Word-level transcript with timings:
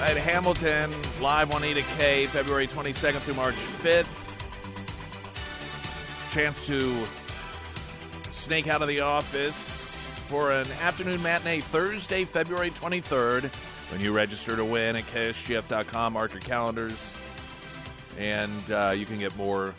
At 0.00 0.16
Hamilton, 0.16 0.90
live 1.20 1.52
on 1.52 1.62
Eta 1.64 1.82
K, 1.98 2.26
February 2.28 2.66
22nd 2.66 3.18
through 3.18 3.34
March 3.34 3.54
5th. 3.82 4.06
Chance 6.32 6.66
to 6.66 7.04
snake 8.32 8.68
out 8.68 8.80
of 8.80 8.88
the 8.88 9.00
office 9.00 9.67
for 10.28 10.52
an 10.52 10.70
afternoon 10.82 11.22
matinee 11.22 11.60
Thursday, 11.60 12.26
February 12.26 12.70
23rd. 12.70 13.44
When 13.90 14.02
you 14.02 14.12
register 14.12 14.56
to 14.56 14.64
win 14.64 14.96
at 14.96 15.04
ksgf.com, 15.06 16.12
mark 16.12 16.32
your 16.34 16.42
calendars, 16.42 16.98
and 18.18 18.70
uh, 18.70 18.92
you 18.94 19.06
can 19.06 19.18
get 19.18 19.34
more 19.38 19.74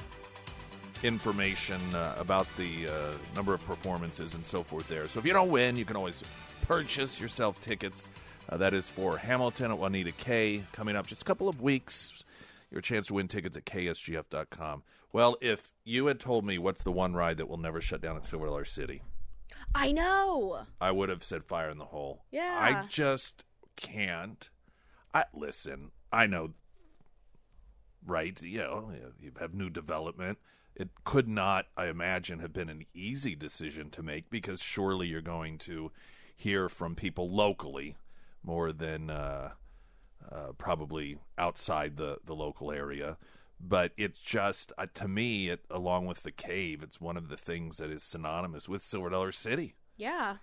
information 1.03 1.79
uh, 1.93 2.15
about 2.17 2.47
the 2.57 2.87
uh, 2.87 2.91
number 3.35 3.53
of 3.53 3.63
performances 3.67 4.33
and 4.33 4.43
so 4.43 4.63
forth 4.63 4.87
there. 4.87 5.07
So 5.07 5.19
if 5.19 5.25
you 5.25 5.33
don't 5.33 5.51
win, 5.51 5.75
you 5.75 5.85
can 5.85 5.95
always 5.95 6.23
purchase 6.67 7.19
yourself 7.19 7.61
tickets. 7.61 8.07
Uh, 8.49 8.57
that 8.57 8.73
is 8.73 8.89
for 8.89 9.17
Hamilton 9.17 9.69
at 9.69 9.77
Juanita 9.77 10.13
K. 10.13 10.63
Coming 10.71 10.95
up 10.95 11.05
just 11.05 11.21
a 11.21 11.25
couple 11.25 11.47
of 11.47 11.61
weeks. 11.61 12.23
Your 12.71 12.81
chance 12.81 13.05
to 13.07 13.13
win 13.13 13.27
tickets 13.27 13.55
at 13.55 13.65
ksgf.com. 13.65 14.81
Well, 15.13 15.37
if 15.41 15.71
you 15.83 16.07
had 16.07 16.19
told 16.19 16.43
me 16.43 16.57
what's 16.57 16.81
the 16.81 16.91
one 16.91 17.13
ride 17.13 17.37
that 17.37 17.47
will 17.47 17.57
never 17.57 17.81
shut 17.81 18.01
down 18.01 18.17
at 18.17 18.25
Silver 18.25 18.47
Dollar 18.47 18.65
City, 18.65 19.03
I 19.75 19.91
know. 19.91 20.65
I 20.81 20.91
would 20.91 21.09
have 21.09 21.23
said 21.23 21.45
Fire 21.45 21.69
in 21.69 21.77
the 21.77 21.85
Hole. 21.85 22.25
Yeah. 22.31 22.57
I 22.59 22.87
just 22.87 23.43
can't. 23.75 24.49
I 25.13 25.25
listen. 25.33 25.91
I 26.11 26.27
know, 26.27 26.51
right? 28.05 28.39
You 28.41 28.59
know, 28.59 28.91
you 29.19 29.31
have 29.39 29.53
new 29.53 29.69
development. 29.69 30.39
It 30.75 30.89
could 31.03 31.27
not, 31.27 31.65
I 31.75 31.87
imagine, 31.87 32.39
have 32.39 32.53
been 32.53 32.69
an 32.69 32.85
easy 32.93 33.35
decision 33.35 33.89
to 33.91 34.03
make 34.03 34.29
because 34.29 34.61
surely 34.61 35.07
you're 35.07 35.21
going 35.21 35.57
to 35.59 35.91
hear 36.35 36.69
from 36.69 36.95
people 36.95 37.29
locally 37.29 37.97
more 38.43 38.71
than 38.71 39.09
uh, 39.09 39.51
uh, 40.31 40.51
probably 40.57 41.17
outside 41.37 41.97
the 41.97 42.17
the 42.25 42.35
local 42.35 42.71
area. 42.71 43.17
But 43.61 43.91
it's 43.97 44.19
just 44.19 44.71
uh, 44.77 44.85
to 44.95 45.07
me, 45.07 45.49
it 45.49 45.65
along 45.69 46.05
with 46.05 46.23
the 46.23 46.31
cave, 46.31 46.81
it's 46.81 47.01
one 47.01 47.17
of 47.17 47.27
the 47.29 47.37
things 47.37 47.77
that 47.77 47.89
is 47.91 48.03
synonymous 48.03 48.69
with 48.69 48.81
Silver 48.81 49.09
Dollar 49.09 49.31
City. 49.33 49.75
Yeah. 49.97 50.37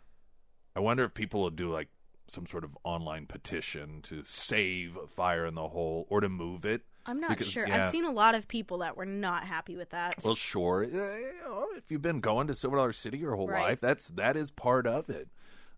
I 0.74 0.80
wonder 0.80 1.04
if 1.04 1.14
people 1.14 1.40
will 1.40 1.50
do 1.50 1.72
like 1.72 1.88
some 2.28 2.46
sort 2.46 2.64
of 2.64 2.76
online 2.84 3.26
petition 3.26 4.02
to 4.02 4.22
save 4.26 4.98
Fire 5.08 5.46
in 5.46 5.54
the 5.54 5.68
Hole 5.68 6.06
or 6.10 6.20
to 6.20 6.28
move 6.28 6.64
it. 6.66 6.82
I'm 7.06 7.20
not 7.20 7.30
Because- 7.30 7.48
sure. 7.50 7.66
yeah. 7.66 7.86
I've 7.86 7.90
seen 7.92 8.04
a 8.04 8.10
lot 8.10 8.34
of 8.34 8.48
people 8.48 8.78
that 8.78 8.96
were 8.96 9.06
not 9.06 9.44
happy 9.44 9.76
with 9.76 9.90
that. 9.90 10.22
Well, 10.24 10.34
sure. 10.34 10.82
If 10.82 11.90
you've 11.90 12.02
been 12.02 12.20
going 12.20 12.48
to 12.48 12.54
Silver 12.54 12.76
Dollar 12.76 12.92
City 12.92 13.16
your 13.18 13.36
whole 13.36 13.48
Right. 13.48 13.62
life, 13.62 13.80
that's 13.80 14.08
that 14.08 14.36
is 14.36 14.50
part 14.50 14.86
of 14.86 15.08
it. 15.08 15.28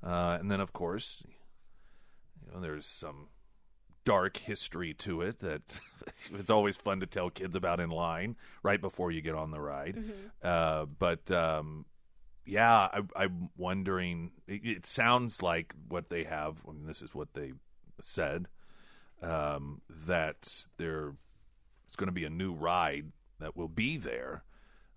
Uh, 0.03 0.39
and 0.41 0.51
then, 0.51 0.61
of 0.61 0.73
course, 0.73 1.23
you 2.47 2.53
know, 2.53 2.61
there's 2.61 2.87
some 2.87 3.29
dark 4.09 4.39
history 4.39 4.95
to 4.95 5.21
it 5.21 5.39
that 5.41 5.81
it's 6.33 6.49
always 6.49 6.79
fun 6.79 7.01
to 7.01 7.05
tell 7.07 7.29
kids 7.29 7.55
about 7.55 7.79
in 7.79 7.91
line 7.91 8.37
right 8.63 8.81
before 8.81 9.11
you 9.11 9.21
get 9.21 9.35
on 9.35 9.51
the 9.51 9.61
ride. 9.61 9.97
Mm-hmm. 9.97 10.13
Uh, 10.43 10.87
but 10.87 11.31
um, 11.31 11.85
yeah, 12.47 12.89
I, 12.91 13.03
I'm 13.15 13.51
wondering. 13.59 14.31
It, 14.47 14.65
it 14.65 14.87
sounds 14.87 15.43
like 15.43 15.75
what 15.89 16.09
they 16.09 16.25
have. 16.25 16.63
I 16.67 16.73
mean, 16.73 16.87
this 16.87 17.03
is 17.03 17.15
what 17.15 17.35
they 17.35 17.53
said 18.01 18.49
um, 19.21 19.83
that 20.07 20.65
there 20.79 21.13
it's 21.87 21.97
going 21.97 22.09
to 22.09 22.13
be 22.13 22.25
a 22.25 22.31
new 22.31 22.55
ride 22.55 23.13
that 23.41 23.59
will 23.59 23.69
be 23.69 23.99
there. 23.99 24.43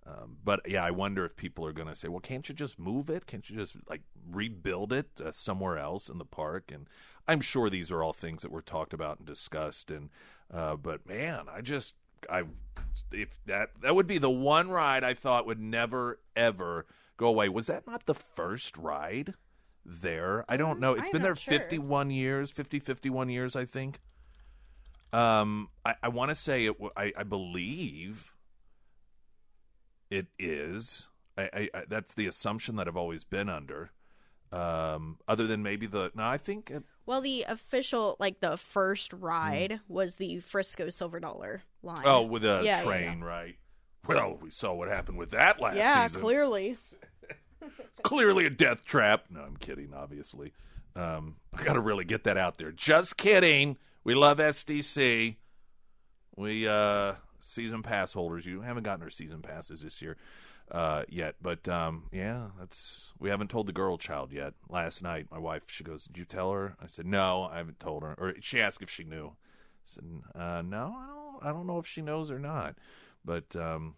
Um, 0.06 0.38
but 0.44 0.62
yeah, 0.68 0.84
I 0.84 0.92
wonder 0.92 1.26
if 1.26 1.36
people 1.36 1.66
are 1.66 1.74
going 1.74 1.88
to 1.88 1.96
say, 1.96 2.08
"Well, 2.08 2.20
can't 2.20 2.48
you 2.50 2.56
just 2.56 2.80
move 2.80 3.10
it? 3.10 3.28
Can't 3.28 3.48
you 3.50 3.56
just 3.56 3.78
like 3.88 4.02
rebuild 4.30 4.92
it 4.92 5.10
uh, 5.24 5.32
somewhere 5.32 5.78
else 5.78 6.10
in 6.10 6.18
the 6.18 6.26
park?" 6.26 6.72
And 6.72 6.88
I'm 7.28 7.42
sure 7.42 7.70
these 7.70 7.92
are 7.92 8.02
all 8.02 8.14
things 8.14 8.42
that 8.42 8.52
were 8.52 8.64
talked 8.64 8.94
about 8.94 9.20
and 9.20 9.28
discussed. 9.28 9.92
And 9.92 10.10
uh, 10.52 10.76
but 10.76 11.08
man, 11.08 11.46
I 11.54 11.62
just 11.62 11.94
I 12.30 12.44
if 13.12 13.40
that 13.46 13.70
that 13.82 13.96
would 13.96 14.08
be 14.08 14.18
the 14.18 14.30
one 14.30 14.70
ride 14.70 15.04
I 15.04 15.14
thought 15.14 15.46
would 15.46 15.60
never 15.60 16.20
ever 16.36 16.88
go 17.18 17.28
away. 17.28 17.48
Was 17.50 17.68
that 17.68 17.86
not 17.86 18.08
the 18.08 18.16
first 18.16 18.78
ride 18.78 19.36
there? 19.86 20.46
I 20.50 20.58
don't 20.58 20.80
know. 20.80 20.94
It's 20.94 21.08
I'm 21.08 21.12
been 21.12 21.22
there 21.22 21.36
sure. 21.36 21.60
51 21.60 22.10
years, 22.10 22.52
50, 22.52 22.80
51 22.80 23.30
years, 23.30 23.56
I 23.56 23.66
think. 23.66 24.00
Um, 25.14 25.70
I, 25.86 25.96
I 26.04 26.08
want 26.08 26.30
to 26.30 26.36
say 26.36 26.66
it. 26.66 26.76
I, 26.96 27.14
I 27.18 27.24
believe 27.24 28.31
it 30.12 30.28
is. 30.38 31.08
I, 31.38 31.44
I, 31.44 31.70
I 31.74 31.84
that's 31.88 32.14
the 32.14 32.28
assumption 32.28 32.76
that 32.76 32.88
I've 32.88 32.98
always 32.98 33.24
been 33.24 33.50
under. 33.50 33.90
Um, 34.52 35.18
other 35.30 35.48
than 35.48 35.64
maybe 35.64 35.88
the 35.88 36.12
no, 36.14 36.24
I 36.28 36.38
think 36.38 36.70
it, 36.70 36.84
well, 37.06 37.22
the 37.22 37.44
official, 37.48 38.18
like 38.20 38.42
the 38.42 38.58
first 38.58 39.14
ride 39.14 39.80
was 39.88 40.16
the 40.16 40.40
Frisco 40.42 40.90
Silver 40.90 41.20
Dollar 41.22 41.64
line. 41.82 42.02
oh 42.04 42.22
with 42.24 42.44
a 42.44 42.62
Yeah, 42.64 42.80
yeah, 42.80 42.84
train, 42.84 43.22
right? 43.22 43.56
Well, 44.06 44.38
we 44.42 44.50
saw 44.50 44.74
what 44.74 44.90
happened 44.90 45.18
with 45.18 45.32
that 45.32 45.62
last 45.62 45.78
yeah, 45.78 46.06
season. 46.08 46.22
clearly. 46.22 46.78
Clearly 48.04 48.46
a 48.48 48.50
death 48.50 48.84
trap. 48.84 49.26
No, 49.30 49.42
I'm 49.42 49.56
kidding. 49.58 49.94
Obviously, 49.94 50.54
um, 50.96 51.36
I 51.54 51.64
got 51.64 51.74
to 51.74 51.80
really 51.80 52.04
get 52.04 52.24
that 52.24 52.36
out 52.36 52.58
there. 52.58 52.72
Just 52.72 53.16
kidding. 53.18 53.78
We 54.04 54.16
love 54.16 54.40
SDC. 54.40 55.36
We 56.36 56.68
uh, 56.68 57.14
season 57.42 57.84
pass 57.84 58.14
holders. 58.14 58.46
You 58.46 58.62
haven't 58.62 58.84
gotten 58.84 59.04
our 59.04 59.10
season 59.10 59.42
passes 59.42 59.82
this 59.82 60.02
year 60.02 60.18
uh, 60.72 61.04
yet, 61.10 61.36
but 61.42 61.68
um, 61.68 62.04
yeah, 62.12 62.48
that's 62.58 63.14
we 63.20 63.30
haven't 63.30 63.50
told 63.50 63.68
the 63.68 63.74
girl 63.74 63.98
child 63.98 64.32
yet. 64.32 64.54
Last 64.70 65.02
night, 65.02 65.28
my 65.30 65.40
wife 65.40 65.64
she 65.68 65.84
goes, 65.84 66.06
"Did 66.06 66.18
you 66.18 66.26
tell 66.26 66.52
her?" 66.52 66.76
I 66.82 66.88
said, 66.88 67.06
"No, 67.06 67.50
I 67.52 67.58
haven't 67.58 67.80
told 67.80 68.04
her." 68.04 68.16
Or 68.18 68.36
she 68.42 68.62
asked 68.62 68.82
if 68.82 68.90
she 68.90 69.04
knew. 69.04 69.28
I 69.28 69.84
said, 69.84 70.04
uh, 70.34 70.62
"No, 70.62 70.96
I 70.98 71.08
don't. 71.08 71.50
I 71.50 71.52
don't 71.52 71.68
know 71.68 71.80
if 71.80 71.88
she 71.88 72.02
knows 72.02 72.32
or 72.32 72.40
not." 72.40 72.76
But 73.26 73.56
um, 73.56 73.96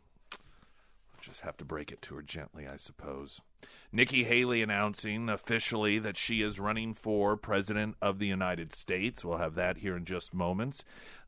just 1.24 1.42
have 1.42 1.56
to 1.56 1.64
break 1.64 1.90
it 1.90 2.02
to 2.02 2.16
her 2.16 2.22
gently, 2.22 2.68
I 2.68 2.76
suppose. 2.76 3.40
Nikki 3.94 4.26
Haley 4.26 4.62
announcing 4.62 5.30
officially 5.30 5.98
that 6.00 6.18
she 6.18 6.42
is 6.42 6.60
running 6.60 6.94
for 6.94 7.38
President 7.38 7.96
of 8.02 8.20
the 8.20 8.28
United 8.28 8.74
States. 8.74 9.24
We'll 9.24 9.38
have 9.38 9.56
that 9.56 9.78
here 9.78 9.96
in 9.96 10.04
just 10.04 10.34
moments. 10.34 10.84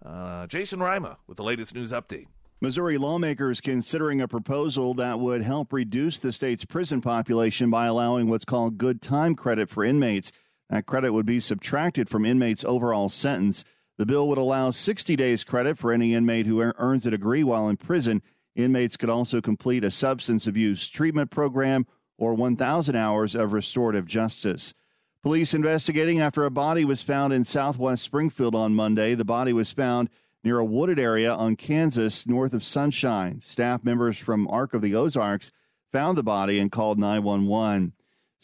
Uh, 0.05 0.47
Jason 0.47 0.81
Rima 0.81 1.17
with 1.27 1.37
the 1.37 1.43
latest 1.43 1.73
news 1.73 1.93
update. 1.93 2.27
Missouri 2.59 2.97
lawmakers 2.97 3.61
considering 3.61 4.19
a 4.19 4.27
proposal 4.27 4.93
that 4.95 5.19
would 5.19 5.41
help 5.41 5.71
reduce 5.71 6.19
the 6.19 6.33
state's 6.33 6.65
prison 6.65 6.99
population 6.99 7.69
by 7.69 7.85
allowing 7.85 8.29
what's 8.29 8.45
called 8.45 8.77
good 8.77 9.01
time 9.01 9.33
credit 9.33 9.69
for 9.69 9.85
inmates. 9.85 10.31
That 10.69 10.87
credit 10.87 11.13
would 11.13 11.25
be 11.25 11.39
subtracted 11.39 12.09
from 12.09 12.25
inmates' 12.25 12.65
overall 12.65 13.07
sentence. 13.07 13.63
The 13.97 14.05
bill 14.05 14.27
would 14.27 14.37
allow 14.37 14.71
60 14.71 15.15
days 15.15 15.45
credit 15.45 15.77
for 15.77 15.93
any 15.93 16.13
inmate 16.13 16.47
who 16.47 16.59
earns 16.61 17.05
a 17.05 17.11
degree 17.11 17.45
while 17.45 17.69
in 17.69 17.77
prison. 17.77 18.21
Inmates 18.55 18.97
could 18.97 19.09
also 19.09 19.41
complete 19.41 19.83
a 19.83 19.91
substance 19.91 20.47
abuse 20.47 20.87
treatment 20.87 21.31
program 21.31 21.85
or 22.17 22.33
1,000 22.33 22.95
hours 22.95 23.35
of 23.35 23.53
restorative 23.53 24.05
justice. 24.05 24.73
Police 25.21 25.53
investigating 25.53 26.21
after 26.21 26.45
a 26.45 26.51
body 26.51 26.85
was 26.85 27.01
found 27.01 27.33
in 27.33 27.43
southwest 27.43 28.03
Springfield 28.03 28.55
on 28.55 28.75
Monday. 28.75 29.15
The 29.15 29.25
body 29.25 29.53
was 29.53 29.71
found 29.71 30.09
near 30.43 30.59
a 30.59 30.65
wooded 30.65 30.99
area 30.99 31.33
on 31.33 31.55
Kansas 31.55 32.27
north 32.27 32.53
of 32.53 32.63
Sunshine. 32.63 33.41
Staff 33.43 33.83
members 33.83 34.17
from 34.17 34.47
Ark 34.47 34.73
of 34.73 34.81
the 34.81 34.95
Ozarks 34.95 35.51
found 35.91 36.17
the 36.17 36.23
body 36.23 36.59
and 36.59 36.71
called 36.71 36.99
911. 36.99 37.93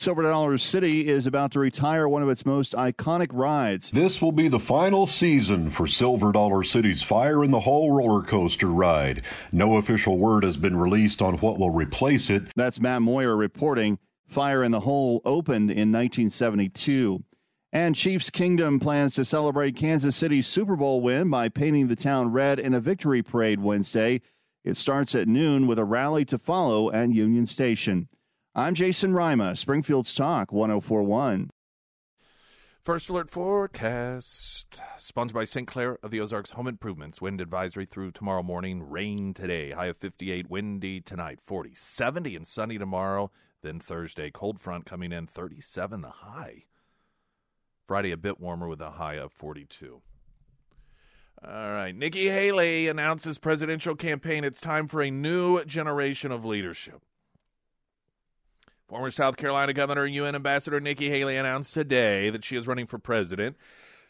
Silver 0.02 0.24
Dollar 0.24 0.58
City 0.58 1.08
is 1.08 1.28
about 1.28 1.52
to 1.52 1.60
retire 1.60 2.08
one 2.08 2.24
of 2.24 2.30
its 2.30 2.44
most 2.44 2.74
iconic 2.74 3.28
rides. 3.32 3.92
This 3.92 4.20
will 4.20 4.32
be 4.32 4.48
the 4.48 4.60
final 4.60 5.06
season 5.06 5.70
for 5.70 5.86
Silver 5.86 6.32
Dollar 6.32 6.64
City's 6.64 7.04
Fire 7.04 7.44
in 7.44 7.52
the 7.52 7.60
Hole 7.60 7.92
roller 7.92 8.24
coaster 8.24 8.66
ride. 8.66 9.22
No 9.52 9.76
official 9.76 10.18
word 10.18 10.44
has 10.44 10.58
been 10.58 10.76
released 10.76 11.22
on 11.22 11.38
what 11.38 11.60
will 11.60 11.70
replace 11.70 12.32
it. 12.32 12.42
That's 12.56 12.80
Matt 12.80 13.04
Moyer 13.04 13.38
reporting. 13.38 14.00
Fire 14.28 14.64
in 14.64 14.72
the 14.72 14.80
Hole 14.80 15.22
opened 15.24 15.70
in 15.70 15.92
1972. 15.92 17.24
And 17.72 17.96
Chiefs 17.96 18.32
Kingdom 18.32 18.80
plans 18.80 19.14
to 19.14 19.24
celebrate 19.24 19.76
Kansas 19.76 20.16
City's 20.16 20.48
Super 20.48 20.76
Bowl 20.76 21.02
win 21.02 21.30
by 21.30 21.48
painting 21.48 21.90
the 21.90 21.96
town 21.96 22.32
red 22.32 22.60
in 22.60 22.74
a 22.74 22.80
victory 22.80 23.22
parade 23.22 23.60
Wednesday. 23.60 24.22
It 24.64 24.78
starts 24.78 25.14
at 25.14 25.28
noon 25.28 25.68
with 25.68 25.78
a 25.78 25.86
rally 25.86 26.26
to 26.26 26.40
follow 26.40 26.92
at 26.92 27.12
Union 27.12 27.46
Station. 27.46 28.08
I'm 28.54 28.76
Jason 28.76 29.14
Rima, 29.14 29.56
Springfield's 29.56 30.14
Talk 30.14 30.52
1041. 30.52 31.52
First 32.84 33.08
alert 33.08 33.30
forecast, 33.30 34.82
sponsored 34.98 35.36
by 35.36 35.46
St. 35.46 35.66
Clair 35.66 35.98
of 36.04 36.12
the 36.12 36.20
Ozarks 36.20 36.52
Home 36.52 36.68
Improvements. 36.68 37.22
Wind 37.22 37.40
advisory 37.40 37.86
through 37.86 38.12
tomorrow 38.12 38.44
morning. 38.44 38.90
Rain 38.90 39.34
today. 39.34 39.72
High 39.72 39.86
of 39.86 39.96
58. 39.96 40.50
Windy 40.50 41.00
tonight. 41.00 41.40
40. 41.42 41.76
70 41.76 42.36
and 42.36 42.46
sunny 42.46 42.78
tomorrow. 42.78 43.32
Then 43.62 43.80
Thursday. 43.80 44.30
Cold 44.30 44.60
front 44.60 44.86
coming 44.86 45.14
in. 45.14 45.28
37 45.28 46.02
the 46.02 46.10
high. 46.10 46.66
Friday, 47.88 48.12
a 48.12 48.18
bit 48.18 48.42
warmer 48.42 48.68
with 48.68 48.82
a 48.82 48.92
high 48.92 49.16
of 49.16 49.32
42. 49.32 50.02
All 51.42 51.72
right. 51.72 51.96
Nikki 51.96 52.28
Haley 52.28 52.90
announces 52.90 53.38
presidential 53.38 53.96
campaign. 53.96 54.44
It's 54.44 54.60
time 54.60 54.90
for 54.90 55.02
a 55.02 55.10
new 55.10 55.64
generation 55.64 56.34
of 56.34 56.44
leadership. 56.44 57.02
Former 58.92 59.10
South 59.10 59.38
Carolina 59.38 59.72
Governor 59.72 60.04
and 60.04 60.14
UN 60.16 60.36
Ambassador 60.36 60.82
Nikki 60.82 61.10
Haley 61.10 61.38
announced 61.38 61.74
today 61.74 62.30
that 62.30 62.44
she 62.44 62.58
is 62.58 62.68
running 62.68 62.86
for 62.86 63.00
president, 63.00 63.56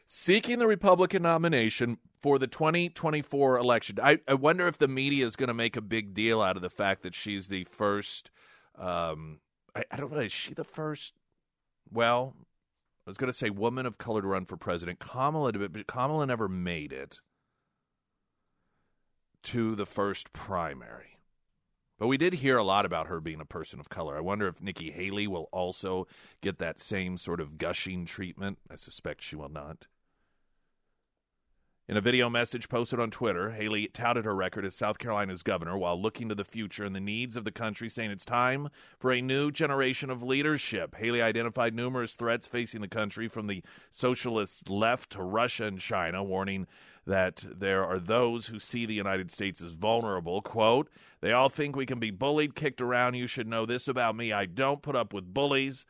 seeking 0.07 0.57
the 0.57 0.65
Republican 0.65 1.21
nomination 1.21 1.99
for 2.23 2.39
the 2.39 2.47
2024 2.47 3.59
election. 3.59 3.99
I, 4.01 4.17
I 4.27 4.33
wonder 4.33 4.67
if 4.67 4.79
the 4.79 4.87
media 4.87 5.27
is 5.27 5.35
going 5.35 5.49
to 5.49 5.53
make 5.53 5.77
a 5.77 5.81
big 5.81 6.15
deal 6.15 6.41
out 6.41 6.55
of 6.55 6.63
the 6.63 6.69
fact 6.71 7.03
that 7.03 7.13
she's 7.13 7.47
the 7.47 7.63
first. 7.65 8.31
Um, 8.75 9.41
I, 9.75 9.83
I 9.91 9.97
don't 9.97 10.11
know. 10.11 10.17
Is 10.17 10.31
she 10.31 10.55
the 10.55 10.63
first? 10.63 11.13
Well, 11.93 12.33
I 13.05 13.11
was 13.11 13.17
going 13.17 13.31
to 13.31 13.37
say 13.37 13.51
woman 13.51 13.85
of 13.85 13.99
color 13.99 14.23
to 14.23 14.27
run 14.27 14.45
for 14.45 14.57
president. 14.57 14.97
Kamala, 14.97 15.51
but 15.51 15.85
Kamala 15.85 16.25
never 16.25 16.49
made 16.49 16.91
it 16.91 17.19
to 19.43 19.75
the 19.75 19.85
first 19.85 20.33
primary. 20.33 21.10
But 22.01 22.07
we 22.07 22.17
did 22.17 22.33
hear 22.33 22.57
a 22.57 22.63
lot 22.63 22.87
about 22.87 23.05
her 23.05 23.19
being 23.19 23.41
a 23.41 23.45
person 23.45 23.79
of 23.79 23.89
color. 23.89 24.17
I 24.17 24.21
wonder 24.21 24.47
if 24.47 24.59
Nikki 24.59 24.89
Haley 24.89 25.27
will 25.27 25.47
also 25.51 26.07
get 26.41 26.57
that 26.57 26.81
same 26.81 27.15
sort 27.15 27.39
of 27.39 27.59
gushing 27.59 28.05
treatment. 28.05 28.57
I 28.71 28.75
suspect 28.75 29.21
she 29.21 29.35
will 29.35 29.49
not. 29.49 29.85
In 31.87 31.97
a 31.97 32.01
video 32.01 32.27
message 32.27 32.69
posted 32.69 32.99
on 32.99 33.11
Twitter, 33.11 33.51
Haley 33.51 33.87
touted 33.87 34.25
her 34.25 34.33
record 34.33 34.65
as 34.65 34.73
South 34.73 34.97
Carolina's 34.97 35.43
governor 35.43 35.77
while 35.77 36.01
looking 36.01 36.27
to 36.29 36.33
the 36.33 36.43
future 36.43 36.85
and 36.85 36.95
the 36.95 36.99
needs 36.99 37.35
of 37.35 37.43
the 37.43 37.51
country, 37.51 37.87
saying 37.87 38.09
it's 38.09 38.25
time 38.25 38.69
for 38.97 39.11
a 39.11 39.21
new 39.21 39.51
generation 39.51 40.09
of 40.09 40.23
leadership. 40.23 40.95
Haley 40.95 41.21
identified 41.21 41.75
numerous 41.75 42.15
threats 42.15 42.47
facing 42.47 42.81
the 42.81 42.87
country 42.87 43.27
from 43.27 43.45
the 43.45 43.61
socialist 43.91 44.71
left 44.71 45.11
to 45.11 45.21
Russia 45.21 45.65
and 45.65 45.79
China, 45.79 46.23
warning 46.23 46.65
that 47.05 47.43
there 47.49 47.85
are 47.85 47.99
those 47.99 48.47
who 48.47 48.59
see 48.59 48.85
the 48.85 48.93
United 48.93 49.31
States 49.31 49.61
as 49.61 49.73
vulnerable. 49.73 50.41
Quote, 50.41 50.89
they 51.21 51.31
all 51.31 51.49
think 51.49 51.75
we 51.75 51.85
can 51.85 51.99
be 51.99 52.11
bullied, 52.11 52.55
kicked 52.55 52.81
around. 52.81 53.15
You 53.15 53.27
should 53.27 53.47
know 53.47 53.65
this 53.65 53.87
about 53.87 54.15
me. 54.15 54.31
I 54.31 54.45
don't 54.45 54.81
put 54.81 54.95
up 54.95 55.13
with 55.13 55.33
bullies. 55.33 55.85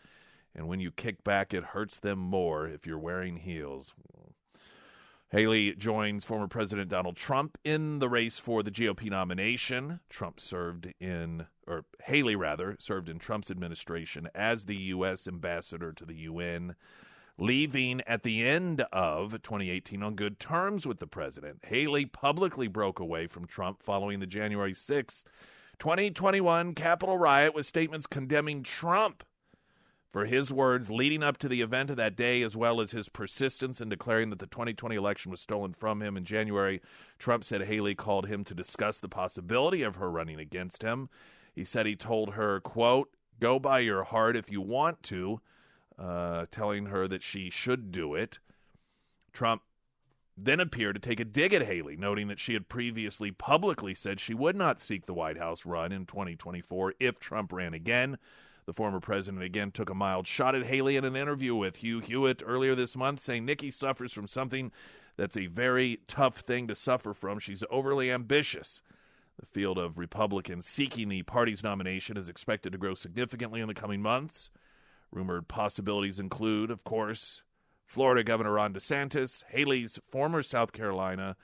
And 0.55 0.67
when 0.67 0.79
you 0.79 0.91
kick 0.91 1.23
back, 1.23 1.53
it 1.53 1.63
hurts 1.63 1.99
them 1.99 2.19
more 2.19 2.67
if 2.67 2.85
you're 2.85 2.99
wearing 2.99 3.37
heels. 3.37 3.93
Haley 5.31 5.75
joins 5.75 6.25
former 6.25 6.49
President 6.49 6.89
Donald 6.89 7.15
Trump 7.15 7.57
in 7.63 7.99
the 7.99 8.09
race 8.09 8.37
for 8.37 8.63
the 8.63 8.71
GOP 8.71 9.09
nomination. 9.09 10.01
Trump 10.09 10.41
served 10.41 10.93
in, 10.99 11.45
or 11.65 11.85
Haley 12.03 12.35
rather, 12.35 12.75
served 12.79 13.07
in 13.07 13.17
Trump's 13.17 13.49
administration 13.49 14.27
as 14.35 14.65
the 14.65 14.75
U.S. 14.75 15.29
ambassador 15.29 15.93
to 15.93 16.03
the 16.03 16.15
UN, 16.15 16.75
leaving 17.41 18.01
at 18.01 18.21
the 18.21 18.45
end 18.45 18.81
of 18.93 19.31
2018 19.31 20.03
on 20.03 20.13
good 20.13 20.39
terms 20.39 20.85
with 20.85 20.99
the 20.99 21.07
president. 21.07 21.59
Haley 21.65 22.05
publicly 22.05 22.67
broke 22.67 22.99
away 22.99 23.25
from 23.25 23.47
Trump 23.47 23.81
following 23.81 24.19
the 24.19 24.27
January 24.27 24.75
6, 24.75 25.23
2021 25.79 26.75
Capitol 26.75 27.17
riot 27.17 27.55
with 27.55 27.65
statements 27.65 28.05
condemning 28.05 28.61
Trump 28.61 29.23
for 30.11 30.25
his 30.25 30.53
words 30.53 30.91
leading 30.91 31.23
up 31.23 31.37
to 31.37 31.49
the 31.49 31.61
event 31.61 31.89
of 31.89 31.95
that 31.95 32.15
day, 32.15 32.43
as 32.43 32.55
well 32.55 32.79
as 32.79 32.91
his 32.91 33.09
persistence 33.09 33.81
in 33.81 33.89
declaring 33.89 34.29
that 34.29 34.37
the 34.37 34.45
2020 34.45 34.95
election 34.95 35.31
was 35.31 35.41
stolen 35.41 35.73
from 35.73 35.99
him 35.99 36.15
in 36.15 36.25
January. 36.25 36.79
Trump 37.17 37.43
said 37.43 37.63
Haley 37.63 37.95
called 37.95 38.27
him 38.27 38.43
to 38.43 38.53
discuss 38.53 38.99
the 38.99 39.09
possibility 39.09 39.81
of 39.81 39.95
her 39.95 40.11
running 40.11 40.39
against 40.39 40.83
him. 40.83 41.09
He 41.55 41.65
said 41.65 41.87
he 41.87 41.95
told 41.95 42.33
her, 42.35 42.59
quote, 42.59 43.09
go 43.39 43.57
by 43.57 43.79
your 43.79 44.03
heart 44.03 44.35
if 44.35 44.51
you 44.51 44.61
want 44.61 45.01
to, 45.03 45.41
uh, 46.01 46.45
telling 46.49 46.87
her 46.87 47.07
that 47.07 47.21
she 47.21 47.49
should 47.49 47.91
do 47.91 48.15
it. 48.15 48.39
Trump 49.33 49.61
then 50.35 50.59
appeared 50.59 50.95
to 50.95 50.99
take 50.99 51.19
a 51.19 51.25
dig 51.25 51.53
at 51.53 51.67
Haley, 51.67 51.95
noting 51.95 52.27
that 52.27 52.39
she 52.39 52.53
had 52.53 52.69
previously 52.69 53.31
publicly 53.31 53.93
said 53.93 54.19
she 54.19 54.33
would 54.33 54.55
not 54.55 54.81
seek 54.81 55.05
the 55.05 55.13
White 55.13 55.37
House 55.37 55.65
run 55.65 55.91
in 55.91 56.05
2024 56.05 56.95
if 56.99 57.19
Trump 57.19 57.53
ran 57.53 57.73
again. 57.73 58.17
The 58.65 58.73
former 58.73 58.99
president 58.99 59.43
again 59.43 59.71
took 59.71 59.89
a 59.89 59.95
mild 59.95 60.27
shot 60.27 60.55
at 60.55 60.65
Haley 60.65 60.95
in 60.95 61.05
an 61.05 61.15
interview 61.15 61.55
with 61.55 61.77
Hugh 61.77 61.99
Hewitt 61.99 62.41
earlier 62.45 62.73
this 62.73 62.95
month, 62.95 63.19
saying 63.19 63.45
Nikki 63.45 63.69
suffers 63.69 64.13
from 64.13 64.27
something 64.27 64.71
that's 65.17 65.37
a 65.37 65.47
very 65.47 65.99
tough 66.07 66.37
thing 66.37 66.67
to 66.67 66.75
suffer 66.75 67.13
from. 67.13 67.39
She's 67.39 67.63
overly 67.69 68.11
ambitious. 68.11 68.81
The 69.39 69.45
field 69.45 69.77
of 69.77 69.97
Republicans 69.97 70.65
seeking 70.65 71.09
the 71.09 71.23
party's 71.23 71.63
nomination 71.63 72.17
is 72.17 72.29
expected 72.29 72.71
to 72.71 72.77
grow 72.77 72.95
significantly 72.95 73.61
in 73.61 73.67
the 73.67 73.73
coming 73.73 74.01
months. 74.01 74.49
Rumored 75.11 75.47
possibilities 75.47 76.19
include, 76.19 76.71
of 76.71 76.83
course, 76.83 77.43
Florida 77.85 78.23
Governor 78.23 78.53
Ron 78.53 78.73
DeSantis, 78.73 79.43
Haley's 79.49 79.99
former 80.09 80.41
South 80.41 80.71
Carolina 80.71 81.35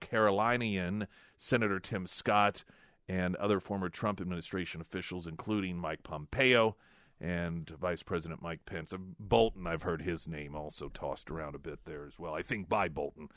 Carolinian 0.00 1.06
Senator 1.36 1.80
Tim 1.80 2.06
Scott, 2.06 2.64
and 3.08 3.36
other 3.36 3.60
former 3.60 3.88
Trump 3.88 4.20
administration 4.20 4.80
officials, 4.80 5.26
including 5.26 5.76
Mike 5.76 6.02
Pompeo 6.02 6.76
and 7.20 7.68
Vice 7.80 8.02
President 8.02 8.42
Mike 8.42 8.64
Pence. 8.66 8.92
Uh, 8.92 8.98
Bolton, 9.18 9.66
I've 9.66 9.82
heard 9.82 10.02
his 10.02 10.26
name 10.26 10.54
also 10.54 10.88
tossed 10.88 11.30
around 11.30 11.54
a 11.54 11.58
bit 11.58 11.80
there 11.84 12.06
as 12.06 12.18
well. 12.18 12.34
I 12.34 12.42
think 12.42 12.68
by 12.68 12.88
Bolton. 12.88 13.28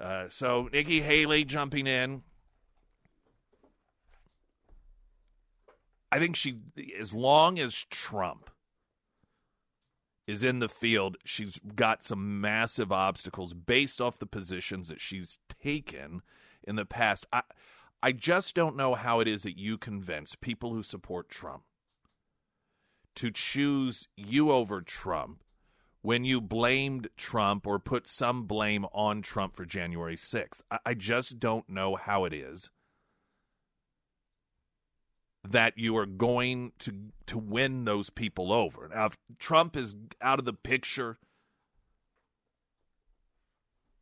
Uh, 0.00 0.26
so 0.28 0.68
Nikki 0.72 1.02
Haley 1.02 1.44
jumping 1.44 1.86
in. 1.86 2.22
I 6.10 6.18
think 6.18 6.36
she, 6.36 6.58
as 6.98 7.12
long 7.12 7.58
as 7.58 7.84
Trump 7.90 8.50
is 10.26 10.42
in 10.42 10.58
the 10.58 10.68
field, 10.68 11.16
she's 11.24 11.60
got 11.74 12.02
some 12.02 12.40
massive 12.40 12.90
obstacles 12.90 13.54
based 13.54 14.00
off 14.00 14.18
the 14.18 14.26
positions 14.26 14.88
that 14.88 15.00
she's 15.00 15.38
taken 15.62 16.22
in 16.64 16.76
the 16.76 16.84
past. 16.84 17.26
I, 17.32 17.42
I 18.02 18.12
just 18.12 18.54
don't 18.54 18.76
know 18.76 18.94
how 18.94 19.20
it 19.20 19.28
is 19.28 19.42
that 19.44 19.58
you 19.58 19.78
convince 19.78 20.34
people 20.34 20.72
who 20.72 20.82
support 20.82 21.28
Trump 21.28 21.62
to 23.14 23.30
choose 23.30 24.08
you 24.16 24.50
over 24.50 24.82
Trump 24.82 25.42
when 26.02 26.24
you 26.24 26.40
blamed 26.40 27.08
Trump 27.16 27.66
or 27.66 27.78
put 27.78 28.06
some 28.06 28.44
blame 28.44 28.84
on 28.92 29.22
Trump 29.22 29.56
for 29.56 29.64
January 29.64 30.16
6th. 30.16 30.60
I, 30.70 30.78
I 30.86 30.94
just 30.94 31.38
don't 31.38 31.68
know 31.68 31.96
how 31.96 32.24
it 32.24 32.32
is 32.32 32.70
that 35.50 35.76
you 35.76 35.96
are 35.96 36.06
going 36.06 36.72
to 36.80 36.92
to 37.26 37.38
win 37.38 37.84
those 37.84 38.10
people 38.10 38.52
over. 38.52 38.88
Now, 38.88 39.06
if 39.06 39.16
Trump 39.38 39.76
is 39.76 39.94
out 40.20 40.38
of 40.38 40.44
the 40.44 40.52
picture, 40.52 41.18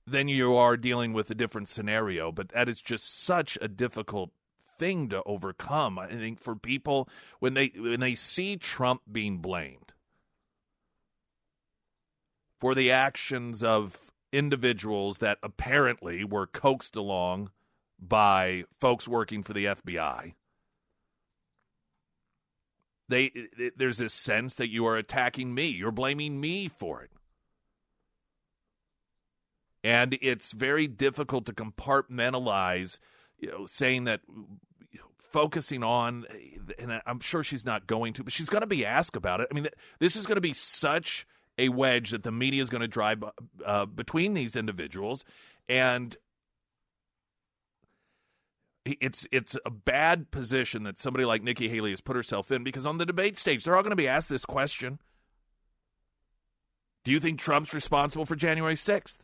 then 0.07 0.28
you 0.28 0.54
are 0.54 0.76
dealing 0.76 1.12
with 1.12 1.30
a 1.30 1.35
different 1.35 1.68
scenario. 1.68 2.30
But 2.30 2.50
that 2.50 2.68
is 2.68 2.80
just 2.83 3.23
such 3.23 3.57
a 3.61 3.68
difficult 3.68 4.30
thing 4.78 5.09
to 5.09 5.23
overcome. 5.25 5.99
I 5.99 6.09
think 6.09 6.40
for 6.40 6.57
people 6.57 7.09
when 7.38 7.54
they 7.54 7.73
when 7.76 8.00
they 8.00 8.14
see 8.14 8.57
Trump 8.57 9.02
being 9.11 9.38
blamed 9.38 9.92
for 12.61 12.75
the 12.75 12.90
actions 12.90 13.62
of 13.62 14.11
individuals 14.33 15.18
that 15.18 15.38
apparently 15.42 16.25
were 16.25 16.47
coaxed 16.47 16.97
along 16.97 17.50
by 18.00 18.64
folks 18.80 19.07
working 19.07 19.42
for 19.42 19.52
the 19.52 19.66
FBI. 19.66 20.35
They 23.08 23.32
there's 23.76 23.99
this 23.99 24.14
sense 24.14 24.54
that 24.56 24.70
you 24.70 24.87
are 24.87 24.96
attacking 24.96 25.54
me. 25.54 25.66
You're 25.66 25.92
blaming 25.92 26.40
me 26.40 26.68
for 26.68 27.02
it. 27.02 27.11
And 29.82 30.16
it's 30.23 30.52
very 30.52 30.87
difficult 30.87 31.44
to 31.46 31.52
compartmentalize, 31.52 32.99
you 33.38 33.50
know, 33.50 33.66
saying 33.66 34.04
that 34.04 34.23
focusing 35.34 35.82
on, 35.82 36.25
and 36.78 37.02
I'm 37.04 37.18
sure 37.18 37.42
she's 37.42 37.66
not 37.66 37.88
going 37.88 38.12
to, 38.14 38.25
but 38.25 38.32
she's 38.32 38.49
going 38.49 38.62
to 38.62 38.68
be 38.68 38.87
asked 38.87 39.16
about 39.16 39.40
it. 39.40 39.49
I 39.50 39.54
mean, 39.54 39.66
this 39.99 40.14
is 40.14 40.26
going 40.26 40.37
to 40.37 40.40
be 40.40 40.54
such 40.54 41.26
a 41.58 41.68
wedge 41.70 42.11
that 42.11 42.23
the 42.23 42.30
media 42.30 42.62
is 42.62 42.70
going 42.70 42.82
to 42.82 42.88
drive 42.88 43.25
uh, 43.66 43.84
between 43.84 44.34
these 44.34 44.54
individuals, 44.54 45.25
and 45.68 46.16
it's 48.85 49.26
it's 49.33 49.57
a 49.64 49.71
bad 49.71 50.31
position 50.31 50.83
that 50.83 50.99
somebody 50.99 51.25
like 51.25 51.43
Nikki 51.43 51.69
Haley 51.69 51.91
has 51.91 52.00
put 52.00 52.17
herself 52.17 52.50
in 52.50 52.62
because 52.64 52.85
on 52.85 52.99
the 52.99 53.07
debate 53.07 53.38
stage 53.38 53.64
they're 53.64 53.76
all 53.76 53.83
going 53.83 53.91
to 53.91 53.97
be 53.97 54.09
asked 54.09 54.29
this 54.29 54.45
question: 54.45 54.99
Do 57.05 57.12
you 57.12 57.21
think 57.21 57.38
Trump's 57.38 57.73
responsible 57.73 58.26
for 58.26 58.37
January 58.37 58.76
sixth? 58.76 59.23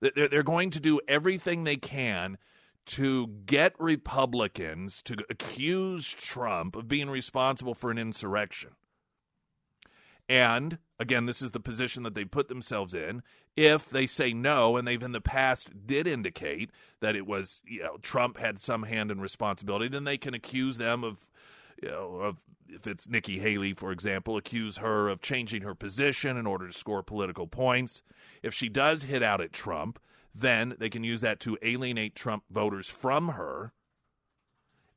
They're 0.00 0.44
going 0.44 0.70
to 0.70 0.80
do 0.80 1.00
everything 1.08 1.64
they 1.64 1.76
can 1.76 2.38
to 2.86 3.26
get 3.44 3.74
Republicans 3.78 5.02
to 5.02 5.16
accuse 5.28 6.08
Trump 6.08 6.76
of 6.76 6.88
being 6.88 7.10
responsible 7.10 7.74
for 7.74 7.90
an 7.90 7.98
insurrection. 7.98 8.70
And 10.28 10.78
again, 10.98 11.26
this 11.26 11.40
is 11.40 11.52
the 11.52 11.60
position 11.60 12.02
that 12.02 12.14
they 12.14 12.24
put 12.24 12.48
themselves 12.48 12.92
in. 12.92 13.22
If 13.56 13.88
they 13.88 14.06
say 14.06 14.32
no, 14.32 14.76
and 14.76 14.86
they've 14.86 15.02
in 15.02 15.12
the 15.12 15.20
past 15.20 15.86
did 15.86 16.06
indicate 16.06 16.70
that 17.00 17.16
it 17.16 17.26
was, 17.26 17.60
you 17.64 17.82
know, 17.82 17.96
Trump 18.02 18.36
had 18.36 18.58
some 18.58 18.84
hand 18.84 19.10
in 19.10 19.20
responsibility, 19.20 19.88
then 19.88 20.04
they 20.04 20.18
can 20.18 20.34
accuse 20.34 20.78
them 20.78 21.02
of 21.02 21.28
you 21.82 21.88
know, 21.88 22.16
of 22.16 22.38
if 22.68 22.86
it's 22.86 23.08
Nikki 23.08 23.38
Haley, 23.38 23.72
for 23.72 23.92
example, 23.92 24.36
accuse 24.36 24.78
her 24.78 25.08
of 25.08 25.22
changing 25.22 25.62
her 25.62 25.74
position 25.74 26.36
in 26.36 26.46
order 26.46 26.66
to 26.66 26.72
score 26.72 27.02
political 27.02 27.46
points. 27.46 28.02
If 28.42 28.52
she 28.52 28.68
does 28.68 29.04
hit 29.04 29.22
out 29.22 29.40
at 29.40 29.52
Trump, 29.52 29.98
then 30.34 30.74
they 30.78 30.90
can 30.90 31.04
use 31.04 31.20
that 31.22 31.40
to 31.40 31.56
alienate 31.62 32.14
Trump 32.14 32.44
voters 32.50 32.88
from 32.88 33.28
her. 33.28 33.72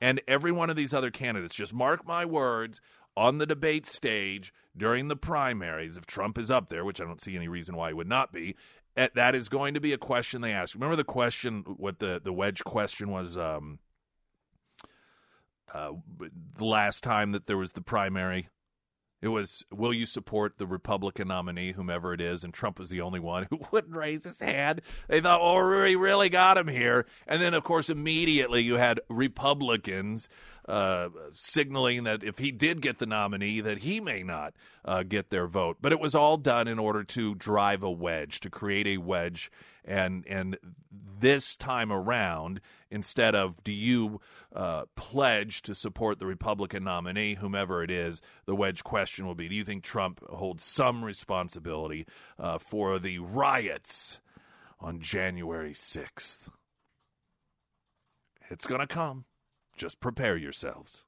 And 0.01 0.21
every 0.27 0.51
one 0.51 0.69
of 0.69 0.75
these 0.75 0.93
other 0.93 1.11
candidates, 1.11 1.55
just 1.55 1.73
mark 1.73 2.05
my 2.05 2.25
words, 2.25 2.81
on 3.15 3.37
the 3.37 3.45
debate 3.45 3.85
stage 3.85 4.53
during 4.75 5.07
the 5.07 5.15
primaries, 5.15 5.97
if 5.97 6.05
Trump 6.05 6.37
is 6.37 6.49
up 6.49 6.69
there, 6.69 6.85
which 6.85 7.01
I 7.01 7.05
don't 7.05 7.21
see 7.21 7.35
any 7.35 7.47
reason 7.47 7.75
why 7.75 7.89
he 7.89 7.93
would 7.93 8.07
not 8.07 8.31
be, 8.31 8.55
eh, 8.95 9.09
that 9.15 9.35
is 9.35 9.49
going 9.49 9.73
to 9.73 9.81
be 9.81 9.93
a 9.93 9.97
question 9.97 10.41
they 10.41 10.53
ask. 10.53 10.73
Remember 10.75 10.95
the 10.95 11.03
question, 11.03 11.63
what 11.77 11.99
the, 11.99 12.21
the 12.23 12.33
wedge 12.33 12.63
question 12.63 13.11
was 13.11 13.37
um, 13.37 13.79
uh, 15.73 15.91
the 16.57 16.65
last 16.65 17.03
time 17.03 17.31
that 17.33 17.47
there 17.47 17.57
was 17.57 17.73
the 17.73 17.81
primary? 17.81 18.47
It 19.21 19.27
was, 19.27 19.63
will 19.71 19.93
you 19.93 20.07
support 20.07 20.57
the 20.57 20.65
Republican 20.65 21.27
nominee, 21.27 21.73
whomever 21.73 22.11
it 22.11 22.21
is? 22.21 22.43
And 22.43 22.51
Trump 22.51 22.79
was 22.79 22.89
the 22.89 23.01
only 23.01 23.19
one 23.19 23.45
who 23.49 23.59
wouldn't 23.71 23.95
raise 23.95 24.23
his 24.23 24.39
hand. 24.39 24.81
They 25.07 25.21
thought, 25.21 25.41
oh, 25.41 25.83
we 25.83 25.95
really 25.95 26.29
got 26.29 26.57
him 26.57 26.67
here. 26.67 27.05
And 27.27 27.39
then, 27.39 27.53
of 27.53 27.63
course, 27.63 27.89
immediately 27.89 28.63
you 28.63 28.77
had 28.77 28.99
Republicans 29.09 30.27
uh, 30.67 31.09
signaling 31.33 32.03
that 32.03 32.23
if 32.23 32.37
he 32.37 32.51
did 32.51 32.81
get 32.81 32.99
the 32.99 33.05
nominee, 33.05 33.61
that 33.61 33.79
he 33.79 33.99
may 33.99 34.23
not 34.23 34.53
uh, 34.85 35.03
get 35.03 35.29
their 35.29 35.47
vote. 35.47 35.77
But 35.81 35.91
it 35.91 35.99
was 35.99 36.15
all 36.15 36.37
done 36.37 36.67
in 36.67 36.79
order 36.79 37.03
to 37.03 37.35
drive 37.35 37.83
a 37.83 37.91
wedge, 37.91 38.39
to 38.41 38.49
create 38.49 38.87
a 38.87 38.97
wedge. 38.97 39.51
And 39.83 40.25
and 40.27 40.57
this 40.91 41.55
time 41.55 41.91
around, 41.91 42.61
instead 42.89 43.33
of 43.35 43.63
do 43.63 43.71
you 43.71 44.21
uh, 44.55 44.85
pledge 44.95 45.61
to 45.63 45.73
support 45.73 46.19
the 46.19 46.27
Republican 46.27 46.83
nominee, 46.83 47.35
whomever 47.35 47.83
it 47.83 47.89
is, 47.89 48.21
the 48.45 48.55
wedge 48.55 48.83
question 48.83 49.25
will 49.25 49.35
be: 49.35 49.49
Do 49.49 49.55
you 49.55 49.63
think 49.63 49.83
Trump 49.83 50.23
holds 50.29 50.63
some 50.63 51.03
responsibility 51.03 52.05
uh, 52.37 52.59
for 52.59 52.99
the 52.99 53.19
riots 53.19 54.19
on 54.79 54.99
January 54.99 55.73
sixth? 55.73 56.49
It's 58.49 58.67
going 58.67 58.81
to 58.81 58.87
come. 58.87 59.25
Just 59.81 59.99
prepare 59.99 60.37
yourselves. 60.37 61.05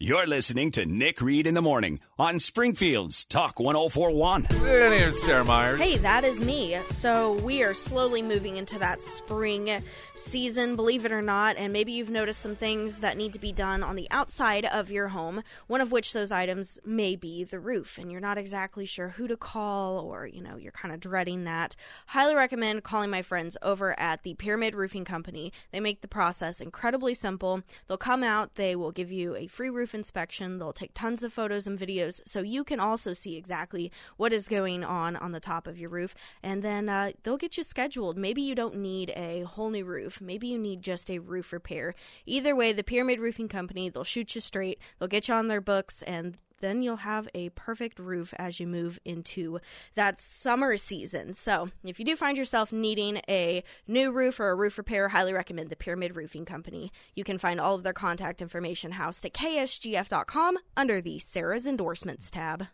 You're 0.00 0.26
listening 0.26 0.72
to 0.72 0.84
Nick 0.84 1.20
Reed 1.20 1.46
in 1.46 1.54
the 1.54 1.62
Morning 1.62 2.00
on 2.18 2.40
Springfield's 2.40 3.24
Talk 3.24 3.60
1041. 3.60 4.42
Here's 4.42 5.22
Sarah 5.22 5.44
Myers. 5.44 5.80
Hey, 5.80 5.98
that 5.98 6.24
is 6.24 6.40
me. 6.40 6.76
So 6.90 7.34
we 7.44 7.62
are 7.62 7.74
slowly 7.74 8.20
moving 8.20 8.56
into 8.56 8.76
that 8.80 9.04
spring 9.04 9.70
season, 10.16 10.74
believe 10.74 11.06
it 11.06 11.12
or 11.12 11.22
not, 11.22 11.56
and 11.56 11.72
maybe 11.72 11.92
you've 11.92 12.10
noticed 12.10 12.40
some 12.40 12.56
things 12.56 13.00
that 13.00 13.16
need 13.16 13.34
to 13.34 13.38
be 13.38 13.52
done 13.52 13.84
on 13.84 13.94
the 13.94 14.08
outside 14.10 14.64
of 14.64 14.90
your 14.90 15.08
home, 15.08 15.44
one 15.68 15.80
of 15.80 15.92
which 15.92 16.12
those 16.12 16.32
items 16.32 16.80
may 16.84 17.14
be 17.14 17.44
the 17.44 17.60
roof, 17.60 17.96
and 17.96 18.10
you're 18.10 18.20
not 18.20 18.36
exactly 18.36 18.86
sure 18.86 19.10
who 19.10 19.28
to 19.28 19.36
call 19.36 20.00
or, 20.00 20.26
you 20.26 20.42
know, 20.42 20.56
you're 20.56 20.72
kind 20.72 20.92
of 20.92 20.98
dreading 20.98 21.44
that. 21.44 21.76
Highly 22.06 22.34
recommend 22.34 22.82
calling 22.82 23.10
my 23.10 23.22
friends 23.22 23.56
over 23.62 23.98
at 23.98 24.24
the 24.24 24.34
Pyramid 24.34 24.74
Roofing 24.74 25.04
Company. 25.04 25.52
They 25.70 25.78
make 25.78 26.00
the 26.00 26.08
process 26.08 26.60
incredibly 26.60 27.14
simple. 27.14 27.62
They'll 27.86 27.96
come 27.96 28.24
out, 28.24 28.56
they 28.56 28.74
will 28.74 28.90
give 28.90 29.12
you 29.12 29.36
a 29.36 29.46
free 29.46 29.70
roof 29.70 29.83
inspection. 29.92 30.58
They'll 30.58 30.72
take 30.72 30.94
tons 30.94 31.24
of 31.24 31.32
photos 31.32 31.66
and 31.66 31.78
videos 31.78 32.20
so 32.24 32.40
you 32.40 32.62
can 32.62 32.78
also 32.78 33.12
see 33.12 33.36
exactly 33.36 33.90
what 34.16 34.32
is 34.32 34.48
going 34.48 34.84
on 34.84 35.16
on 35.16 35.32
the 35.32 35.40
top 35.40 35.66
of 35.66 35.78
your 35.78 35.90
roof. 35.90 36.14
And 36.42 36.62
then 36.62 36.88
uh, 36.88 37.10
they'll 37.24 37.36
get 37.36 37.56
you 37.56 37.64
scheduled. 37.64 38.16
Maybe 38.16 38.40
you 38.40 38.54
don't 38.54 38.76
need 38.76 39.12
a 39.16 39.42
whole 39.42 39.70
new 39.70 39.84
roof. 39.84 40.20
Maybe 40.20 40.46
you 40.46 40.58
need 40.58 40.80
just 40.80 41.10
a 41.10 41.18
roof 41.18 41.52
repair. 41.52 41.94
Either 42.24 42.54
way, 42.54 42.72
the 42.72 42.84
Pyramid 42.84 43.18
Roofing 43.18 43.48
Company, 43.48 43.88
they'll 43.88 44.04
shoot 44.04 44.34
you 44.36 44.40
straight. 44.40 44.78
They'll 44.98 45.08
get 45.08 45.26
you 45.28 45.34
on 45.34 45.48
their 45.48 45.60
books 45.60 46.02
and 46.02 46.38
then 46.64 46.82
you'll 46.82 46.96
have 46.96 47.28
a 47.34 47.50
perfect 47.50 47.98
roof 47.98 48.32
as 48.38 48.58
you 48.58 48.66
move 48.66 48.98
into 49.04 49.60
that 49.94 50.20
summer 50.20 50.76
season. 50.78 51.34
So, 51.34 51.68
if 51.84 51.98
you 51.98 52.04
do 52.04 52.16
find 52.16 52.38
yourself 52.38 52.72
needing 52.72 53.20
a 53.28 53.62
new 53.86 54.10
roof 54.10 54.40
or 54.40 54.50
a 54.50 54.54
roof 54.54 54.78
repair, 54.78 55.08
highly 55.08 55.32
recommend 55.32 55.68
the 55.68 55.76
Pyramid 55.76 56.16
Roofing 56.16 56.44
Company. 56.44 56.90
You 57.14 57.22
can 57.22 57.38
find 57.38 57.60
all 57.60 57.74
of 57.74 57.82
their 57.82 57.92
contact 57.92 58.40
information 58.40 58.92
housed 58.92 59.24
at 59.24 59.34
ksgf.com 59.34 60.58
under 60.76 61.00
the 61.00 61.18
Sarah's 61.18 61.66
Endorsements 61.66 62.30
tab. 62.30 62.68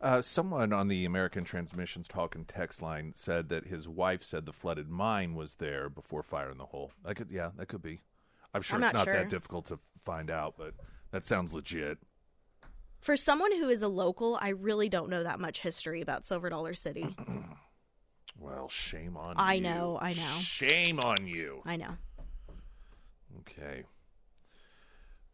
Uh, 0.00 0.20
someone 0.20 0.72
on 0.72 0.88
the 0.88 1.04
American 1.04 1.44
Transmissions 1.44 2.06
Talk 2.06 2.34
and 2.34 2.46
Text 2.46 2.82
line 2.82 3.12
said 3.14 3.48
that 3.48 3.66
his 3.66 3.88
wife 3.88 4.22
said 4.22 4.44
the 4.44 4.52
flooded 4.52 4.88
mine 4.88 5.34
was 5.34 5.56
there 5.56 5.88
before 5.88 6.22
fire 6.22 6.50
in 6.50 6.58
the 6.58 6.66
hole. 6.66 6.92
That 7.04 7.14
could, 7.16 7.30
yeah, 7.30 7.50
that 7.56 7.66
could 7.66 7.82
be. 7.82 8.00
I'm 8.52 8.62
sure 8.62 8.76
I'm 8.76 8.84
it's 8.84 8.92
not 8.92 8.98
not 9.00 9.04
sure. 9.06 9.14
that 9.14 9.30
difficult 9.30 9.66
to 9.66 9.78
find 10.04 10.30
out, 10.30 10.54
but 10.56 10.74
that 11.10 11.24
sounds 11.24 11.52
legit. 11.52 11.98
For 13.04 13.18
someone 13.18 13.52
who 13.52 13.68
is 13.68 13.82
a 13.82 13.88
local, 13.88 14.38
I 14.40 14.48
really 14.48 14.88
don't 14.88 15.10
know 15.10 15.24
that 15.24 15.38
much 15.38 15.60
history 15.60 16.00
about 16.00 16.24
Silver 16.24 16.48
Dollar 16.48 16.72
City. 16.72 17.14
Well, 18.36 18.68
shame 18.68 19.16
on 19.16 19.36
I 19.38 19.54
you. 19.54 19.60
know, 19.60 19.96
I 20.02 20.12
know. 20.12 20.38
Shame 20.40 20.98
on 20.98 21.26
you. 21.26 21.62
I 21.64 21.76
know. 21.76 21.96
Okay. 23.38 23.84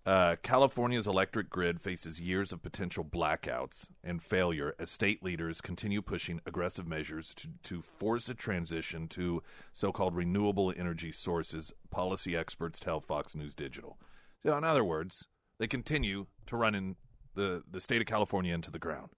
Uh, 0.04 0.36
California's 0.42 1.06
electric 1.06 1.48
grid 1.48 1.80
faces 1.80 2.20
years 2.20 2.52
of 2.52 2.62
potential 2.62 3.02
blackouts 3.02 3.86
and 4.04 4.22
failure 4.22 4.74
as 4.78 4.90
state 4.90 5.24
leaders 5.24 5.62
continue 5.62 6.02
pushing 6.02 6.40
aggressive 6.44 6.86
measures 6.86 7.34
to, 7.36 7.48
to 7.62 7.80
force 7.80 8.28
a 8.28 8.34
transition 8.34 9.08
to 9.08 9.42
so 9.72 9.90
called 9.90 10.14
renewable 10.14 10.72
energy 10.76 11.10
sources, 11.10 11.72
policy 11.90 12.36
experts 12.36 12.78
tell 12.78 13.00
Fox 13.00 13.34
News 13.34 13.54
Digital. 13.54 13.98
So, 14.44 14.56
in 14.58 14.62
other 14.62 14.84
words, 14.84 15.26
they 15.58 15.66
continue 15.66 16.26
to 16.46 16.56
run 16.56 16.74
in 16.74 16.96
the, 17.34 17.62
the 17.70 17.80
state 17.80 18.00
of 18.00 18.06
California 18.06 18.54
into 18.54 18.70
the 18.70 18.78
ground. 18.78 19.10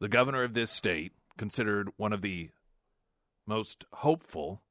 The 0.00 0.08
governor 0.08 0.42
of 0.42 0.54
this 0.54 0.70
state, 0.70 1.12
considered 1.36 1.90
one 1.96 2.12
of 2.12 2.22
the 2.22 2.50
most 3.46 3.84
hopeful 3.94 4.62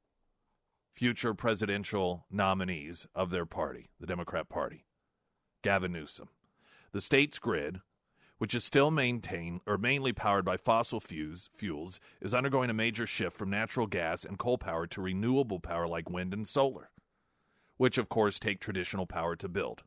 future 0.92 1.34
presidential 1.34 2.26
nominees 2.30 3.06
of 3.14 3.30
their 3.30 3.46
party, 3.46 3.90
the 4.00 4.06
Democrat 4.06 4.48
Party, 4.48 4.84
Gavin 5.62 5.92
Newsom. 5.92 6.28
The 6.92 7.00
state's 7.00 7.38
grid, 7.38 7.80
which 8.38 8.54
is 8.54 8.64
still 8.64 8.90
maintained 8.90 9.60
or 9.66 9.78
mainly 9.78 10.12
powered 10.12 10.44
by 10.44 10.56
fossil 10.56 11.00
fuels, 11.00 11.48
fuels, 11.54 12.00
is 12.20 12.34
undergoing 12.34 12.70
a 12.70 12.74
major 12.74 13.06
shift 13.06 13.36
from 13.36 13.50
natural 13.50 13.86
gas 13.86 14.24
and 14.24 14.38
coal 14.38 14.58
power 14.58 14.86
to 14.88 15.00
renewable 15.00 15.60
power 15.60 15.86
like 15.86 16.10
wind 16.10 16.34
and 16.34 16.46
solar, 16.46 16.90
which 17.76 17.98
of 17.98 18.08
course 18.08 18.38
take 18.38 18.60
traditional 18.60 19.06
power 19.06 19.36
to 19.36 19.48
build. 19.48 19.82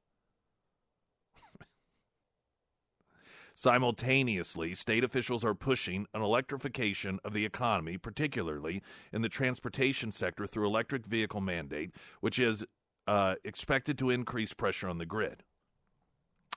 Simultaneously, 3.58 4.76
state 4.76 5.02
officials 5.06 5.46
are 5.46 5.56
pushing 5.56 6.08
an 6.14 6.22
electrification 6.22 7.20
of 7.24 7.32
the 7.32 7.46
economy, 7.46 7.98
particularly 7.98 8.82
in 9.14 9.22
the 9.22 9.30
transportation 9.30 10.12
sector 10.12 10.46
through 10.46 10.68
electric 10.68 11.06
vehicle 11.06 11.40
mandate, 11.40 11.96
which 12.20 12.38
is 12.38 12.66
uh, 13.08 13.36
expected 13.46 13.98
to 13.98 14.10
increase 14.10 14.54
pressure 14.54 14.90
on 14.90 14.98
the 14.98 15.06
grid. 15.06 15.44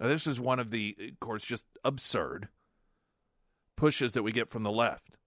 Now, 0.00 0.08
this 0.08 0.26
is 0.26 0.40
one 0.40 0.58
of 0.58 0.70
the, 0.70 0.96
of 0.98 1.20
course, 1.20 1.44
just 1.44 1.66
absurd 1.84 2.48
pushes 3.76 4.12
that 4.14 4.24
we 4.24 4.32
get 4.32 4.48
from 4.48 4.64
the 4.64 4.72
left. 4.72 5.18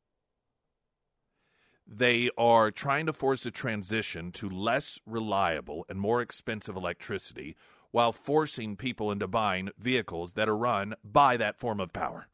They 1.88 2.30
are 2.38 2.70
trying 2.70 3.06
to 3.06 3.14
force 3.14 3.46
a 3.46 3.52
transition 3.52 4.34
to 4.34 4.50
less 4.50 5.00
reliable 5.06 5.86
and 5.88 6.00
more 6.00 6.22
expensive 6.22 6.76
electricity 6.76 7.56
while 7.92 8.12
forcing 8.12 8.76
people 8.76 9.12
into 9.12 9.28
buying 9.28 9.70
vehicles 9.78 10.34
that 10.34 10.50
are 10.50 10.58
run 10.58 10.96
by 11.04 11.38
that 11.38 11.60
form 11.60 11.80
of 11.80 11.94
power. 11.94 12.28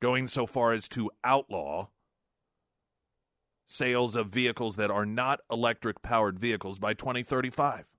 Going 0.00 0.26
so 0.26 0.46
far 0.46 0.72
as 0.72 0.88
to 0.90 1.10
outlaw 1.24 1.88
sales 3.66 4.14
of 4.14 4.28
vehicles 4.28 4.76
that 4.76 4.90
are 4.90 5.06
not 5.06 5.40
electric 5.50 6.02
powered 6.02 6.38
vehicles 6.38 6.78
by 6.78 6.94
2035. 6.94 7.96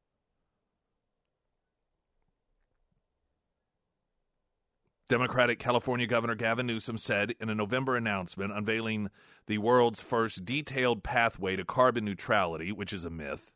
Democratic 5.09 5.57
California 5.57 6.05
Governor 6.05 6.35
Gavin 6.35 6.67
Newsom 6.67 6.97
said 6.97 7.33
in 7.39 7.49
a 7.49 7.55
November 7.55 7.95
announcement 7.95 8.51
unveiling 8.51 9.09
the 9.45 9.57
world's 9.57 10.01
first 10.01 10.43
detailed 10.43 11.01
pathway 11.01 11.55
to 11.55 11.63
carbon 11.63 12.03
neutrality, 12.03 12.73
which 12.73 12.91
is 12.91 13.05
a 13.05 13.09
myth. 13.09 13.51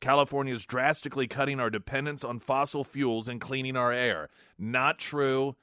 California 0.00 0.54
is 0.54 0.66
drastically 0.66 1.26
cutting 1.26 1.60
our 1.60 1.70
dependence 1.70 2.24
on 2.24 2.38
fossil 2.38 2.84
fuels 2.84 3.28
and 3.28 3.40
cleaning 3.40 3.76
our 3.76 3.92
air. 3.92 4.28
Not 4.58 4.98
true. 4.98 5.56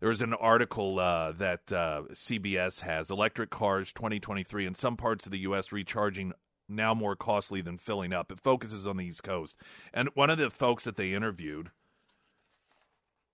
There 0.00 0.08
was 0.08 0.20
an 0.20 0.34
article 0.34 0.98
uh, 0.98 1.32
that 1.32 1.72
uh, 1.72 2.02
CBS 2.12 2.80
has 2.80 3.10
electric 3.10 3.50
cars 3.50 3.92
2023 3.92 4.66
in 4.66 4.74
some 4.74 4.96
parts 4.96 5.24
of 5.24 5.32
the 5.32 5.38
U.S. 5.40 5.72
recharging 5.72 6.32
now 6.68 6.94
more 6.94 7.16
costly 7.16 7.60
than 7.60 7.78
filling 7.78 8.12
up. 8.12 8.30
It 8.30 8.40
focuses 8.40 8.86
on 8.86 8.96
the 8.96 9.06
East 9.06 9.22
Coast. 9.22 9.54
And 9.92 10.08
one 10.14 10.30
of 10.30 10.38
the 10.38 10.50
folks 10.50 10.84
that 10.84 10.96
they 10.96 11.14
interviewed, 11.14 11.70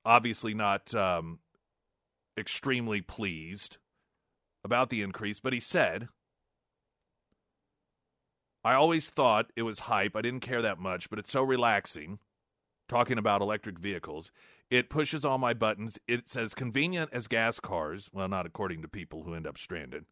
obviously 0.04 0.54
not 0.54 0.94
um, 0.94 1.40
extremely 2.36 3.00
pleased 3.00 3.78
about 4.62 4.90
the 4.90 5.02
increase, 5.02 5.40
but 5.40 5.52
he 5.52 5.60
said 5.60 6.08
I 8.62 8.74
always 8.74 9.08
thought 9.10 9.52
it 9.56 9.62
was 9.62 9.80
hype. 9.80 10.14
I 10.14 10.22
didn't 10.22 10.40
care 10.40 10.62
that 10.62 10.78
much, 10.78 11.08
but 11.08 11.18
it's 11.18 11.30
so 11.30 11.42
relaxing 11.42 12.18
talking 12.88 13.18
about 13.18 13.40
electric 13.40 13.78
vehicles. 13.78 14.30
It 14.68 14.90
pushes 14.90 15.24
all 15.24 15.38
my 15.38 15.54
buttons. 15.54 15.98
It's 16.06 16.36
as 16.36 16.54
convenient 16.54 17.10
as 17.12 17.26
gas 17.26 17.58
cars. 17.58 18.10
Well, 18.12 18.28
not 18.28 18.46
according 18.46 18.82
to 18.82 18.88
people 18.88 19.22
who 19.22 19.34
end 19.34 19.46
up 19.46 19.58
stranded. 19.58 20.04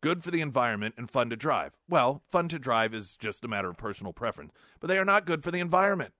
Good 0.00 0.22
for 0.22 0.30
the 0.30 0.40
environment 0.40 0.94
and 0.96 1.10
fun 1.10 1.30
to 1.30 1.36
drive. 1.36 1.72
Well, 1.88 2.22
fun 2.28 2.48
to 2.48 2.58
drive 2.58 2.94
is 2.94 3.16
just 3.18 3.44
a 3.44 3.48
matter 3.48 3.68
of 3.68 3.76
personal 3.76 4.12
preference, 4.12 4.52
but 4.78 4.88
they 4.88 4.98
are 4.98 5.04
not 5.04 5.26
good 5.26 5.42
for 5.42 5.50
the 5.50 5.60
environment. 5.60 6.12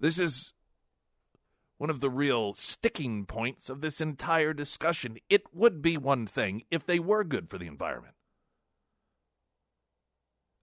This 0.00 0.18
is 0.18 0.54
one 1.80 1.88
of 1.88 2.02
the 2.02 2.10
real 2.10 2.52
sticking 2.52 3.24
points 3.24 3.70
of 3.70 3.80
this 3.80 4.02
entire 4.02 4.52
discussion. 4.52 5.16
It 5.30 5.44
would 5.54 5.80
be 5.80 5.96
one 5.96 6.26
thing 6.26 6.64
if 6.70 6.84
they 6.84 6.98
were 6.98 7.24
good 7.24 7.48
for 7.48 7.56
the 7.56 7.66
environment. 7.66 8.14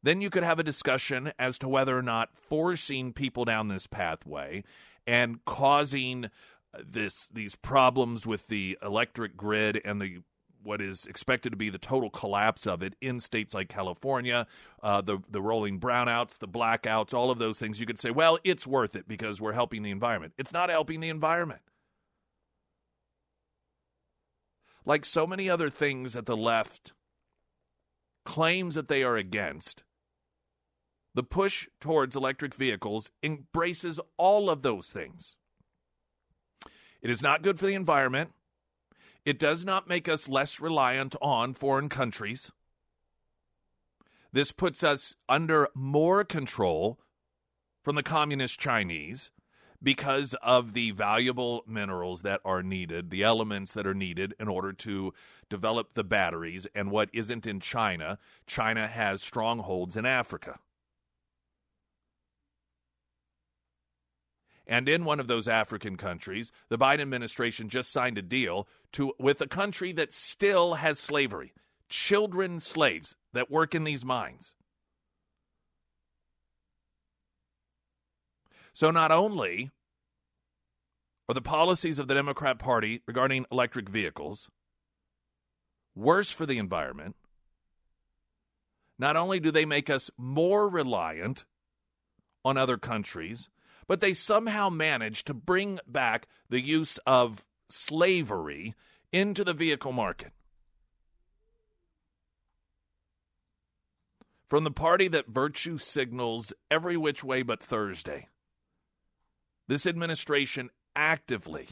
Then 0.03 0.21
you 0.21 0.29
could 0.29 0.43
have 0.43 0.59
a 0.59 0.63
discussion 0.63 1.31
as 1.39 1.57
to 1.57 1.67
whether 1.67 1.97
or 1.97 2.03
not 2.03 2.37
forcing 2.37 3.13
people 3.13 3.45
down 3.45 3.67
this 3.67 3.87
pathway 3.87 4.63
and 5.07 5.43
causing 5.43 6.29
this 6.85 7.27
these 7.33 7.55
problems 7.55 8.27
with 8.27 8.45
the 8.45 8.77
electric 8.83 9.35
grid 9.35 9.81
and 9.83 9.99
the 9.99 10.19
what 10.67 10.81
is 10.81 11.05
expected 11.05 11.49
to 11.51 11.55
be 11.55 11.69
the 11.69 11.77
total 11.77 12.09
collapse 12.09 12.67
of 12.67 12.83
it 12.83 12.93
in 13.01 13.21
states 13.21 13.53
like 13.53 13.69
California, 13.69 14.45
uh, 14.83 15.01
the 15.01 15.19
the 15.29 15.41
rolling 15.41 15.79
brownouts, 15.79 16.37
the 16.37 16.47
blackouts, 16.47 17.13
all 17.13 17.31
of 17.31 17.39
those 17.39 17.57
things. 17.57 17.79
You 17.79 17.85
could 17.85 17.97
say, 17.97 18.11
well, 18.11 18.37
it's 18.43 18.67
worth 18.67 18.95
it 18.95 19.07
because 19.07 19.39
we're 19.39 19.53
helping 19.53 19.81
the 19.81 19.91
environment. 19.91 20.33
It's 20.37 20.51
not 20.51 20.69
helping 20.69 20.99
the 20.99 21.09
environment. 21.09 21.61
Like 24.85 25.05
so 25.05 25.25
many 25.25 25.49
other 25.49 25.69
things 25.69 26.13
that 26.13 26.25
the 26.25 26.37
left 26.37 26.93
claims 28.25 28.75
that 28.75 28.89
they 28.89 29.03
are 29.03 29.15
against, 29.15 29.83
the 31.15 31.23
push 31.23 31.67
towards 31.79 32.15
electric 32.15 32.53
vehicles 32.53 33.09
embraces 33.23 33.99
all 34.17 34.49
of 34.49 34.61
those 34.61 34.87
things. 34.89 35.35
It 37.01 37.09
is 37.09 37.21
not 37.21 37.41
good 37.41 37.57
for 37.57 37.65
the 37.65 37.73
environment. 37.73 38.31
It 39.27 39.39
does 39.39 39.65
not 39.65 39.89
make 39.89 40.07
us 40.07 40.29
less 40.29 40.61
reliant 40.61 41.13
on 41.21 41.53
foreign 41.53 41.89
countries. 41.89 42.49
This 44.31 44.53
puts 44.53 44.85
us 44.85 45.17
under 45.27 45.67
more 45.75 46.23
control 46.23 46.97
from 47.83 47.97
the 47.97 48.03
communist 48.03 48.57
Chinese 48.57 49.29
because 49.83 50.33
of 50.41 50.71
the 50.71 50.91
valuable 50.91 51.65
minerals 51.67 52.21
that 52.21 52.39
are 52.45 52.63
needed, 52.63 53.09
the 53.09 53.23
elements 53.23 53.73
that 53.73 53.85
are 53.85 53.93
needed 53.93 54.33
in 54.39 54.47
order 54.47 54.71
to 54.71 55.13
develop 55.49 55.93
the 55.93 56.05
batteries, 56.05 56.65
and 56.73 56.89
what 56.89 57.09
isn't 57.11 57.45
in 57.45 57.59
China. 57.59 58.19
China 58.45 58.87
has 58.87 59.21
strongholds 59.21 59.97
in 59.97 60.05
Africa. 60.05 60.57
And 64.67 64.89
in 64.89 65.05
one 65.05 65.21
of 65.21 65.27
those 65.27 65.47
African 65.47 65.95
countries, 65.95 66.51
the 66.67 66.77
Biden 66.77 67.01
administration 67.01 67.69
just 67.69 67.89
signed 67.89 68.17
a 68.17 68.21
deal 68.21 68.67
to 68.93 69.13
with 69.17 69.39
a 69.39 69.47
country 69.47 69.93
that 69.93 70.11
still 70.11 70.75
has 70.75 70.99
slavery, 70.99 71.53
children 71.87 72.59
slaves 72.59 73.15
that 73.31 73.49
work 73.49 73.73
in 73.73 73.85
these 73.85 74.03
mines. 74.03 74.53
So 78.73 78.91
not 78.91 79.09
only 79.09 79.71
are 81.29 81.33
the 81.33 81.41
policies 81.41 81.97
of 81.97 82.07
the 82.07 82.13
Democrat 82.13 82.59
Party 82.59 83.01
regarding 83.07 83.45
electric 83.51 83.89
vehicles 83.89 84.49
worse 85.95 86.29
for 86.29 86.45
the 86.45 86.57
environment, 86.57 87.15
not 88.99 89.15
only 89.15 89.39
do 89.39 89.49
they 89.49 89.65
make 89.65 89.89
us 89.89 90.11
more 90.17 90.67
reliant 90.67 91.45
on 92.43 92.57
other 92.57 92.77
countries, 92.77 93.49
but 93.87 94.01
they 94.01 94.13
somehow 94.13 94.69
managed 94.69 95.25
to 95.27 95.33
bring 95.33 95.79
back 95.87 96.27
the 96.49 96.61
use 96.61 96.99
of 97.05 97.43
slavery 97.69 98.75
into 99.11 99.43
the 99.43 99.53
vehicle 99.53 99.91
market. 99.91 100.31
From 104.49 104.63
the 104.63 104.71
party 104.71 105.07
that 105.09 105.27
virtue 105.27 105.77
signals 105.77 106.53
every 106.71 106.95
which 106.95 107.23
way 107.23 107.41
but 107.41 107.61
Thursday, 107.61 108.27
this 109.67 109.85
administration 109.85 110.69
actively 110.95 111.67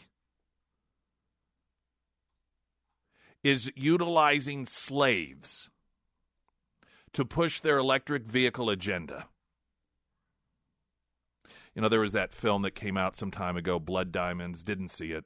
is 3.43 3.71
utilizing 3.75 4.65
slaves 4.65 5.69
to 7.13 7.23
push 7.23 7.61
their 7.61 7.77
electric 7.77 8.23
vehicle 8.23 8.69
agenda. 8.69 9.27
You 11.75 11.81
know, 11.81 11.89
there 11.89 11.99
was 11.99 12.13
that 12.13 12.33
film 12.33 12.61
that 12.61 12.73
came 12.73 12.95
out 12.95 13.17
some 13.17 13.31
time 13.31 13.57
ago, 13.57 13.79
Blood 13.79 14.13
Diamonds. 14.13 14.63
Didn't 14.63 14.87
see 14.87 15.11
it. 15.11 15.25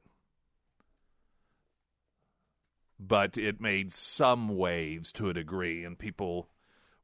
But 3.00 3.38
it 3.38 3.62
made 3.62 3.94
some 3.94 4.58
waves 4.58 5.12
to 5.14 5.30
a 5.30 5.34
degree, 5.34 5.86
and 5.86 5.98
people 5.98 6.50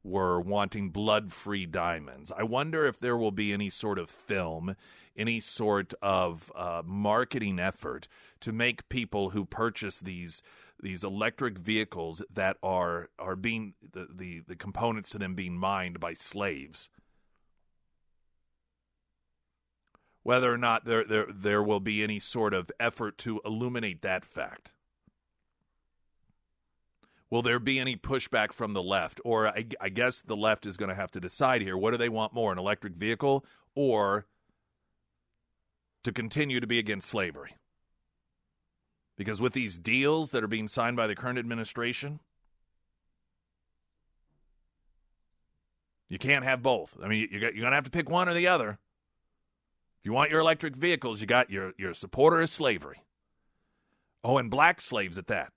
were 0.02 0.40
wanting 0.40 0.90
blood 0.90 1.32
free 1.32 1.64
diamonds. 1.64 2.30
I 2.36 2.42
wonder 2.42 2.84
if 2.84 2.98
there 2.98 3.16
will 3.16 3.32
be 3.32 3.52
any 3.52 3.70
sort 3.70 3.98
of 3.98 4.10
film, 4.10 4.76
any 5.16 5.40
sort 5.40 5.94
of 6.02 6.52
uh, 6.54 6.82
marketing 6.84 7.58
effort 7.58 8.08
to 8.40 8.52
make 8.52 8.88
people 8.88 9.30
who 9.30 9.44
purchase 9.44 10.00
these 10.00 10.42
these 10.82 11.02
electric 11.02 11.56
vehicles 11.58 12.22
that 12.32 12.58
are 12.62 13.08
are 13.18 13.34
being 13.34 13.72
the, 13.92 14.06
the, 14.14 14.42
the 14.46 14.56
components 14.56 15.08
to 15.08 15.18
them 15.18 15.34
being 15.34 15.56
mined 15.56 15.98
by 15.98 16.12
slaves 16.12 16.90
whether 20.26 20.52
or 20.52 20.58
not 20.58 20.84
there, 20.84 21.04
there, 21.04 21.26
there 21.32 21.62
will 21.62 21.78
be 21.78 22.02
any 22.02 22.18
sort 22.18 22.52
of 22.52 22.68
effort 22.80 23.16
to 23.16 23.40
illuminate 23.44 24.02
that 24.02 24.24
fact. 24.24 24.72
Will 27.30 27.42
there 27.42 27.60
be 27.60 27.78
any 27.78 27.94
pushback 27.94 28.52
from 28.52 28.72
the 28.72 28.82
left? 28.82 29.20
Or 29.24 29.46
I, 29.46 29.66
I 29.80 29.88
guess 29.88 30.22
the 30.22 30.34
left 30.34 30.66
is 30.66 30.76
going 30.76 30.88
to 30.88 30.96
have 30.96 31.12
to 31.12 31.20
decide 31.20 31.62
here 31.62 31.78
what 31.78 31.92
do 31.92 31.96
they 31.96 32.08
want 32.08 32.34
more, 32.34 32.50
an 32.50 32.58
electric 32.58 32.94
vehicle 32.94 33.44
or 33.76 34.26
to 36.02 36.10
continue 36.10 36.58
to 36.58 36.66
be 36.66 36.80
against 36.80 37.08
slavery? 37.08 37.54
Because 39.16 39.40
with 39.40 39.52
these 39.52 39.78
deals 39.78 40.32
that 40.32 40.42
are 40.42 40.48
being 40.48 40.66
signed 40.66 40.96
by 40.96 41.06
the 41.06 41.14
current 41.14 41.38
administration, 41.38 42.18
you 46.08 46.18
can't 46.18 46.44
have 46.44 46.64
both. 46.64 46.96
I 47.00 47.06
mean, 47.06 47.28
you're 47.30 47.42
you're 47.42 47.52
going 47.52 47.70
to 47.70 47.76
have 47.76 47.84
to 47.84 47.90
pick 47.90 48.10
one 48.10 48.28
or 48.28 48.34
the 48.34 48.48
other 48.48 48.80
you 50.06 50.12
want 50.12 50.30
your 50.30 50.40
electric 50.40 50.76
vehicles, 50.76 51.20
you 51.20 51.26
got 51.26 51.50
your, 51.50 51.72
your 51.76 51.92
supporter 51.92 52.40
of 52.40 52.48
slavery. 52.48 53.02
Oh, 54.22 54.38
and 54.38 54.50
black 54.50 54.80
slaves 54.80 55.18
at 55.18 55.26
that. 55.26 55.52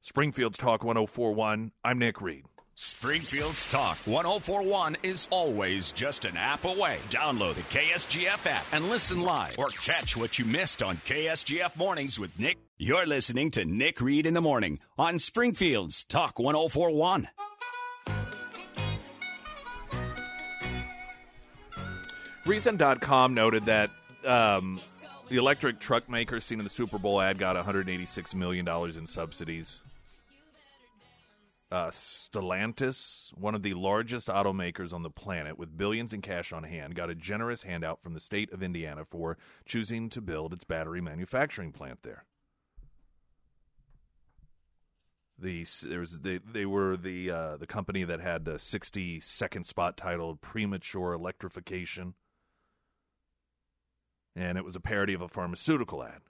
Springfield's 0.00 0.58
Talk 0.58 0.84
1041. 0.84 1.70
I'm 1.84 1.98
Nick 1.98 2.20
Reed. 2.20 2.44
Springfield's 2.74 3.64
Talk 3.66 3.96
1041 3.98 4.96
is 5.02 5.28
always 5.30 5.92
just 5.92 6.24
an 6.24 6.36
app 6.36 6.64
away. 6.64 6.98
Download 7.08 7.54
the 7.54 7.62
KSGF 7.62 8.46
app 8.46 8.66
and 8.72 8.88
listen 8.88 9.20
live 9.22 9.56
or 9.58 9.68
catch 9.68 10.16
what 10.16 10.38
you 10.38 10.44
missed 10.44 10.82
on 10.82 10.96
KSGF 10.98 11.76
Mornings 11.76 12.18
with 12.18 12.36
Nick. 12.38 12.58
You're 12.78 13.06
listening 13.06 13.50
to 13.52 13.64
Nick 13.64 14.00
Reed 14.00 14.26
in 14.26 14.34
the 14.34 14.40
Morning 14.40 14.80
on 14.98 15.18
Springfield's 15.18 16.04
Talk 16.04 16.38
1041. 16.38 17.28
Reason.com 22.46 23.34
noted 23.34 23.64
that 23.64 23.90
um, 24.24 24.80
the 25.28 25.36
electric 25.36 25.80
truck 25.80 26.08
maker 26.08 26.38
seen 26.38 26.60
in 26.60 26.64
the 26.64 26.70
Super 26.70 26.96
Bowl 26.96 27.20
ad 27.20 27.38
got 27.38 27.56
$186 27.56 28.34
million 28.36 28.68
in 28.96 29.06
subsidies. 29.08 29.82
Uh, 31.72 31.88
Stellantis, 31.88 33.36
one 33.36 33.56
of 33.56 33.64
the 33.64 33.74
largest 33.74 34.28
automakers 34.28 34.92
on 34.92 35.02
the 35.02 35.10
planet 35.10 35.58
with 35.58 35.76
billions 35.76 36.12
in 36.12 36.22
cash 36.22 36.52
on 36.52 36.62
hand, 36.62 36.94
got 36.94 37.10
a 37.10 37.16
generous 37.16 37.62
handout 37.62 38.00
from 38.00 38.14
the 38.14 38.20
state 38.20 38.52
of 38.52 38.62
Indiana 38.62 39.04
for 39.04 39.36
choosing 39.64 40.08
to 40.10 40.20
build 40.20 40.52
its 40.52 40.62
battery 40.62 41.00
manufacturing 41.00 41.72
plant 41.72 42.04
there. 42.04 42.26
The 45.36 45.66
there 45.82 46.00
was 46.00 46.20
they 46.20 46.38
they 46.38 46.64
were 46.64 46.96
the 46.96 47.30
uh, 47.30 47.56
the 47.56 47.66
company 47.66 48.04
that 48.04 48.20
had 48.20 48.44
the 48.44 48.58
60 48.58 49.18
second 49.18 49.66
spot 49.66 49.96
titled 49.96 50.40
"Premature 50.40 51.12
Electrification." 51.12 52.14
And 54.36 54.58
it 54.58 54.64
was 54.64 54.76
a 54.76 54.80
parody 54.80 55.14
of 55.14 55.22
a 55.22 55.28
pharmaceutical 55.28 56.04
ad. 56.04 56.20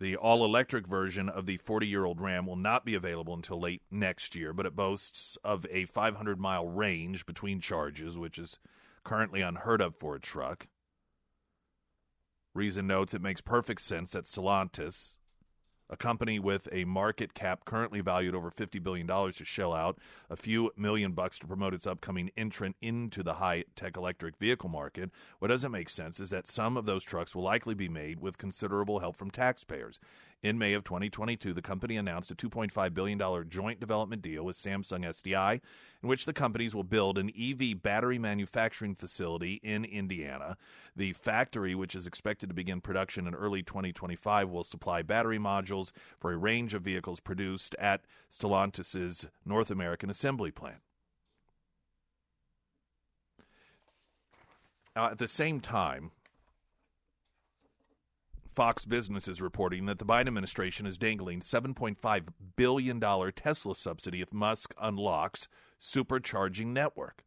The 0.00 0.16
all 0.16 0.44
electric 0.44 0.86
version 0.86 1.28
of 1.28 1.46
the 1.46 1.56
40 1.56 1.86
year 1.86 2.04
old 2.04 2.20
Ram 2.20 2.46
will 2.46 2.56
not 2.56 2.84
be 2.84 2.94
available 2.94 3.34
until 3.34 3.60
late 3.60 3.82
next 3.90 4.34
year, 4.34 4.52
but 4.52 4.66
it 4.66 4.76
boasts 4.76 5.38
of 5.42 5.66
a 5.70 5.86
500 5.86 6.38
mile 6.38 6.68
range 6.68 7.26
between 7.26 7.60
charges, 7.60 8.18
which 8.18 8.38
is 8.38 8.58
currently 9.04 9.40
unheard 9.40 9.80
of 9.80 9.96
for 9.96 10.14
a 10.14 10.20
truck. 10.20 10.68
Reason 12.54 12.86
notes 12.86 13.14
it 13.14 13.22
makes 13.22 13.40
perfect 13.40 13.80
sense 13.80 14.12
that 14.12 14.24
Stellantis 14.24 15.17
a 15.90 15.96
company 15.96 16.38
with 16.38 16.68
a 16.72 16.84
market 16.84 17.34
cap 17.34 17.64
currently 17.64 18.00
valued 18.00 18.34
over 18.34 18.50
$50 18.50 18.82
billion 18.82 19.06
to 19.06 19.44
shell 19.44 19.72
out 19.72 19.98
a 20.30 20.36
few 20.36 20.70
million 20.76 21.12
bucks 21.12 21.38
to 21.38 21.46
promote 21.46 21.74
its 21.74 21.86
upcoming 21.86 22.30
entrant 22.36 22.76
into 22.80 23.22
the 23.22 23.34
high 23.34 23.64
tech 23.76 23.96
electric 23.96 24.36
vehicle 24.36 24.68
market. 24.68 25.10
What 25.38 25.48
doesn't 25.48 25.72
make 25.72 25.88
sense 25.88 26.20
is 26.20 26.30
that 26.30 26.48
some 26.48 26.76
of 26.76 26.86
those 26.86 27.04
trucks 27.04 27.34
will 27.34 27.42
likely 27.42 27.74
be 27.74 27.88
made 27.88 28.20
with 28.20 28.38
considerable 28.38 29.00
help 29.00 29.16
from 29.16 29.30
taxpayers. 29.30 29.98
In 30.40 30.56
May 30.56 30.72
of 30.74 30.84
2022, 30.84 31.52
the 31.52 31.62
company 31.62 31.96
announced 31.96 32.30
a 32.30 32.34
$2.5 32.36 32.94
billion 32.94 33.48
joint 33.48 33.80
development 33.80 34.22
deal 34.22 34.44
with 34.44 34.56
Samsung 34.56 35.04
SDI, 35.04 35.60
in 36.00 36.08
which 36.08 36.26
the 36.26 36.32
companies 36.32 36.76
will 36.76 36.84
build 36.84 37.18
an 37.18 37.32
EV 37.36 37.82
battery 37.82 38.20
manufacturing 38.20 38.94
facility 38.94 39.54
in 39.64 39.84
Indiana. 39.84 40.56
The 40.94 41.12
factory, 41.12 41.74
which 41.74 41.96
is 41.96 42.06
expected 42.06 42.48
to 42.50 42.54
begin 42.54 42.80
production 42.80 43.26
in 43.26 43.34
early 43.34 43.64
2025, 43.64 44.48
will 44.48 44.62
supply 44.62 45.02
battery 45.02 45.38
modules 45.40 45.77
for 46.18 46.32
a 46.32 46.36
range 46.36 46.74
of 46.74 46.82
vehicles 46.82 47.20
produced 47.20 47.74
at 47.78 48.02
Stellantis' 48.30 49.26
North 49.44 49.70
American 49.70 50.10
assembly 50.10 50.50
plant. 50.50 50.80
Uh, 54.96 55.08
at 55.12 55.18
the 55.18 55.28
same 55.28 55.60
time, 55.60 56.10
Fox 58.58 58.84
Business 58.84 59.28
is 59.28 59.40
reporting 59.40 59.86
that 59.86 60.00
the 60.00 60.04
Biden 60.04 60.26
administration 60.26 60.84
is 60.84 60.98
dangling 60.98 61.40
$7.5 61.40 62.22
billion 62.56 63.00
Tesla 63.32 63.76
subsidy 63.76 64.20
if 64.20 64.32
Musk 64.32 64.74
unlocks 64.80 65.46
supercharging 65.80 66.66
network. 66.66 67.22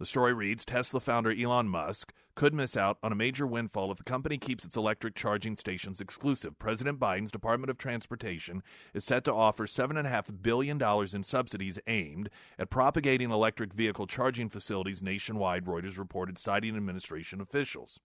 The 0.00 0.06
story 0.06 0.34
reads 0.34 0.64
Tesla 0.64 0.98
founder 0.98 1.30
Elon 1.30 1.68
Musk 1.68 2.12
could 2.34 2.52
miss 2.52 2.76
out 2.76 2.98
on 3.00 3.12
a 3.12 3.14
major 3.14 3.46
windfall 3.46 3.92
if 3.92 3.98
the 3.98 4.02
company 4.02 4.38
keeps 4.38 4.64
its 4.64 4.76
electric 4.76 5.14
charging 5.14 5.54
stations 5.54 6.00
exclusive. 6.00 6.58
President 6.58 6.98
Biden's 6.98 7.30
Department 7.30 7.70
of 7.70 7.78
Transportation 7.78 8.64
is 8.92 9.04
set 9.04 9.22
to 9.22 9.32
offer 9.32 9.68
$7.5 9.68 10.42
billion 10.42 10.82
in 11.14 11.22
subsidies 11.22 11.78
aimed 11.86 12.28
at 12.58 12.70
propagating 12.70 13.30
electric 13.30 13.72
vehicle 13.72 14.08
charging 14.08 14.48
facilities 14.48 15.00
nationwide, 15.00 15.64
Reuters 15.64 15.96
reported, 15.96 16.38
citing 16.38 16.76
administration 16.76 17.40
officials. 17.40 18.00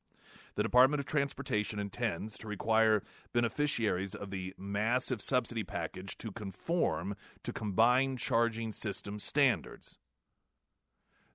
The 0.53 0.63
Department 0.63 0.99
of 0.99 1.07
Transportation 1.07 1.79
intends 1.79 2.37
to 2.37 2.47
require 2.47 3.01
beneficiaries 3.33 4.13
of 4.13 4.29
the 4.29 4.53
massive 4.59 5.23
subsidy 5.23 5.63
package 5.63 6.19
to 6.19 6.31
conform 6.31 7.15
to 7.41 7.51
combined 7.51 8.19
charging 8.19 8.73
system 8.73 9.17
standards. 9.17 9.97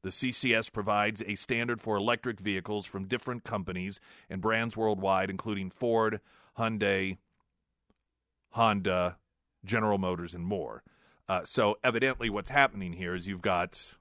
The 0.04 0.10
CCS 0.10 0.70
provides 0.70 1.22
a 1.26 1.34
standard 1.34 1.80
for 1.80 1.96
electric 1.96 2.38
vehicles 2.38 2.84
from 2.84 3.06
different 3.06 3.42
companies 3.42 4.00
and 4.28 4.42
brands 4.42 4.76
worldwide, 4.76 5.30
including 5.30 5.70
Ford, 5.70 6.20
Hyundai, 6.58 7.16
Honda, 8.50 9.16
General 9.64 9.96
Motors, 9.96 10.34
and 10.34 10.44
more. 10.44 10.82
Uh, 11.26 11.40
so, 11.46 11.78
evidently, 11.82 12.28
what's 12.28 12.50
happening 12.50 12.92
here 12.92 13.14
is 13.14 13.26
you've 13.26 13.40
got 13.40 13.94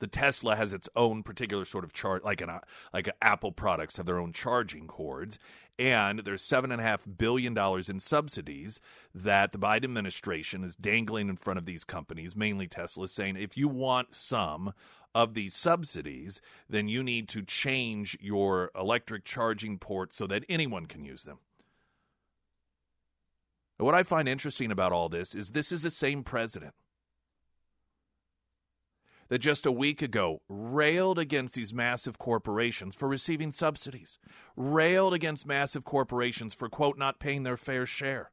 the 0.00 0.08
Tesla 0.08 0.56
has 0.56 0.72
its 0.72 0.88
own 0.96 1.22
particular 1.22 1.64
sort 1.64 1.84
of 1.84 1.92
charge, 1.92 2.24
like 2.24 2.40
an 2.40 2.50
like 2.92 3.08
Apple 3.22 3.52
products 3.52 3.96
have 3.96 4.06
their 4.06 4.18
own 4.18 4.32
charging 4.32 4.88
cords, 4.88 5.38
and 5.78 6.20
there's 6.20 6.42
seven 6.42 6.70
and 6.70 6.80
a 6.80 6.84
half 6.84 7.06
billion 7.18 7.54
dollars 7.54 7.88
in 7.88 8.00
subsidies 8.00 8.80
that 9.14 9.52
the 9.52 9.58
Biden 9.58 9.84
administration 9.84 10.62
is 10.62 10.76
dangling 10.76 11.28
in 11.28 11.36
front 11.36 11.58
of 11.58 11.66
these 11.66 11.84
companies, 11.84 12.36
mainly 12.36 12.68
Tesla, 12.68 13.08
saying 13.08 13.36
if 13.36 13.56
you 13.56 13.68
want 13.68 14.14
some 14.14 14.72
of 15.14 15.34
these 15.34 15.54
subsidies, 15.54 16.40
then 16.68 16.88
you 16.88 17.02
need 17.02 17.28
to 17.28 17.42
change 17.42 18.16
your 18.20 18.70
electric 18.74 19.24
charging 19.24 19.78
ports 19.78 20.16
so 20.16 20.26
that 20.26 20.44
anyone 20.48 20.86
can 20.86 21.04
use 21.04 21.24
them. 21.24 21.38
What 23.78 23.94
I 23.94 24.04
find 24.04 24.28
interesting 24.28 24.70
about 24.70 24.92
all 24.92 25.08
this 25.08 25.34
is 25.34 25.50
this 25.50 25.72
is 25.72 25.82
the 25.82 25.90
same 25.90 26.22
president 26.22 26.74
that 29.28 29.38
just 29.38 29.66
a 29.66 29.72
week 29.72 30.02
ago 30.02 30.42
railed 30.48 31.18
against 31.18 31.54
these 31.54 31.74
massive 31.74 32.18
corporations 32.18 32.94
for 32.94 33.08
receiving 33.08 33.52
subsidies, 33.52 34.18
railed 34.56 35.14
against 35.14 35.46
massive 35.46 35.84
corporations 35.84 36.54
for, 36.54 36.68
quote, 36.68 36.98
not 36.98 37.18
paying 37.18 37.42
their 37.42 37.56
fair 37.56 37.86
share. 37.86 38.30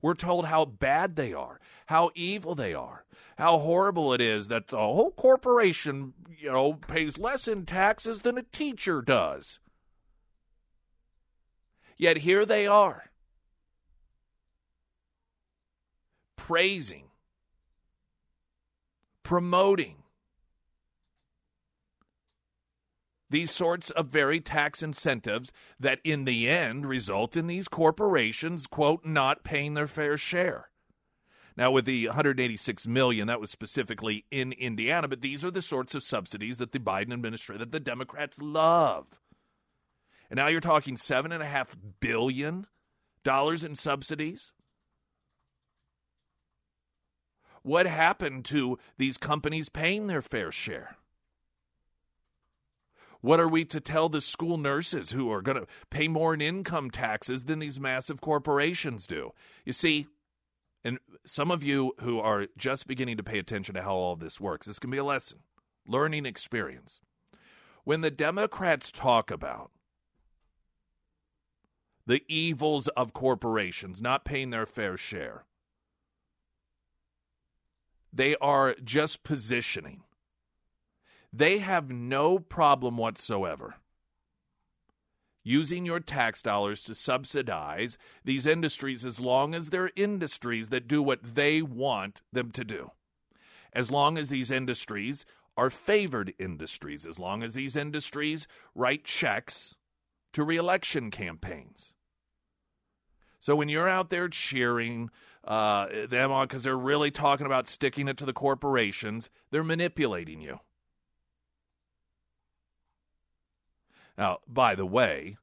We're 0.00 0.14
told 0.14 0.46
how 0.46 0.64
bad 0.64 1.14
they 1.14 1.32
are, 1.32 1.60
how 1.86 2.10
evil 2.16 2.56
they 2.56 2.74
are, 2.74 3.04
how 3.38 3.58
horrible 3.58 4.12
it 4.12 4.20
is 4.20 4.48
that 4.48 4.66
the 4.66 4.76
whole 4.78 5.12
corporation, 5.12 6.14
you 6.36 6.50
know, 6.50 6.74
pays 6.74 7.18
less 7.18 7.46
in 7.46 7.66
taxes 7.66 8.22
than 8.22 8.36
a 8.36 8.42
teacher 8.42 9.00
does. 9.00 9.60
Yet 11.96 12.18
here 12.18 12.44
they 12.44 12.66
are, 12.66 13.12
praising 16.36 17.11
promoting 19.22 20.02
these 23.32 23.50
sorts 23.50 23.90
of 23.90 24.08
very 24.08 24.40
tax 24.40 24.82
incentives 24.82 25.50
that 25.80 26.00
in 26.04 26.24
the 26.24 26.48
end 26.48 26.86
result 26.86 27.36
in 27.36 27.46
these 27.46 27.66
corporations 27.66 28.66
quote 28.66 29.04
not 29.04 29.42
paying 29.42 29.74
their 29.74 29.86
fair 29.86 30.16
share. 30.16 30.68
Now 31.56 31.70
with 31.70 31.86
the 31.86 32.06
186 32.08 32.86
million 32.86 33.26
that 33.28 33.40
was 33.40 33.50
specifically 33.50 34.24
in 34.30 34.52
indiana 34.52 35.08
but 35.08 35.22
these 35.22 35.44
are 35.44 35.50
the 35.50 35.62
sorts 35.62 35.94
of 35.94 36.04
subsidies 36.04 36.58
that 36.58 36.72
the 36.72 36.78
biden 36.78 37.12
administration 37.12 37.60
that 37.60 37.72
the 37.72 37.80
democrats 37.80 38.38
love. 38.40 39.20
And 40.30 40.36
now 40.36 40.46
you're 40.46 40.60
talking 40.60 40.96
seven 40.96 41.32
and 41.32 41.42
a 41.42 41.46
half 41.46 41.74
billion 42.00 42.66
dollars 43.24 43.64
in 43.64 43.74
subsidies 43.76 44.52
what 47.62 47.86
happened 47.86 48.44
to 48.46 48.78
these 48.98 49.16
companies 49.16 49.68
paying 49.68 50.06
their 50.06 50.22
fair 50.22 50.50
share? 50.50 50.96
What 53.20 53.38
are 53.38 53.48
we 53.48 53.64
to 53.66 53.80
tell 53.80 54.08
the 54.08 54.20
school 54.20 54.58
nurses 54.58 55.12
who 55.12 55.30
are 55.30 55.42
going 55.42 55.58
to 55.58 55.66
pay 55.90 56.08
more 56.08 56.34
in 56.34 56.40
income 56.40 56.90
taxes 56.90 57.44
than 57.44 57.60
these 57.60 57.78
massive 57.78 58.20
corporations 58.20 59.06
do? 59.06 59.30
You 59.64 59.72
see, 59.72 60.08
and 60.84 60.98
some 61.24 61.52
of 61.52 61.62
you 61.62 61.92
who 62.00 62.18
are 62.18 62.48
just 62.56 62.88
beginning 62.88 63.16
to 63.18 63.22
pay 63.22 63.38
attention 63.38 63.76
to 63.76 63.82
how 63.82 63.94
all 63.94 64.16
this 64.16 64.40
works, 64.40 64.66
this 64.66 64.80
can 64.80 64.90
be 64.90 64.98
a 64.98 65.04
lesson, 65.04 65.38
learning 65.86 66.26
experience. 66.26 67.00
When 67.84 68.00
the 68.00 68.10
Democrats 68.10 68.90
talk 68.90 69.30
about 69.30 69.70
the 72.06 72.24
evils 72.26 72.88
of 72.88 73.12
corporations 73.12 74.00
not 74.00 74.24
paying 74.24 74.50
their 74.50 74.66
fair 74.66 74.96
share, 74.96 75.44
they 78.12 78.36
are 78.36 78.74
just 78.84 79.24
positioning. 79.24 80.02
They 81.32 81.58
have 81.58 81.90
no 81.90 82.38
problem 82.38 82.96
whatsoever 82.96 83.76
using 85.44 85.84
your 85.84 86.00
tax 86.00 86.40
dollars 86.42 86.82
to 86.84 86.94
subsidize 86.94 87.98
these 88.24 88.46
industries 88.46 89.04
as 89.04 89.18
long 89.18 89.54
as 89.54 89.70
they're 89.70 89.90
industries 89.96 90.70
that 90.70 90.86
do 90.86 91.02
what 91.02 91.34
they 91.34 91.62
want 91.62 92.22
them 92.32 92.50
to 92.52 92.64
do. 92.64 92.90
As 93.72 93.90
long 93.90 94.18
as 94.18 94.28
these 94.28 94.50
industries 94.50 95.24
are 95.56 95.70
favored 95.70 96.34
industries, 96.38 97.06
as 97.06 97.18
long 97.18 97.42
as 97.42 97.54
these 97.54 97.76
industries 97.76 98.46
write 98.74 99.04
checks 99.04 99.76
to 100.32 100.44
reelection 100.44 101.10
campaigns. 101.10 101.94
So 103.38 103.56
when 103.56 103.68
you're 103.68 103.88
out 103.88 104.10
there 104.10 104.28
cheering 104.28 105.10
uh, 105.44 106.06
them 106.08 106.30
on 106.30 106.46
because 106.46 106.62
they're 106.62 106.76
really 106.76 107.10
talking 107.10 107.46
about 107.46 107.66
sticking 107.66 108.08
it 108.08 108.16
to 108.18 108.24
the 108.24 108.32
corporations, 108.32 109.30
they're 109.50 109.64
manipulating 109.64 110.40
you. 110.40 110.60
Now, 114.16 114.38
by 114.46 114.74
the 114.74 114.86
way, 114.86 115.36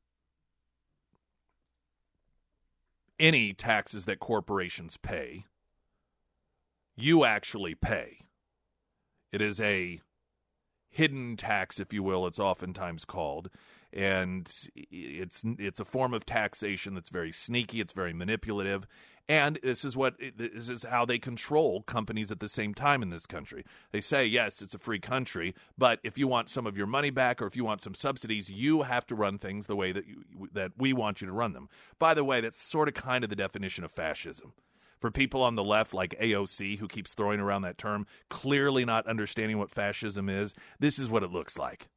any 3.19 3.53
taxes 3.53 4.05
that 4.05 4.19
corporations 4.19 4.95
pay, 4.97 5.45
you 6.95 7.25
actually 7.25 7.75
pay. 7.75 8.19
It 9.31 9.41
is 9.41 9.59
a 9.59 10.01
hidden 10.89 11.35
tax, 11.35 11.79
if 11.79 11.91
you 11.91 12.03
will, 12.03 12.25
it's 12.25 12.39
oftentimes 12.39 13.05
called 13.05 13.49
and 13.91 14.69
it's 14.75 15.43
it's 15.57 15.79
a 15.79 15.85
form 15.85 16.13
of 16.13 16.25
taxation 16.25 16.93
that's 16.93 17.09
very 17.09 17.31
sneaky. 17.31 17.81
It's 17.81 17.93
very 17.93 18.13
manipulative, 18.13 18.85
and 19.29 19.59
this 19.61 19.85
is 19.85 19.95
what 19.95 20.15
this 20.35 20.67
is 20.67 20.83
how 20.83 21.05
they 21.05 21.19
control 21.19 21.83
companies 21.83 22.31
at 22.31 22.39
the 22.39 22.49
same 22.49 22.73
time 22.73 23.03
in 23.03 23.11
this 23.11 23.27
country. 23.27 23.63
They 23.91 24.01
say 24.01 24.25
yes, 24.25 24.59
it's 24.59 24.73
a 24.73 24.79
free 24.79 24.99
country, 24.99 25.53
but 25.77 25.99
if 26.03 26.17
you 26.17 26.27
want 26.27 26.49
some 26.49 26.65
of 26.65 26.75
your 26.75 26.87
money 26.87 27.11
back 27.11 27.39
or 27.39 27.45
if 27.45 27.55
you 27.55 27.63
want 27.63 27.81
some 27.81 27.93
subsidies, 27.93 28.49
you 28.49 28.81
have 28.81 29.05
to 29.05 29.15
run 29.15 29.37
things 29.37 29.67
the 29.67 29.75
way 29.75 29.91
that 29.91 30.07
you, 30.07 30.25
that 30.51 30.71
we 30.77 30.93
want 30.93 31.21
you 31.21 31.27
to 31.27 31.33
run 31.33 31.53
them. 31.53 31.69
By 31.99 32.15
the 32.15 32.23
way, 32.23 32.41
that's 32.41 32.59
sort 32.59 32.87
of 32.87 32.95
kind 32.95 33.23
of 33.23 33.29
the 33.29 33.35
definition 33.35 33.83
of 33.83 33.91
fascism 33.91 34.53
for 34.99 35.11
people 35.11 35.43
on 35.43 35.55
the 35.55 35.63
left 35.63 35.93
like 35.93 36.19
AOC 36.19 36.79
who 36.79 36.87
keeps 36.87 37.13
throwing 37.13 37.39
around 37.39 37.61
that 37.61 37.77
term, 37.77 38.07
clearly 38.29 38.83
not 38.83 39.07
understanding 39.07 39.59
what 39.59 39.71
fascism 39.71 40.27
is, 40.27 40.55
this 40.79 40.97
is 40.97 41.07
what 41.07 41.23
it 41.23 41.31
looks 41.31 41.57
like. 41.57 41.87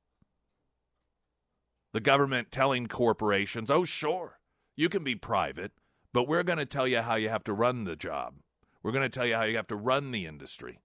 The 1.94 2.00
government 2.00 2.52
telling 2.52 2.86
corporations, 2.86 3.70
oh, 3.70 3.84
sure, 3.84 4.38
you 4.76 4.88
can 4.88 5.02
be 5.02 5.14
private, 5.14 5.72
but 6.12 6.28
we're 6.28 6.42
going 6.42 6.58
to 6.58 6.66
tell 6.66 6.86
you 6.86 7.00
how 7.00 7.14
you 7.14 7.28
have 7.28 7.44
to 7.44 7.52
run 7.52 7.84
the 7.84 7.96
job. 7.96 8.34
We're 8.82 8.92
going 8.92 9.02
to 9.02 9.08
tell 9.08 9.26
you 9.26 9.34
how 9.34 9.44
you 9.44 9.56
have 9.56 9.68
to 9.68 9.76
run 9.76 10.10
the 10.10 10.26
industry. 10.26 10.80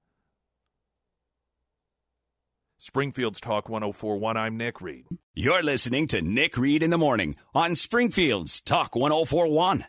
Springfield's 2.78 3.42
Talk 3.42 3.70
1041. 3.70 4.38
I'm 4.38 4.56
Nick 4.56 4.82
Reed. 4.82 5.08
You're 5.34 5.64
listening 5.64 6.06
to 6.08 6.22
Nick 6.22 6.58
Reed 6.58 6.84
in 6.84 6.92
the 6.92 6.98
Morning 6.98 7.36
on 7.56 7.74
Springfield's 7.74 8.62
Talk 8.62 8.96
1041. 8.96 9.86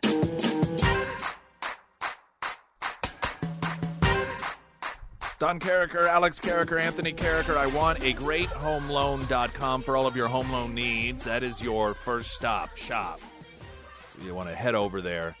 Don 5.37 5.59
Carricker, 5.59 6.05
Alex 6.05 6.41
Carricker, 6.41 6.81
Anthony 6.81 7.13
Carricker. 7.13 7.55
I 7.55 7.67
want 7.67 8.03
a 8.03 8.11
great 8.11 8.49
homeloan.com 8.49 9.83
for 9.83 9.95
all 9.95 10.05
of 10.05 10.15
your 10.15 10.27
home 10.27 10.51
loan 10.51 10.75
needs. 10.75 11.23
That 11.23 11.43
is 11.43 11.61
your 11.61 11.93
first 11.93 12.31
stop 12.31 12.75
shop. 12.75 13.21
You 14.23 14.35
want 14.35 14.49
to 14.49 14.55
head 14.55 14.75
over 14.75 15.01
there. 15.01 15.35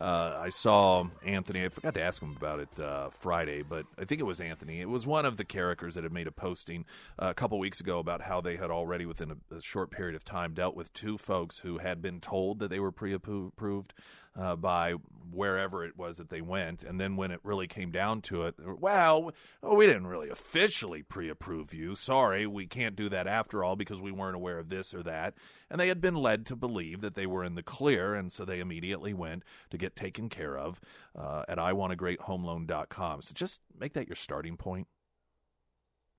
Uh, 0.00 0.38
I 0.40 0.48
saw 0.48 1.06
Anthony. 1.24 1.64
I 1.64 1.68
forgot 1.68 1.92
to 1.94 2.02
ask 2.02 2.22
him 2.22 2.34
about 2.34 2.60
it 2.60 2.80
uh, 2.80 3.10
Friday, 3.10 3.62
but 3.62 3.84
I 3.98 4.04
think 4.06 4.20
it 4.20 4.24
was 4.24 4.40
Anthony. 4.40 4.80
It 4.80 4.88
was 4.88 5.06
one 5.06 5.26
of 5.26 5.36
the 5.36 5.44
characters 5.44 5.94
that 5.94 6.04
had 6.04 6.12
made 6.12 6.26
a 6.26 6.32
posting 6.32 6.86
uh, 7.18 7.28
a 7.28 7.34
couple 7.34 7.58
weeks 7.58 7.80
ago 7.80 7.98
about 7.98 8.22
how 8.22 8.40
they 8.40 8.56
had 8.56 8.70
already, 8.70 9.04
within 9.04 9.32
a, 9.32 9.56
a, 9.56 9.60
short 9.60 9.90
period 9.90 10.14
of 10.14 10.24
time, 10.24 10.54
dealt 10.54 10.74
with 10.74 10.90
two 10.94 11.18
folks 11.18 11.58
who 11.58 11.78
had 11.78 12.00
been 12.00 12.18
told 12.18 12.60
that 12.60 12.70
they 12.70 12.80
were 12.80 12.92
pre-approved 12.92 13.92
uh, 14.36 14.56
by 14.56 14.94
wherever 15.32 15.84
it 15.84 15.96
was 15.96 16.18
that 16.18 16.28
they 16.28 16.40
went. 16.40 16.82
And 16.82 17.00
then 17.00 17.16
when 17.16 17.30
it 17.30 17.40
really 17.42 17.66
came 17.66 17.90
down 17.90 18.20
to 18.22 18.42
it, 18.42 18.54
well, 18.58 19.32
oh, 19.62 19.74
we 19.74 19.86
didn't 19.86 20.06
really 20.06 20.28
officially 20.28 21.02
pre 21.02 21.28
approve 21.28 21.72
you. 21.72 21.94
Sorry, 21.94 22.46
we 22.46 22.66
can't 22.66 22.96
do 22.96 23.08
that 23.08 23.26
after 23.26 23.64
all 23.64 23.76
because 23.76 24.00
we 24.00 24.12
weren't 24.12 24.36
aware 24.36 24.58
of 24.58 24.68
this 24.68 24.94
or 24.94 25.02
that. 25.02 25.34
And 25.70 25.80
they 25.80 25.88
had 25.88 26.00
been 26.00 26.16
led 26.16 26.46
to 26.46 26.56
believe 26.56 27.00
that 27.00 27.14
they 27.14 27.26
were 27.26 27.44
in 27.44 27.54
the 27.54 27.62
clear. 27.62 28.14
And 28.14 28.32
so 28.32 28.44
they 28.44 28.60
immediately 28.60 29.14
went 29.14 29.44
to 29.70 29.78
get 29.78 29.96
taken 29.96 30.28
care 30.28 30.58
of 30.58 30.80
uh, 31.16 31.44
at 31.48 31.58
iwantagreathomeloan.com. 31.58 33.22
So 33.22 33.32
just 33.34 33.60
make 33.78 33.92
that 33.94 34.08
your 34.08 34.16
starting 34.16 34.56
point. 34.56 34.86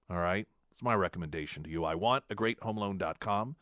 All 0.10 0.18
right. 0.18 0.48
It's 0.72 0.82
my 0.82 0.96
recommendation 0.96 1.64
to 1.64 1.70
you. 1.70 1.84
I 1.84 1.96
want 1.96 2.24
a 2.30 2.36
great 2.36 2.60
homeloan.com 2.62 3.56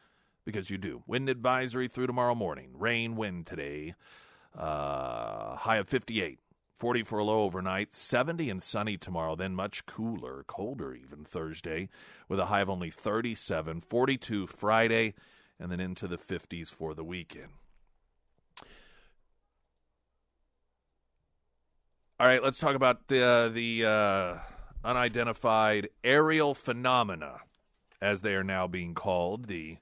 because 0.46 0.70
you 0.70 0.78
do. 0.78 1.04
Wind 1.08 1.30
advisory 1.30 1.88
through 1.88 2.08
tomorrow 2.08 2.36
morning. 2.36 2.72
Rain, 2.74 3.16
wind 3.16 3.46
today. 3.46 3.96
Uh, 4.58 5.56
high 5.56 5.78
of 5.78 5.88
58. 5.88 6.40
40 6.80 7.04
for 7.04 7.20
a 7.20 7.26
low 7.26 7.44
overnight, 7.44 7.94
70 7.94 8.50
and 8.50 8.64
sunny 8.64 8.96
tomorrow, 8.96 9.36
then 9.36 9.54
much 9.54 9.86
cooler, 9.86 10.46
colder 10.48 10.96
even 10.96 11.26
Thursday, 11.26 11.90
with 12.30 12.40
a 12.40 12.46
high 12.46 12.62
of 12.62 12.70
only 12.70 12.90
37, 12.90 13.82
42 13.82 14.48
Friday, 14.48 15.14
and 15.60 15.70
then 15.70 15.82
into 15.82 16.08
the 16.08 16.18
50s 16.18 16.74
for 16.74 16.94
the 16.94 17.04
weekend. 17.04 17.50
All 22.18 22.28
right, 22.28 22.42
let's 22.42 22.60
talk 22.60 22.76
about 22.76 23.10
the, 23.10 23.26
uh, 23.26 23.50
the 23.50 23.86
uh, 23.86 24.38
unidentified 24.84 25.90
aerial 26.04 26.56
phenomena, 26.56 27.40
as 28.02 28.22
they 28.22 28.36
are 28.36 28.44
now 28.44 28.68
being 28.68 28.94
called, 28.94 29.48
the 29.48 29.78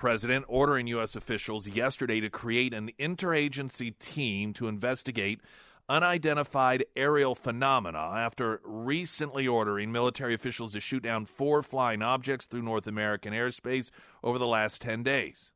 president 0.00 0.46
ordering 0.48 0.86
U.S. 0.86 1.14
officials 1.14 1.68
yesterday 1.68 2.20
to 2.20 2.30
create 2.30 2.72
an 2.72 2.90
interagency 2.98 3.96
team 3.98 4.54
to 4.54 4.66
investigate 4.66 5.42
unidentified 5.90 6.82
aerial 6.96 7.34
phenomena 7.34 7.98
after 7.98 8.62
recently 8.64 9.46
ordering 9.46 9.92
military 9.92 10.32
officials 10.32 10.72
to 10.72 10.80
shoot 10.80 11.02
down 11.02 11.26
four 11.26 11.62
flying 11.62 12.00
objects 12.00 12.46
through 12.46 12.62
North 12.62 12.86
American 12.86 13.34
airspace 13.34 13.90
over 14.24 14.38
the 14.38 14.46
last 14.46 14.80
10 14.80 15.02
days. 15.02 15.52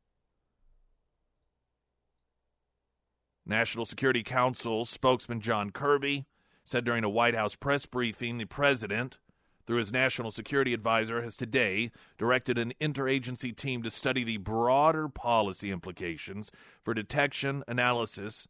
National 3.47 3.83
Security 3.83 4.21
Council 4.21 4.85
spokesman 4.85 5.41
John 5.41 5.71
Kirby 5.71 6.27
said 6.63 6.85
during 6.85 7.03
a 7.03 7.09
White 7.09 7.33
House 7.33 7.55
press 7.55 7.87
briefing 7.87 8.37
the 8.37 8.45
president 8.45 9.17
through 9.65 9.77
his 9.77 9.91
national 9.91 10.31
security 10.31 10.73
advisor, 10.73 11.21
has 11.21 11.35
today 11.35 11.91
directed 12.17 12.57
an 12.57 12.73
interagency 12.79 13.55
team 13.55 13.83
to 13.83 13.91
study 13.91 14.23
the 14.23 14.37
broader 14.37 15.09
policy 15.09 15.71
implications 15.71 16.51
for 16.83 16.93
detection, 16.93 17.63
analysis, 17.67 18.47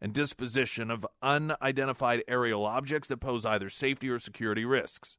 and 0.00 0.12
disposition 0.12 0.90
of 0.90 1.06
unidentified 1.22 2.22
aerial 2.28 2.64
objects 2.64 3.08
that 3.08 3.18
pose 3.18 3.46
either 3.46 3.70
safety 3.70 4.08
or 4.08 4.18
security 4.18 4.64
risks. 4.64 5.16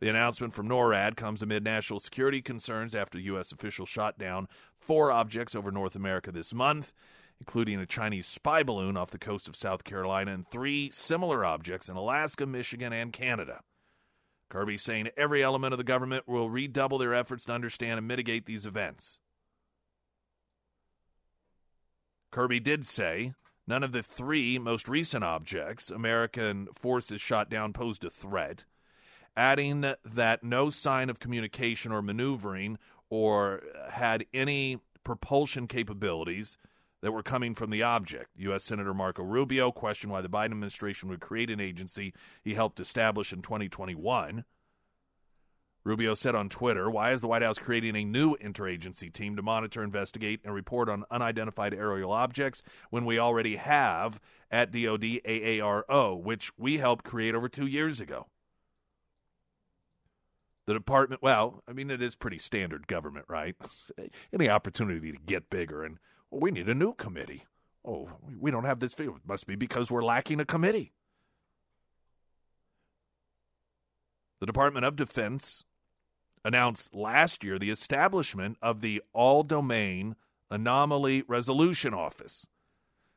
The 0.00 0.08
announcement 0.08 0.54
from 0.54 0.68
NORAD 0.68 1.16
comes 1.16 1.42
amid 1.42 1.62
national 1.62 2.00
security 2.00 2.40
concerns 2.40 2.94
after 2.94 3.18
U.S. 3.18 3.52
officials 3.52 3.88
shot 3.88 4.18
down 4.18 4.48
four 4.78 5.12
objects 5.12 5.54
over 5.54 5.70
North 5.70 5.94
America 5.94 6.32
this 6.32 6.54
month, 6.54 6.92
including 7.38 7.78
a 7.78 7.86
Chinese 7.86 8.26
spy 8.26 8.62
balloon 8.62 8.96
off 8.96 9.10
the 9.10 9.18
coast 9.18 9.46
of 9.46 9.56
South 9.56 9.84
Carolina 9.84 10.32
and 10.32 10.48
three 10.48 10.90
similar 10.90 11.44
objects 11.44 11.88
in 11.88 11.96
Alaska, 11.96 12.46
Michigan, 12.46 12.92
and 12.92 13.12
Canada. 13.12 13.60
Kirby 14.50 14.76
saying 14.76 15.08
every 15.16 15.42
element 15.42 15.72
of 15.72 15.78
the 15.78 15.84
government 15.84 16.28
will 16.28 16.50
redouble 16.50 16.98
their 16.98 17.14
efforts 17.14 17.44
to 17.46 17.52
understand 17.52 17.98
and 17.98 18.06
mitigate 18.06 18.44
these 18.44 18.66
events. 18.66 19.20
Kirby 22.30 22.60
did 22.60 22.84
say 22.84 23.32
none 23.66 23.82
of 23.82 23.92
the 23.92 24.02
three 24.02 24.58
most 24.58 24.88
recent 24.88 25.24
objects 25.24 25.88
American 25.88 26.68
forces 26.74 27.20
shot 27.20 27.48
down 27.48 27.72
posed 27.72 28.04
a 28.04 28.10
threat, 28.10 28.64
adding 29.36 29.80
that 30.04 30.42
no 30.42 30.68
sign 30.68 31.08
of 31.08 31.20
communication 31.20 31.92
or 31.92 32.02
maneuvering 32.02 32.76
or 33.08 33.62
had 33.90 34.26
any 34.34 34.78
propulsion 35.04 35.66
capabilities 35.66 36.58
that 37.02 37.12
were 37.12 37.22
coming 37.22 37.54
from 37.54 37.70
the 37.70 37.82
object. 37.82 38.30
U.S. 38.36 38.64
Senator 38.64 38.94
Marco 38.94 39.22
Rubio 39.22 39.72
questioned 39.72 40.12
why 40.12 40.20
the 40.20 40.28
Biden 40.28 40.46
administration 40.46 41.08
would 41.08 41.20
create 41.20 41.50
an 41.50 41.60
agency 41.60 42.12
he 42.42 42.54
helped 42.54 42.80
establish 42.80 43.32
in 43.32 43.42
2021. 43.42 44.44
Rubio 45.82 46.14
said 46.14 46.34
on 46.34 46.50
Twitter, 46.50 46.90
Why 46.90 47.12
is 47.12 47.22
the 47.22 47.28
White 47.28 47.42
House 47.42 47.58
creating 47.58 47.96
a 47.96 48.04
new 48.04 48.36
interagency 48.36 49.10
team 49.10 49.34
to 49.36 49.42
monitor, 49.42 49.82
investigate, 49.82 50.40
and 50.44 50.54
report 50.54 50.90
on 50.90 51.04
unidentified 51.10 51.72
aerial 51.72 52.12
objects 52.12 52.62
when 52.90 53.06
we 53.06 53.18
already 53.18 53.56
have 53.56 54.20
at 54.50 54.72
DOD 54.72 55.22
AARO, 55.24 56.22
which 56.22 56.52
we 56.58 56.78
helped 56.78 57.04
create 57.04 57.34
over 57.34 57.48
two 57.48 57.66
years 57.66 57.98
ago? 57.98 58.26
The 60.66 60.74
department, 60.74 61.22
well, 61.22 61.62
I 61.66 61.72
mean, 61.72 61.90
it 61.90 62.02
is 62.02 62.14
pretty 62.14 62.38
standard 62.38 62.86
government, 62.86 63.24
right? 63.28 63.56
Any 64.32 64.50
opportunity 64.50 65.12
to 65.12 65.18
get 65.18 65.48
bigger 65.48 65.82
and 65.82 65.98
we 66.30 66.50
need 66.50 66.68
a 66.68 66.74
new 66.74 66.94
committee. 66.94 67.44
Oh, 67.84 68.10
we 68.38 68.50
don't 68.50 68.64
have 68.64 68.80
this. 68.80 68.94
It 68.98 69.10
must 69.26 69.46
be 69.46 69.56
because 69.56 69.90
we're 69.90 70.04
lacking 70.04 70.40
a 70.40 70.44
committee. 70.44 70.92
The 74.40 74.46
Department 74.46 74.86
of 74.86 74.96
Defense 74.96 75.64
announced 76.44 76.94
last 76.94 77.44
year 77.44 77.58
the 77.58 77.70
establishment 77.70 78.56
of 78.62 78.80
the 78.80 79.02
All 79.12 79.42
Domain 79.42 80.16
Anomaly 80.50 81.24
Resolution 81.28 81.92
Office, 81.92 82.46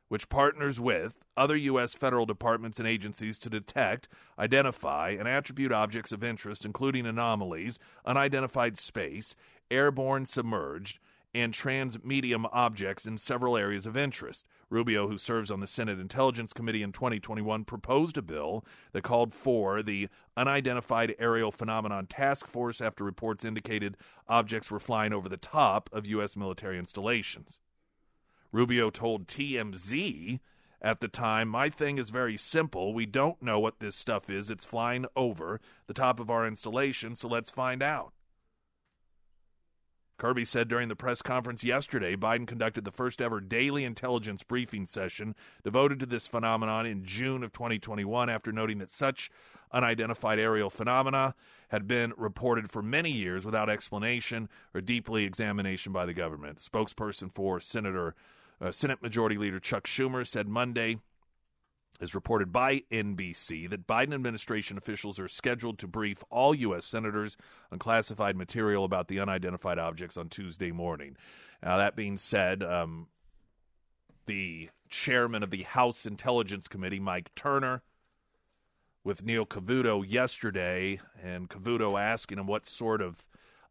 which 0.08 0.28
partners 0.28 0.78
with 0.78 1.24
other 1.36 1.56
U.S. 1.56 1.94
federal 1.94 2.26
departments 2.26 2.78
and 2.78 2.86
agencies 2.86 3.38
to 3.38 3.50
detect, 3.50 4.08
identify, 4.38 5.10
and 5.10 5.26
attribute 5.26 5.72
objects 5.72 6.12
of 6.12 6.22
interest, 6.22 6.64
including 6.64 7.06
anomalies, 7.06 7.78
unidentified 8.04 8.76
space, 8.76 9.34
airborne 9.70 10.26
submerged, 10.26 10.98
and 11.34 11.52
transmedium 11.52 12.48
objects 12.52 13.06
in 13.06 13.18
several 13.18 13.56
areas 13.56 13.86
of 13.86 13.96
interest. 13.96 14.46
Rubio, 14.70 15.08
who 15.08 15.18
serves 15.18 15.50
on 15.50 15.60
the 15.60 15.66
Senate 15.66 15.98
Intelligence 15.98 16.52
Committee 16.52 16.82
in 16.82 16.92
2021, 16.92 17.64
proposed 17.64 18.16
a 18.16 18.22
bill 18.22 18.64
that 18.92 19.02
called 19.02 19.34
for 19.34 19.82
the 19.82 20.08
Unidentified 20.36 21.14
Aerial 21.18 21.50
Phenomenon 21.50 22.06
Task 22.06 22.46
Force 22.46 22.80
after 22.80 23.02
reports 23.02 23.44
indicated 23.44 23.96
objects 24.28 24.70
were 24.70 24.80
flying 24.80 25.12
over 25.12 25.28
the 25.28 25.36
top 25.36 25.90
of 25.92 26.06
U.S. 26.06 26.36
military 26.36 26.78
installations. 26.78 27.58
Rubio 28.52 28.90
told 28.90 29.26
TMZ 29.26 30.38
at 30.80 31.00
the 31.00 31.08
time, 31.08 31.48
My 31.48 31.70
thing 31.70 31.98
is 31.98 32.10
very 32.10 32.36
simple. 32.36 32.94
We 32.94 33.06
don't 33.06 33.42
know 33.42 33.58
what 33.58 33.80
this 33.80 33.96
stuff 33.96 34.30
is. 34.30 34.50
It's 34.50 34.66
flying 34.66 35.06
over 35.16 35.60
the 35.86 35.94
top 35.94 36.20
of 36.20 36.30
our 36.30 36.46
installation, 36.46 37.16
so 37.16 37.26
let's 37.26 37.50
find 37.50 37.82
out. 37.82 38.12
Kirby 40.24 40.46
said 40.46 40.68
during 40.68 40.88
the 40.88 40.96
press 40.96 41.20
conference 41.20 41.62
yesterday 41.62 42.16
Biden 42.16 42.46
conducted 42.46 42.86
the 42.86 42.90
first 42.90 43.20
ever 43.20 43.42
daily 43.42 43.84
intelligence 43.84 44.42
briefing 44.42 44.86
session 44.86 45.34
devoted 45.62 46.00
to 46.00 46.06
this 46.06 46.26
phenomenon 46.26 46.86
in 46.86 47.04
June 47.04 47.44
of 47.44 47.52
2021 47.52 48.30
after 48.30 48.50
noting 48.50 48.78
that 48.78 48.90
such 48.90 49.30
unidentified 49.70 50.38
aerial 50.38 50.70
phenomena 50.70 51.34
had 51.68 51.86
been 51.86 52.14
reported 52.16 52.72
for 52.72 52.80
many 52.80 53.10
years 53.10 53.44
without 53.44 53.68
explanation 53.68 54.48
or 54.74 54.80
deeply 54.80 55.24
examination 55.24 55.92
by 55.92 56.06
the 56.06 56.14
government. 56.14 56.56
Spokesperson 56.56 57.30
for 57.30 57.60
Senator 57.60 58.14
uh, 58.62 58.72
Senate 58.72 59.02
Majority 59.02 59.36
Leader 59.36 59.60
Chuck 59.60 59.84
Schumer 59.84 60.26
said 60.26 60.48
Monday 60.48 61.00
is 62.00 62.14
reported 62.14 62.52
by 62.52 62.82
NBC 62.90 63.68
that 63.70 63.86
Biden 63.86 64.14
administration 64.14 64.76
officials 64.76 65.18
are 65.18 65.28
scheduled 65.28 65.78
to 65.78 65.86
brief 65.86 66.22
all 66.30 66.54
U.S. 66.54 66.84
senators 66.84 67.36
on 67.70 67.78
classified 67.78 68.36
material 68.36 68.84
about 68.84 69.08
the 69.08 69.20
unidentified 69.20 69.78
objects 69.78 70.16
on 70.16 70.28
Tuesday 70.28 70.72
morning. 70.72 71.16
Now, 71.62 71.76
that 71.76 71.96
being 71.96 72.18
said, 72.18 72.62
um, 72.62 73.06
the 74.26 74.70
chairman 74.90 75.42
of 75.42 75.50
the 75.50 75.62
House 75.62 76.06
Intelligence 76.06 76.68
Committee, 76.68 77.00
Mike 77.00 77.34
Turner, 77.34 77.82
with 79.02 79.24
Neil 79.24 79.46
Cavuto 79.46 80.04
yesterday, 80.06 81.00
and 81.22 81.48
Cavuto 81.48 82.00
asking 82.00 82.38
him 82.38 82.46
what 82.46 82.66
sort 82.66 83.02
of 83.02 83.24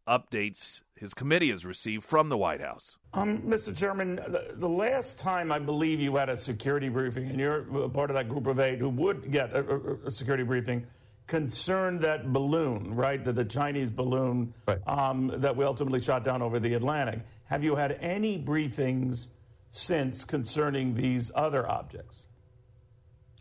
updates 0.08 0.82
his 1.04 1.14
committee 1.14 1.52
has 1.52 1.66
received 1.66 2.06
from 2.06 2.30
the 2.30 2.38
White 2.38 2.62
House. 2.62 2.98
Um, 3.14 3.40
Mr. 3.40 3.76
Chairman, 3.76 4.16
the, 4.16 4.54
the, 4.56 4.70
last 4.70 5.20
time 5.20 5.52
I 5.52 5.60
believe 5.60 6.00
you 6.00 6.16
had 6.16 6.30
a 6.30 6.38
security 6.38 6.88
briefing, 6.88 7.28
and 7.28 7.38
you're 7.38 7.90
part 7.90 8.10
of 8.10 8.16
that 8.16 8.30
group 8.30 8.48
of 8.48 8.58
eight 8.62 8.80
who 8.80 8.88
would 8.88 9.30
get 9.30 9.54
a, 9.54 9.98
a 10.06 10.10
security 10.10 10.44
briefing, 10.46 10.88
concerned 11.28 12.00
that 12.02 12.32
balloon, 12.32 12.96
right, 12.96 13.24
the, 13.24 13.34
the 13.34 13.44
Chinese 13.44 13.90
balloon 13.90 14.54
right. 14.66 14.80
um, 14.88 15.34
that 15.42 15.54
we 15.54 15.66
ultimately 15.66 16.00
shot 16.00 16.24
down 16.24 16.42
over 16.42 16.58
the 16.58 16.74
Atlantic. 16.74 17.20
Have 17.46 17.66
you 17.66 17.76
had 17.76 17.98
any 18.00 18.42
briefings 18.42 19.28
since 19.70 20.24
concerning 20.24 20.96
these 20.96 21.32
other 21.36 21.70
objects? 21.70 22.28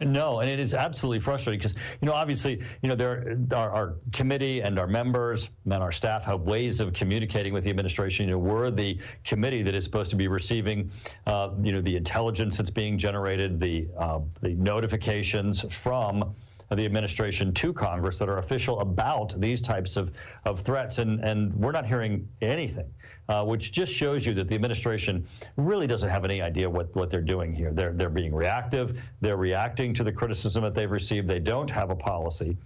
No, 0.05 0.41
and 0.41 0.51
it 0.51 0.59
is 0.59 0.75
absolutely 0.75 1.21
frustrating 1.21 1.59
because 1.59 1.75
you 2.01 2.07
know 2.07 2.13
obviously 2.13 2.63
you 2.83 2.89
know 2.89 2.95
there 2.95 3.37
our, 3.55 3.71
our, 3.71 3.95
committee 4.13 4.61
and 4.61 4.79
our 4.79 4.87
members 4.87 5.49
and 5.65 5.75
our 5.75 5.93
staff 5.93 6.25
have 6.25 6.43
ways 6.43 6.81
of 6.81 6.93
communicating 6.93 7.53
with 7.53 7.65
the 7.65 7.71
administration. 7.71 8.27
You 8.27 8.33
know 8.33 8.39
we're 8.39 8.71
the 8.71 8.99
committee 9.25 9.63
that 9.63 9.75
is 9.75 9.85
supposed 9.85 10.11
to 10.11 10.17
be 10.17 10.29
receiving 10.29 10.91
uh, 11.27 11.51
you 11.63 11.73
know 11.73 11.81
the 11.81 11.97
intelligence 11.97 12.59
that's 12.59 12.71
being 12.71 12.99
generated, 12.99 13.61
the 13.61 13.89
uh, 13.99 14.21
the 14.41 14.55
notifications 14.55 15.65
from 15.75 16.35
the 16.77 16.85
administration 16.85 17.53
to 17.53 17.73
Congress 17.73 18.19
that 18.19 18.29
are 18.29 18.39
official 18.39 18.81
about 18.81 19.39
these 19.39 19.61
types 19.61 19.97
of, 19.97 20.11
of 20.45 20.61
threats, 20.61 20.99
and, 20.99 21.21
and 21.21 21.55
we're 21.55 21.73
not 21.73 21.85
hearing 21.87 22.29
anything 22.41 22.91
uh, 23.33 23.43
which 23.43 23.73
just 23.73 23.91
shows 23.91 24.27
you 24.27 24.35
that 24.35 24.47
the 24.47 24.55
administration 24.55 25.27
really 25.57 25.87
doesn't 25.87 26.11
have 26.11 26.23
any 26.27 26.43
idea 26.43 26.69
what, 26.69 26.95
what 26.95 27.09
they're 27.09 27.23
doing 27.23 27.55
here. 27.55 27.73
They're, 27.73 27.95
they're 27.95 28.11
being 28.11 28.35
reactive, 28.35 29.01
they're 29.23 29.39
reacting 29.39 29.95
to 29.95 30.05
the 30.05 30.13
criticism 30.13 30.63
that 30.65 30.75
they've 30.75 30.91
received, 30.91 31.29
they 31.29 31.39
don't 31.39 31.71
have 31.71 31.89
a 31.89 31.97
policy. 31.97 32.59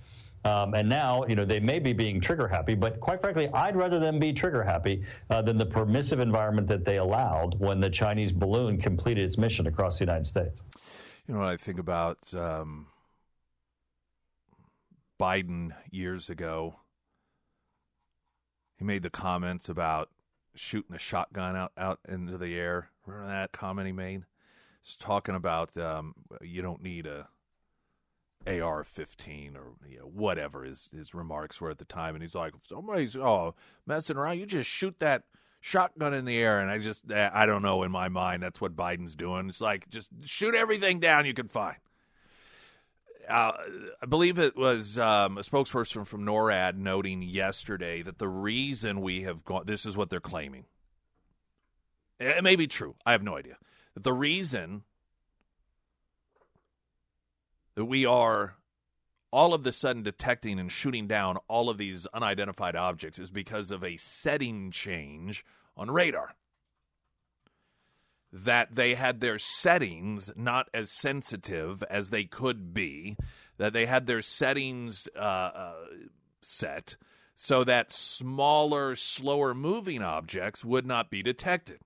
Um, 0.44 0.74
and 0.74 0.88
now, 0.88 1.24
you 1.28 1.36
know, 1.36 1.44
they 1.44 1.60
may 1.60 1.78
be 1.78 1.92
being 1.92 2.20
trigger 2.20 2.48
happy, 2.48 2.74
but 2.74 2.98
quite 2.98 3.20
frankly, 3.20 3.48
I'd 3.54 3.76
rather 3.76 4.00
them 4.00 4.18
be 4.18 4.32
trigger 4.32 4.64
happy 4.64 5.04
uh, 5.30 5.40
than 5.40 5.56
the 5.56 5.66
permissive 5.66 6.18
environment 6.18 6.66
that 6.66 6.84
they 6.84 6.98
allowed 6.98 7.56
when 7.60 7.78
the 7.78 7.90
Chinese 7.90 8.32
balloon 8.32 8.80
completed 8.80 9.24
its 9.24 9.38
mission 9.38 9.68
across 9.68 9.98
the 9.98 10.04
United 10.04 10.26
States. 10.26 10.64
You 11.28 11.34
know 11.34 11.42
I 11.42 11.56
think 11.56 11.78
about 11.78 12.18
um, 12.34 12.86
Biden 15.20 15.70
years 15.92 16.28
ago? 16.28 16.74
He 18.78 18.84
made 18.84 19.04
the 19.04 19.10
comments 19.10 19.68
about 19.68 20.10
shooting 20.56 20.94
a 20.94 20.98
shotgun 20.98 21.56
out 21.56 21.72
out 21.76 22.00
into 22.08 22.38
the 22.38 22.54
air. 22.58 22.90
Remember 23.06 23.28
that 23.28 23.52
comment 23.52 23.86
he 23.86 23.92
made? 23.92 24.24
He's 24.82 24.96
talking 24.96 25.34
about 25.34 25.76
um, 25.76 26.14
you 26.40 26.62
don't 26.62 26.82
need 26.82 27.06
a 27.06 27.28
AR-15 28.46 29.56
or 29.56 29.72
you 29.88 29.98
know 29.98 30.06
whatever 30.06 30.64
his 30.64 30.88
his 30.96 31.14
remarks 31.14 31.60
were 31.60 31.70
at 31.70 31.78
the 31.78 31.84
time, 31.84 32.14
and 32.14 32.22
he's 32.22 32.34
like, 32.34 32.54
somebody's 32.62 33.16
oh 33.16 33.54
messing 33.86 34.16
around. 34.16 34.38
You 34.38 34.46
just 34.46 34.70
shoot 34.70 34.98
that 35.00 35.24
shotgun 35.60 36.14
in 36.14 36.24
the 36.24 36.38
air, 36.38 36.60
and 36.60 36.70
I 36.70 36.78
just 36.78 37.10
I 37.10 37.46
don't 37.46 37.62
know. 37.62 37.82
In 37.82 37.90
my 37.90 38.08
mind, 38.08 38.42
that's 38.42 38.60
what 38.60 38.76
Biden's 38.76 39.16
doing. 39.16 39.48
It's 39.48 39.60
like 39.60 39.88
just 39.90 40.08
shoot 40.24 40.54
everything 40.54 41.00
down 41.00 41.26
you 41.26 41.34
can 41.34 41.48
find. 41.48 41.76
Uh, 43.28 43.52
I 44.02 44.06
believe 44.06 44.38
it 44.38 44.56
was 44.56 44.98
um, 44.98 45.38
a 45.38 45.42
spokesperson 45.42 46.06
from 46.06 46.24
NORAD 46.24 46.76
noting 46.76 47.22
yesterday 47.22 48.02
that 48.02 48.18
the 48.18 48.28
reason 48.28 49.00
we 49.00 49.22
have 49.22 49.44
gone, 49.44 49.64
this 49.66 49.84
is 49.84 49.96
what 49.96 50.10
they're 50.10 50.20
claiming. 50.20 50.64
It 52.20 52.44
may 52.44 52.56
be 52.56 52.66
true. 52.66 52.94
I 53.04 53.12
have 53.12 53.22
no 53.22 53.36
idea. 53.36 53.56
That 53.94 54.04
the 54.04 54.12
reason 54.12 54.84
that 57.74 57.84
we 57.84 58.06
are 58.06 58.56
all 59.30 59.54
of 59.54 59.64
the 59.64 59.72
sudden 59.72 60.02
detecting 60.02 60.58
and 60.58 60.70
shooting 60.70 61.06
down 61.06 61.36
all 61.48 61.68
of 61.68 61.78
these 61.78 62.06
unidentified 62.14 62.76
objects 62.76 63.18
is 63.18 63.30
because 63.30 63.70
of 63.70 63.84
a 63.84 63.96
setting 63.96 64.70
change 64.70 65.44
on 65.76 65.90
radar 65.90 66.34
that 68.44 68.74
they 68.74 68.94
had 68.94 69.20
their 69.20 69.38
settings 69.38 70.30
not 70.36 70.68
as 70.74 70.90
sensitive 70.90 71.82
as 71.88 72.10
they 72.10 72.24
could 72.24 72.74
be, 72.74 73.16
that 73.56 73.72
they 73.72 73.86
had 73.86 74.06
their 74.06 74.20
settings 74.22 75.08
uh, 75.16 75.18
uh, 75.18 75.74
set 76.42 76.96
so 77.34 77.64
that 77.64 77.92
smaller, 77.92 78.96
slower 78.96 79.54
moving 79.54 80.02
objects 80.02 80.64
would 80.64 80.86
not 80.86 81.10
be 81.10 81.22
detected. 81.22 81.80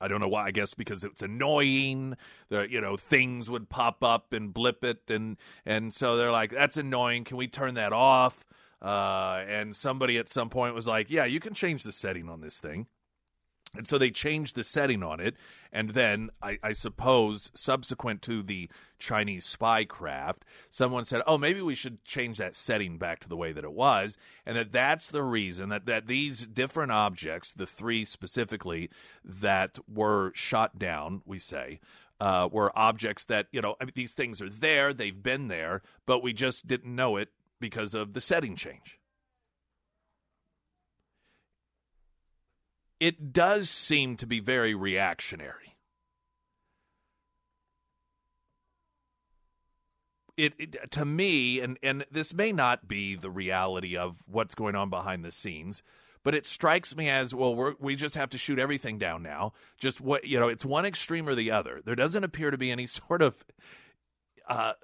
I 0.00 0.08
don't 0.08 0.20
know 0.20 0.28
why. 0.28 0.46
I 0.46 0.50
guess 0.52 0.74
because 0.74 1.02
it's 1.02 1.22
annoying. 1.22 2.16
The 2.50 2.70
you 2.70 2.80
know 2.80 2.96
things 2.96 3.50
would 3.50 3.68
pop 3.68 4.04
up 4.04 4.32
and 4.32 4.54
blip 4.54 4.84
it, 4.84 5.10
and 5.10 5.36
and 5.66 5.92
so 5.92 6.16
they're 6.16 6.30
like, 6.30 6.52
"That's 6.52 6.76
annoying. 6.76 7.24
Can 7.24 7.36
we 7.36 7.48
turn 7.48 7.74
that 7.74 7.92
off?" 7.92 8.44
Uh, 8.80 9.42
and 9.48 9.74
somebody 9.74 10.16
at 10.18 10.28
some 10.28 10.50
point 10.50 10.74
was 10.74 10.86
like, 10.86 11.10
"Yeah, 11.10 11.24
you 11.24 11.40
can 11.40 11.52
change 11.52 11.82
the 11.82 11.90
setting 11.90 12.28
on 12.28 12.42
this 12.42 12.60
thing." 12.60 12.86
And 13.76 13.86
so 13.86 13.98
they 13.98 14.10
changed 14.10 14.54
the 14.54 14.64
setting 14.64 15.02
on 15.02 15.20
it. 15.20 15.36
And 15.72 15.90
then, 15.90 16.30
I, 16.42 16.58
I, 16.62 16.72
suppose, 16.72 17.50
subsequent 17.54 18.22
to 18.22 18.42
the 18.42 18.70
Chinese 18.98 19.44
spy 19.44 19.84
craft, 19.84 20.44
someone 20.70 21.04
said, 21.04 21.22
oh, 21.26 21.36
maybe 21.36 21.60
we 21.60 21.74
should 21.74 22.02
change 22.04 22.38
that 22.38 22.56
setting 22.56 22.96
back 22.96 23.20
to 23.20 23.28
the 23.28 23.36
way 23.36 23.52
that 23.52 23.64
it 23.64 23.72
was. 23.72 24.16
And 24.46 24.56
that 24.56 24.72
that's 24.72 25.10
the 25.10 25.22
reason 25.22 25.68
that, 25.68 25.84
that 25.86 26.06
these 26.06 26.46
different 26.46 26.92
objects, 26.92 27.52
the 27.52 27.66
three 27.66 28.04
specifically 28.06 28.88
that 29.22 29.78
were 29.86 30.32
shot 30.34 30.78
down, 30.78 31.20
we 31.26 31.38
say, 31.38 31.80
uh, 32.20 32.48
were 32.50 32.76
objects 32.76 33.26
that, 33.26 33.46
you 33.52 33.60
know, 33.60 33.76
I 33.80 33.84
mean, 33.84 33.92
these 33.94 34.14
things 34.14 34.40
are 34.40 34.48
there, 34.48 34.92
they've 34.92 35.22
been 35.22 35.48
there, 35.48 35.82
but 36.06 36.22
we 36.22 36.32
just 36.32 36.66
didn't 36.66 36.94
know 36.94 37.16
it 37.16 37.28
because 37.60 37.94
of 37.94 38.14
the 38.14 38.20
setting 38.20 38.56
change. 38.56 38.98
It 43.00 43.32
does 43.32 43.70
seem 43.70 44.16
to 44.16 44.26
be 44.26 44.40
very 44.40 44.74
reactionary. 44.74 45.76
It, 50.36 50.54
it, 50.58 50.90
to 50.92 51.04
me, 51.04 51.58
and 51.58 51.78
and 51.82 52.06
this 52.12 52.32
may 52.32 52.52
not 52.52 52.86
be 52.86 53.16
the 53.16 53.30
reality 53.30 53.96
of 53.96 54.22
what's 54.26 54.54
going 54.54 54.76
on 54.76 54.88
behind 54.88 55.24
the 55.24 55.32
scenes, 55.32 55.82
but 56.22 56.32
it 56.32 56.46
strikes 56.46 56.94
me 56.94 57.08
as 57.08 57.34
well. 57.34 57.56
we 57.56 57.72
we 57.80 57.96
just 57.96 58.14
have 58.14 58.30
to 58.30 58.38
shoot 58.38 58.60
everything 58.60 58.98
down 58.98 59.24
now. 59.24 59.52
Just 59.78 60.00
what 60.00 60.24
you 60.24 60.38
know, 60.38 60.46
it's 60.46 60.64
one 60.64 60.86
extreme 60.86 61.28
or 61.28 61.34
the 61.34 61.50
other. 61.50 61.80
There 61.84 61.96
doesn't 61.96 62.22
appear 62.22 62.52
to 62.52 62.58
be 62.58 62.70
any 62.70 62.86
sort 62.86 63.20
of 63.20 63.44
uh, 64.48 64.74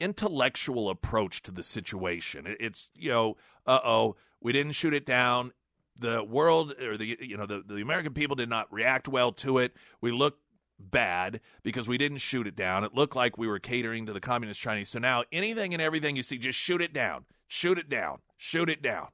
intellectual 0.00 0.88
approach 0.88 1.42
to 1.42 1.50
the 1.50 1.62
situation. 1.62 2.56
It's 2.58 2.88
you 2.94 3.10
know, 3.10 3.36
uh 3.66 3.80
oh, 3.84 4.16
we 4.40 4.52
didn't 4.52 4.72
shoot 4.72 4.94
it 4.94 5.04
down 5.04 5.52
the 5.98 6.22
world 6.22 6.74
or 6.80 6.96
the 6.96 7.16
you 7.20 7.36
know 7.36 7.46
the, 7.46 7.62
the 7.66 7.80
American 7.80 8.12
people 8.12 8.36
did 8.36 8.48
not 8.48 8.72
react 8.72 9.08
well 9.08 9.32
to 9.32 9.58
it. 9.58 9.72
We 10.00 10.10
looked 10.12 10.40
bad 10.78 11.40
because 11.62 11.86
we 11.86 11.98
didn't 11.98 12.18
shoot 12.18 12.46
it 12.46 12.56
down. 12.56 12.84
It 12.84 12.94
looked 12.94 13.16
like 13.16 13.38
we 13.38 13.46
were 13.46 13.58
catering 13.58 14.06
to 14.06 14.12
the 14.12 14.20
communist 14.20 14.60
Chinese. 14.60 14.88
So 14.88 14.98
now 14.98 15.24
anything 15.32 15.72
and 15.72 15.82
everything 15.82 16.16
you 16.16 16.22
see, 16.22 16.38
just 16.38 16.58
shoot 16.58 16.82
it 16.82 16.92
down. 16.92 17.24
Shoot 17.46 17.78
it 17.78 17.88
down. 17.88 18.18
Shoot 18.36 18.68
it 18.68 18.82
down. 18.82 19.08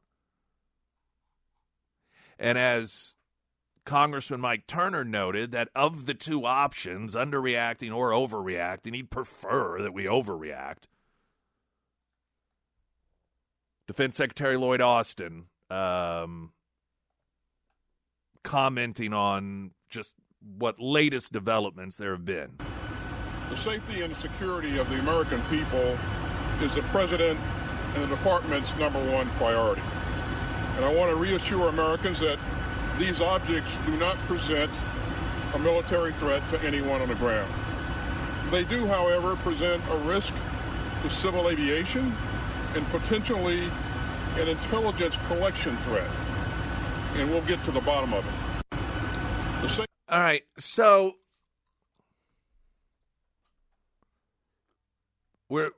And 2.39 2.57
as 2.57 3.15
Congressman 3.85 4.41
Mike 4.41 4.67
Turner 4.67 5.05
noted 5.05 5.53
that 5.53 5.69
of 5.75 6.07
the 6.07 6.15
two 6.15 6.47
options, 6.47 7.15
underreacting 7.15 7.95
or 7.95 8.11
overreacting, 8.11 8.95
he'd 8.95 9.11
prefer 9.11 9.83
that 9.83 9.93
we 9.93 10.05
overreact. 10.05 10.85
Defense 13.87 14.17
Secretary 14.17 14.57
Lloyd 14.57 14.81
Austin 14.81 15.47
um, 15.69 16.53
commenting 18.51 19.13
on 19.13 19.71
just 19.89 20.13
what 20.59 20.75
latest 20.81 21.33
developments 21.33 21.97
there 21.97 22.11
have 22.11 22.25
been. 22.25 22.51
The 23.49 23.57
safety 23.59 24.03
and 24.03 24.17
security 24.17 24.77
of 24.79 24.91
the 24.91 24.99
American 24.99 25.41
people 25.43 25.97
is 26.61 26.75
the 26.75 26.83
President 26.91 27.39
and 27.95 28.03
the 28.03 28.09
Department's 28.09 28.77
number 28.77 28.99
one 29.13 29.29
priority. 29.39 29.83
And 30.75 30.85
I 30.85 30.93
want 30.93 31.11
to 31.11 31.17
reassure 31.17 31.69
Americans 31.69 32.19
that 32.19 32.41
these 32.99 33.21
objects 33.21 33.71
do 33.87 33.97
not 33.99 34.17
present 34.27 34.69
a 35.55 35.59
military 35.61 36.11
threat 36.15 36.43
to 36.51 36.61
anyone 36.67 37.01
on 37.01 37.09
the 37.09 37.15
ground. 37.15 37.53
They 38.51 38.65
do, 38.65 38.85
however, 38.89 39.37
present 39.37 39.81
a 39.91 39.97
risk 39.99 40.35
to 41.03 41.11
civil 41.11 41.51
aviation 41.51 42.13
and 42.75 42.85
potentially 42.89 43.71
an 44.39 44.49
intelligence 44.49 45.17
collection 45.29 45.77
threat 45.77 46.11
and 47.17 47.31
we'll 47.31 47.43
get 47.43 47.63
to 47.65 47.71
the 47.71 47.81
bottom 47.81 48.13
of 48.15 48.25
it. 48.27 49.71
Same- 49.71 49.87
All 50.09 50.21
right, 50.21 50.43
so 50.59 51.17
we're 55.49 55.71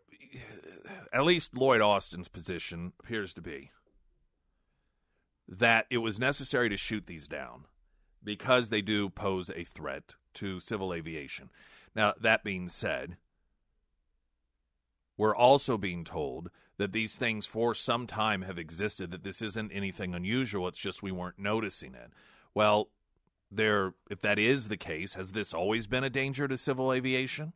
at 1.13 1.25
least 1.25 1.57
Lloyd 1.57 1.81
Austin's 1.81 2.29
position 2.29 2.93
appears 3.01 3.35
to 3.35 3.43
be 3.43 3.71
that 5.49 5.87
it 5.91 5.99
was 5.99 6.19
necessary 6.19 6.69
to 6.69 6.77
shoot 6.77 7.07
these 7.07 7.29
down 7.29 7.67
because 8.25 8.71
they 8.71 8.81
do 8.81 9.11
pose 9.11 9.51
a 9.51 9.65
threat 9.65 10.15
to 10.35 10.61
civil 10.61 10.95
aviation. 10.95 11.51
Now, 11.95 12.15
that 12.21 12.45
being 12.45 12.69
said, 12.69 13.17
we're 15.19 15.37
also 15.37 15.77
being 15.77 16.05
told 16.05 16.51
that 16.83 16.93
these 16.93 17.17
things 17.17 17.47
for 17.47 17.75
some 17.75 18.07
time 18.07 18.43
have 18.43 18.59
existed, 18.59 19.11
that 19.13 19.23
this 19.23 19.41
isn't 19.41 19.71
anything 19.71 20.15
unusual, 20.15 20.69
it's 20.69 20.79
just 20.79 21.03
we 21.03 21.13
weren't 21.13 21.39
noticing 21.39 21.95
it. 21.95 22.11
Well, 22.55 22.89
there 23.51 23.95
if 24.11 24.21
that 24.23 24.39
is 24.39 24.69
the 24.69 24.77
case, 24.77 25.15
has 25.15 25.33
this 25.33 25.55
always 25.55 25.87
been 25.87 26.05
a 26.05 26.11
danger 26.11 26.49
to 26.49 26.59
civil 26.59 26.93
aviation? 26.93 27.53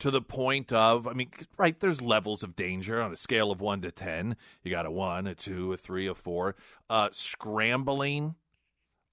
to 0.00 0.10
the 0.10 0.20
point 0.20 0.72
of, 0.72 1.06
I 1.06 1.12
mean, 1.12 1.30
right, 1.56 1.78
there's 1.78 2.02
levels 2.02 2.42
of 2.42 2.56
danger 2.56 3.00
on 3.00 3.12
a 3.12 3.16
scale 3.16 3.50
of 3.52 3.60
one 3.60 3.80
to 3.82 3.92
10. 3.92 4.36
You 4.62 4.70
got 4.70 4.86
a 4.86 4.90
one, 4.90 5.26
a 5.28 5.34
two, 5.36 5.72
a 5.72 5.76
three, 5.76 6.08
a 6.08 6.14
four. 6.14 6.56
Uh, 6.90 7.10
scrambling 7.12 8.34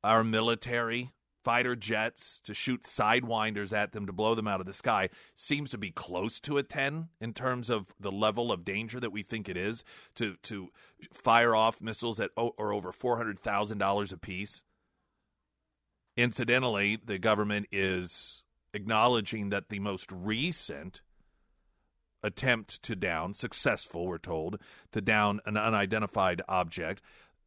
our 0.04 0.24
military 0.24 1.12
fighter 1.44 1.76
jets 1.76 2.40
to 2.44 2.54
shoot 2.54 2.84
sidewinders 2.84 3.74
at 3.74 3.92
them 3.92 4.06
to 4.06 4.14
blow 4.14 4.36
them 4.36 4.48
out 4.48 4.60
of 4.60 4.66
the 4.66 4.74
sky 4.74 5.10
seems 5.36 5.70
to 5.72 5.78
be 5.78 5.92
close 5.92 6.40
to 6.40 6.58
a 6.58 6.64
10 6.64 7.10
in 7.20 7.34
terms 7.34 7.70
of 7.70 7.88
the 8.00 8.12
level 8.12 8.52
of 8.52 8.64
danger 8.64 9.00
that 9.00 9.12
we 9.12 9.24
think 9.24 9.50
it 9.50 9.58
is 9.58 9.84
to 10.16 10.36
to 10.44 10.70
fire 11.12 11.56
off 11.56 11.82
missiles 11.82 12.18
that 12.18 12.32
are 12.38 12.74
over 12.74 12.92
$400,000 12.92 14.14
a 14.14 14.18
piece. 14.18 14.64
Incidentally, 16.18 16.98
the 17.04 17.18
government 17.18 17.68
is 17.72 18.44
acknowledging 18.74 19.50
that 19.50 19.70
the 19.70 19.80
most 19.80 20.12
recent 20.12 21.02
attempt 22.24 22.84
to 22.84 22.96
down, 22.96 23.34
successful, 23.34 24.06
we're 24.06 24.18
told, 24.18 24.60
to 24.92 25.02
down 25.02 25.40
an 25.46 25.58
unidentified 25.58 26.42
object 26.48 27.02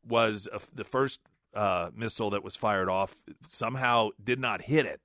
was 0.06 0.48
the 0.74 0.84
first 0.84 1.20
uh, 1.54 1.90
missile 1.94 2.30
that 2.30 2.44
was 2.44 2.56
fired 2.56 2.88
off 2.88 3.14
somehow 3.46 4.10
did 4.22 4.38
not 4.38 4.62
hit 4.62 4.86
it. 4.86 5.00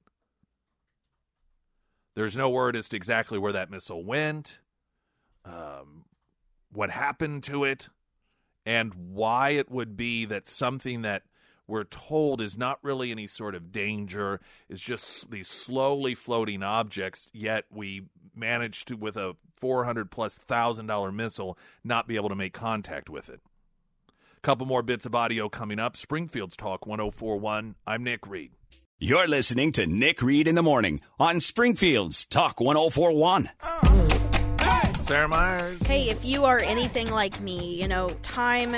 There's 2.15 2.35
no 2.35 2.49
word 2.49 2.75
as 2.75 2.89
to 2.89 2.97
exactly 2.97 3.37
where 3.37 3.53
that 3.53 3.71
missile 3.71 4.03
went, 4.03 4.59
um, 5.45 6.05
what 6.71 6.89
happened 6.89 7.43
to 7.45 7.63
it, 7.63 7.87
and 8.65 8.93
why 8.93 9.51
it 9.51 9.71
would 9.71 9.95
be 9.95 10.25
that 10.25 10.45
something 10.45 11.03
that 11.03 11.23
we're 11.65 11.83
told 11.83 12.41
is 12.41 12.57
not 12.57 12.79
really 12.83 13.11
any 13.11 13.27
sort 13.27 13.55
of 13.55 13.71
danger, 13.71 14.41
is 14.67 14.81
just 14.81 15.29
these 15.29 15.47
slowly 15.47 16.15
floating 16.15 16.63
objects, 16.63 17.27
yet 17.31 17.65
we 17.71 18.01
managed 18.35 18.87
to, 18.87 18.95
with 18.95 19.15
a 19.15 19.35
400 19.55 20.09
plus 20.09 20.37
thousand 20.37 20.87
dollar 20.87 21.11
missile, 21.11 21.57
not 21.83 22.07
be 22.07 22.15
able 22.15 22.29
to 22.29 22.35
make 22.35 22.53
contact 22.53 23.09
with 23.09 23.29
it. 23.29 23.39
A 24.39 24.41
couple 24.41 24.65
more 24.65 24.81
bits 24.81 25.05
of 25.05 25.13
audio 25.13 25.49
coming 25.49 25.79
up. 25.79 25.97
Springfield's 25.97 26.55
Talk 26.55 26.87
1041. 26.87 27.75
I'm 27.85 28.05
Nick 28.05 28.25
Reed. 28.25 28.51
You're 28.97 29.27
listening 29.27 29.73
to 29.73 29.85
Nick 29.85 30.21
Reed 30.21 30.47
in 30.47 30.55
the 30.55 30.63
Morning 30.63 31.01
on 31.19 31.41
Springfield's 31.41 32.25
Talk 32.25 32.61
1041. 32.61 33.49
Sarah 35.03 35.27
Myers. 35.27 35.85
Hey, 35.85 36.09
if 36.09 36.23
you 36.23 36.45
are 36.45 36.59
anything 36.59 37.11
like 37.11 37.41
me, 37.41 37.81
you 37.81 37.89
know, 37.89 38.11
time 38.21 38.73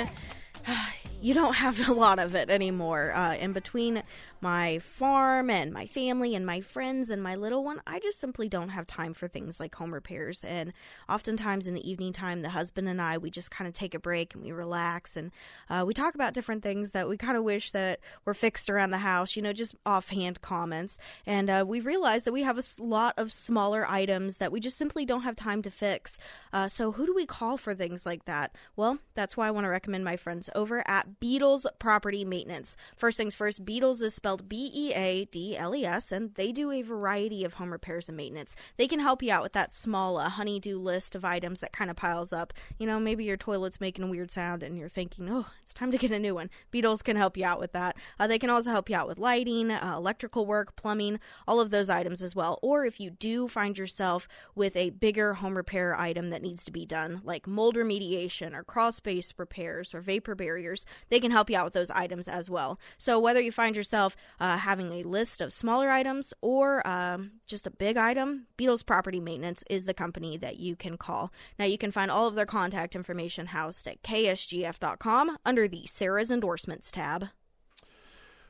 you 1.22 1.34
don't 1.34 1.54
have 1.54 1.88
a 1.88 1.92
lot 1.92 2.18
of 2.18 2.34
it 2.34 2.50
anymore. 2.50 3.12
Uh, 3.14 3.36
in 3.36 3.52
between 3.52 4.02
my 4.40 4.80
farm 4.80 5.50
and 5.50 5.72
my 5.72 5.86
family 5.86 6.34
and 6.34 6.44
my 6.44 6.60
friends 6.60 7.10
and 7.10 7.22
my 7.22 7.36
little 7.36 7.62
one, 7.62 7.80
I 7.86 8.00
just 8.00 8.18
simply 8.18 8.48
don't 8.48 8.70
have 8.70 8.88
time 8.88 9.14
for 9.14 9.28
things 9.28 9.60
like 9.60 9.72
home 9.72 9.94
repairs. 9.94 10.42
And 10.42 10.72
oftentimes 11.08 11.68
in 11.68 11.74
the 11.74 11.88
evening 11.88 12.12
time, 12.12 12.42
the 12.42 12.48
husband 12.48 12.88
and 12.88 13.00
I, 13.00 13.18
we 13.18 13.30
just 13.30 13.52
kind 13.52 13.68
of 13.68 13.74
take 13.74 13.94
a 13.94 14.00
break 14.00 14.34
and 14.34 14.42
we 14.42 14.50
relax 14.50 15.16
and 15.16 15.30
uh, 15.70 15.84
we 15.86 15.94
talk 15.94 16.16
about 16.16 16.34
different 16.34 16.64
things 16.64 16.90
that 16.90 17.08
we 17.08 17.16
kind 17.16 17.36
of 17.36 17.44
wish 17.44 17.70
that 17.70 18.00
were 18.24 18.34
fixed 18.34 18.68
around 18.68 18.90
the 18.90 18.98
house, 18.98 19.36
you 19.36 19.42
know, 19.42 19.52
just 19.52 19.76
offhand 19.86 20.40
comments. 20.40 20.98
And 21.24 21.48
uh, 21.48 21.64
we 21.66 21.78
realize 21.78 22.24
that 22.24 22.32
we 22.32 22.42
have 22.42 22.58
a 22.58 22.64
lot 22.82 23.14
of 23.16 23.32
smaller 23.32 23.86
items 23.88 24.38
that 24.38 24.50
we 24.50 24.58
just 24.58 24.76
simply 24.76 25.06
don't 25.06 25.22
have 25.22 25.36
time 25.36 25.62
to 25.62 25.70
fix. 25.70 26.18
Uh, 26.52 26.66
so 26.66 26.90
who 26.90 27.06
do 27.06 27.14
we 27.14 27.26
call 27.26 27.56
for 27.56 27.74
things 27.74 28.04
like 28.04 28.24
that? 28.24 28.56
Well, 28.74 28.98
that's 29.14 29.36
why 29.36 29.46
I 29.46 29.52
want 29.52 29.66
to 29.66 29.70
recommend 29.70 30.04
my 30.04 30.16
friends 30.16 30.50
over 30.56 30.82
at 30.88 31.06
Beadles 31.20 31.66
Property 31.78 32.24
Maintenance. 32.24 32.76
First 32.96 33.16
things 33.16 33.34
first, 33.34 33.64
Beadles 33.64 34.02
is 34.02 34.14
spelled 34.14 34.48
B 34.48 34.70
E 34.74 34.92
A 34.94 35.24
D 35.26 35.56
L 35.56 35.74
E 35.74 35.84
S, 35.84 36.12
and 36.12 36.34
they 36.34 36.52
do 36.52 36.70
a 36.70 36.82
variety 36.82 37.44
of 37.44 37.54
home 37.54 37.72
repairs 37.72 38.08
and 38.08 38.16
maintenance. 38.16 38.54
They 38.76 38.88
can 38.88 39.00
help 39.00 39.22
you 39.22 39.32
out 39.32 39.42
with 39.42 39.52
that 39.52 39.74
small 39.74 40.16
uh, 40.18 40.28
honeydew 40.28 40.78
list 40.78 41.14
of 41.14 41.24
items 41.24 41.60
that 41.60 41.72
kind 41.72 41.90
of 41.90 41.96
piles 41.96 42.32
up. 42.32 42.52
You 42.78 42.86
know, 42.86 43.00
maybe 43.00 43.24
your 43.24 43.36
toilet's 43.36 43.80
making 43.80 44.04
a 44.04 44.08
weird 44.08 44.30
sound 44.30 44.62
and 44.62 44.78
you're 44.78 44.88
thinking, 44.88 45.28
oh, 45.30 45.46
it's 45.62 45.74
time 45.74 45.90
to 45.92 45.98
get 45.98 46.10
a 46.10 46.18
new 46.18 46.34
one. 46.34 46.50
Beadles 46.70 47.02
can 47.02 47.16
help 47.16 47.36
you 47.36 47.44
out 47.44 47.60
with 47.60 47.72
that. 47.72 47.96
Uh, 48.18 48.26
they 48.26 48.38
can 48.38 48.50
also 48.50 48.70
help 48.70 48.88
you 48.88 48.96
out 48.96 49.08
with 49.08 49.18
lighting, 49.18 49.70
uh, 49.70 49.94
electrical 49.96 50.46
work, 50.46 50.76
plumbing, 50.76 51.18
all 51.46 51.60
of 51.60 51.70
those 51.70 51.90
items 51.90 52.22
as 52.22 52.36
well. 52.36 52.58
Or 52.62 52.84
if 52.84 53.00
you 53.00 53.10
do 53.10 53.48
find 53.48 53.78
yourself 53.78 54.28
with 54.54 54.76
a 54.76 54.90
bigger 54.90 55.34
home 55.34 55.56
repair 55.56 55.98
item 55.98 56.30
that 56.30 56.42
needs 56.42 56.64
to 56.64 56.72
be 56.72 56.86
done, 56.86 57.20
like 57.24 57.46
mold 57.46 57.76
remediation 57.76 58.54
or 58.54 58.64
crawl 58.64 58.92
space 58.92 59.32
repairs 59.36 59.94
or 59.94 60.00
vapor 60.00 60.34
barriers, 60.34 60.84
they 61.08 61.20
can 61.20 61.30
help 61.30 61.50
you 61.50 61.56
out 61.56 61.64
with 61.64 61.74
those 61.74 61.90
items 61.90 62.28
as 62.28 62.48
well. 62.50 62.78
So 62.98 63.18
whether 63.18 63.40
you 63.40 63.52
find 63.52 63.76
yourself 63.76 64.16
uh, 64.40 64.58
having 64.58 64.92
a 64.92 65.02
list 65.02 65.40
of 65.40 65.52
smaller 65.52 65.90
items 65.90 66.34
or 66.40 66.86
um, 66.86 67.32
just 67.46 67.66
a 67.66 67.70
big 67.70 67.96
item, 67.96 68.46
Beadles 68.56 68.84
Property 68.84 69.20
Maintenance 69.20 69.64
is 69.68 69.84
the 69.84 69.94
company 69.94 70.36
that 70.36 70.58
you 70.58 70.76
can 70.76 70.96
call. 70.96 71.32
Now, 71.58 71.64
you 71.64 71.78
can 71.78 71.90
find 71.90 72.10
all 72.10 72.26
of 72.26 72.34
their 72.34 72.46
contact 72.46 72.94
information 72.94 73.46
housed 73.46 73.86
at 73.86 74.02
ksgf.com 74.02 75.36
under 75.44 75.68
the 75.68 75.86
Sarah's 75.86 76.30
Endorsements 76.30 76.90
tab. 76.90 77.28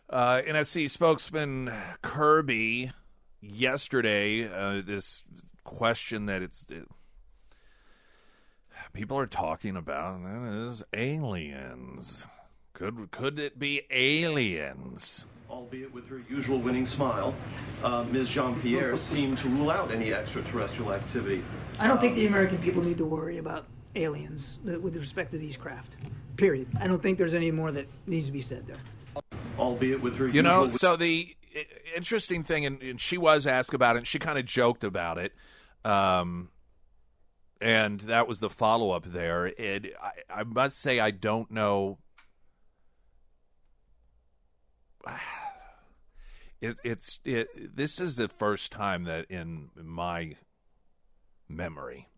Uh, 0.09 0.42
NSC 0.42 0.90
spokesman 0.90 1.72
Kirby 2.03 2.92
yesterday, 3.40 4.44
uh, 4.46 4.82
this 4.84 5.22
question 5.64 6.26
that 6.26 6.42
it's. 6.42 6.66
It, 6.68 6.86
people 8.92 9.18
are 9.18 9.26
talking 9.26 9.76
about 9.76 10.20
is 10.55 10.82
aliens. 10.94 12.26
Could 12.83 13.12
could 13.12 13.39
it 13.39 13.61
be 13.61 13.83
aliens? 13.93 15.24
albeit 15.49 15.95
with 15.95 16.09
her 16.09 16.20
usual 16.28 16.59
winning 16.59 16.85
smile, 16.85 17.33
uh, 17.85 18.03
Ms. 18.05 18.28
Jean 18.28 18.61
Pierre 18.61 18.97
seemed 19.12 19.39
to 19.39 19.49
rule 19.51 19.70
out 19.70 19.93
any 19.93 20.12
extraterrestrial 20.12 20.93
activity. 20.93 21.45
I 21.78 21.87
don't 21.87 22.01
think 22.01 22.16
the 22.16 22.26
American 22.26 22.59
people 22.59 22.83
need 22.83 22.99
to 22.99 23.05
worry 23.05 23.39
about 23.39 23.66
aliens 23.95 24.59
with 24.64 24.97
respect 24.97 25.30
to 25.30 25.39
these 25.39 25.57
craft. 25.57 25.95
Period. 26.37 26.66
I 26.80 26.89
don't 26.89 27.01
think 27.01 27.18
there's 27.18 27.35
any 27.35 27.53
more 27.53 27.70
that 27.70 27.87
needs 28.09 28.26
to 28.26 28.33
be 28.33 28.43
said 28.43 28.66
there. 28.66 29.22
Albeit 29.61 30.03
with 30.03 30.16
her, 30.16 30.26
you 30.26 30.43
know. 30.43 30.70
So 30.70 30.97
the 30.97 31.37
interesting 31.95 32.43
thing, 32.43 32.66
and, 32.66 32.83
and, 32.83 33.01
she 33.01 33.16
was 33.16 33.47
asked 33.47 33.74
about 33.74 33.95
it. 33.95 33.99
and 33.99 34.07
She 34.09 34.18
kind 34.18 34.39
of 34.39 34.45
joked 34.45 34.83
about 34.83 35.18
it. 35.18 35.33
Um, 35.85 36.49
and 37.61 38.01
that 38.01 38.26
was 38.26 38.41
the 38.41 38.51
follow 38.51 38.91
up 38.91 39.05
there. 39.05 39.47
It, 39.47 39.95
I, 40.03 40.41
I 40.41 40.43
must 40.43 40.80
say, 40.80 40.99
I 40.99 41.12
don't 41.12 41.49
know 41.53 41.99
it, 46.61 46.76
it's 46.84 47.20
it, 47.24 47.76
this 47.76 48.00
is 48.00 48.16
the 48.16 48.28
first 48.28 48.72
time 48.72 49.05
that 49.05 49.26
in 49.30 49.70
my 49.76 50.36
memory 51.48 52.09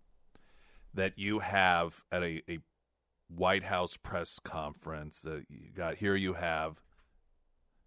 that 0.93 1.18
you 1.18 1.41
have 1.41 2.03
at 2.12 2.22
a, 2.22 2.43
a 2.49 2.59
White 3.28 3.64
House 3.64 3.97
press 3.97 4.39
conference 4.43 5.22
that 5.22 5.45
you 5.49 5.70
got 5.74 5.97
here 5.97 6.14
you 6.14 6.35
have 6.35 6.80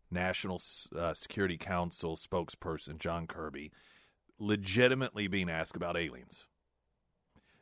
National 0.09 0.61
uh, 0.95 1.13
Security 1.13 1.57
Council 1.57 2.15
spokesperson 2.15 2.97
John 2.97 3.27
Kirby 3.27 3.71
legitimately 4.39 5.27
being 5.27 5.49
asked 5.49 5.75
about 5.75 5.97
aliens. 5.97 6.45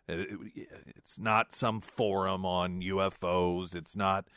It, 0.08 0.20
it, 0.56 0.70
it's 0.96 1.18
not 1.18 1.54
some 1.54 1.82
forum 1.82 2.46
on 2.46 2.82
UFOs. 2.82 3.76
It's 3.76 3.96
not 3.96 4.28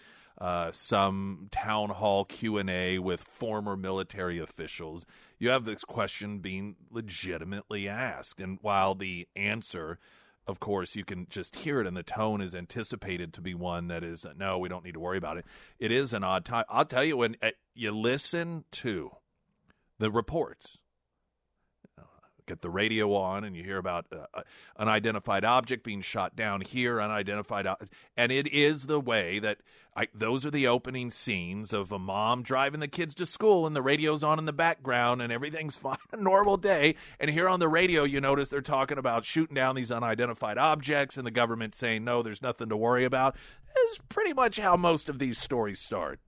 uh, 0.41 0.71
some 0.73 1.49
town 1.51 1.91
hall 1.91 2.25
q&a 2.25 2.99
with 2.99 3.21
former 3.21 3.77
military 3.77 4.39
officials 4.39 5.05
you 5.39 5.51
have 5.51 5.65
this 5.65 5.85
question 5.85 6.41
being 6.41 6.77
legitimately 6.91 7.89
asked. 7.89 8.41
And 8.41 8.59
while 8.61 8.95
the 8.95 9.29
answer 9.37 9.99
of 10.47 10.61
course 10.61 10.97
you 10.97 11.05
can 11.05 11.27
just 11.29 11.57
hear 11.57 11.81
it 11.81 11.87
and 11.87 11.97
the 11.97 12.03
tone 12.03 12.41
is 12.41 12.55
anticipated 12.55 13.33
to 13.35 13.41
be 13.41 13.55
one 13.55 13.89
that 13.89 14.03
is 14.03 14.25
no 14.37 14.59
we 14.59 14.69
don't 14.69 14.85
need 14.85 14.95
to 14.95 15.01
worry 15.01 15.19
about 15.19 15.37
it. 15.37 15.47
It 15.79 15.93
is 15.93 16.13
an 16.13 16.25
odd 16.25 16.45
time 16.45 16.65
i'll 16.69 16.85
tell 16.85 17.05
you 17.05 17.17
when 17.17 17.37
uh, 17.43 17.51
you 17.75 17.93
listen 17.93 18.65
to 18.73 19.11
the 19.99 20.11
reports 20.11 20.79
get 22.49 22.63
the 22.63 22.71
radio 22.71 23.15
on 23.15 23.45
and 23.45 23.55
you 23.55 23.63
hear 23.63 23.79
about 23.79 24.07
uh, 24.13 24.43
unidentified 24.77 25.45
object 25.45 25.85
being 25.85 26.01
shot 26.01 26.35
down 26.35 26.61
here, 26.61 27.01
unidentified, 27.01 27.67
and 28.17 28.33
it 28.33 28.47
is 28.49 28.87
the 28.87 28.99
way 29.01 29.39
that 29.39 29.59
I, 29.99 30.07
those 30.15 30.47
are 30.47 30.51
the 30.51 30.69
opening 30.69 31.11
scenes 31.11 31.73
of 31.73 31.91
a 31.91 31.99
mom 31.99 32.43
driving 32.43 32.79
the 32.79 32.87
kids 32.87 33.17
to 33.17 33.27
school 33.27 33.67
and 33.67 33.75
the 33.75 33.83
radio's 33.83 34.23
on 34.23 34.39
in 34.39 34.45
the 34.45 34.53
background 34.53 35.21
and 35.21 35.33
everything's 35.33 35.77
fine, 35.79 35.99
a 36.13 36.17
normal 36.17 36.57
day. 36.57 36.95
And 37.19 37.31
here 37.31 37.49
on 37.49 37.59
the 37.59 37.69
radio, 37.69 38.05
you 38.05 38.21
notice 38.21 38.49
they're 38.49 38.61
talking 38.61 38.97
about 38.97 39.25
shooting 39.25 39.57
down 39.57 39.75
these 39.75 39.91
unidentified 39.91 40.57
objects 40.57 41.17
and 41.17 41.27
the 41.27 41.33
government 41.33 41.75
saying, 41.75 42.05
no, 42.05 42.23
there's 42.23 42.43
nothing 42.43 42.69
to 42.69 42.77
worry 42.77 43.05
about. 43.05 43.37
Is 43.91 43.99
pretty 44.09 44.33
much 44.33 44.59
how 44.59 44.77
most 44.77 45.09
of 45.09 45.19
these 45.19 45.39
stories 45.39 45.81
start. 45.81 46.21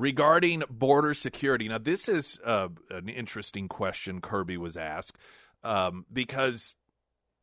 Regarding 0.00 0.62
border 0.70 1.12
security, 1.12 1.68
now 1.68 1.76
this 1.76 2.08
is 2.08 2.40
uh, 2.42 2.68
an 2.88 3.10
interesting 3.10 3.68
question 3.68 4.22
Kirby 4.22 4.56
was 4.56 4.74
asked 4.74 5.18
um, 5.62 6.06
because 6.10 6.74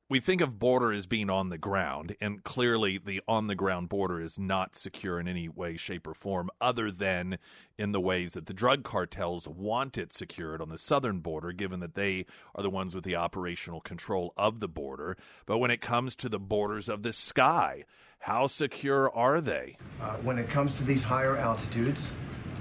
we 0.09 0.19
think 0.19 0.41
of 0.41 0.57
border 0.57 0.91
as 0.91 1.05
being 1.05 1.29
on 1.29 1.49
the 1.49 1.59
ground, 1.59 2.15
and 2.19 2.43
clearly 2.43 2.97
the 2.97 3.21
on 3.27 3.45
the 3.45 3.53
ground 3.53 3.89
border 3.89 4.19
is 4.19 4.39
not 4.39 4.75
secure 4.75 5.19
in 5.19 5.27
any 5.27 5.47
way, 5.47 5.77
shape, 5.77 6.07
or 6.07 6.15
form, 6.15 6.49
other 6.59 6.89
than 6.89 7.37
in 7.77 7.91
the 7.91 8.01
ways 8.01 8.33
that 8.33 8.47
the 8.47 8.55
drug 8.55 8.83
cartels 8.83 9.47
want 9.47 9.95
it 9.95 10.11
secured 10.11 10.59
on 10.59 10.69
the 10.69 10.79
southern 10.79 11.19
border, 11.19 11.51
given 11.51 11.79
that 11.81 11.93
they 11.93 12.25
are 12.55 12.63
the 12.63 12.71
ones 12.71 12.95
with 12.95 13.03
the 13.03 13.15
operational 13.15 13.81
control 13.81 14.33
of 14.35 14.61
the 14.61 14.67
border. 14.67 15.15
But 15.45 15.59
when 15.59 15.69
it 15.69 15.79
comes 15.79 16.15
to 16.15 16.27
the 16.27 16.39
borders 16.39 16.89
of 16.89 17.03
the 17.03 17.13
sky, 17.13 17.83
how 18.17 18.47
secure 18.47 19.13
are 19.13 19.41
they? 19.41 19.77
Uh, 20.01 20.15
when 20.23 20.39
it 20.39 20.49
comes 20.49 20.73
to 20.77 20.83
these 20.83 21.03
higher 21.03 21.37
altitudes, 21.37 22.07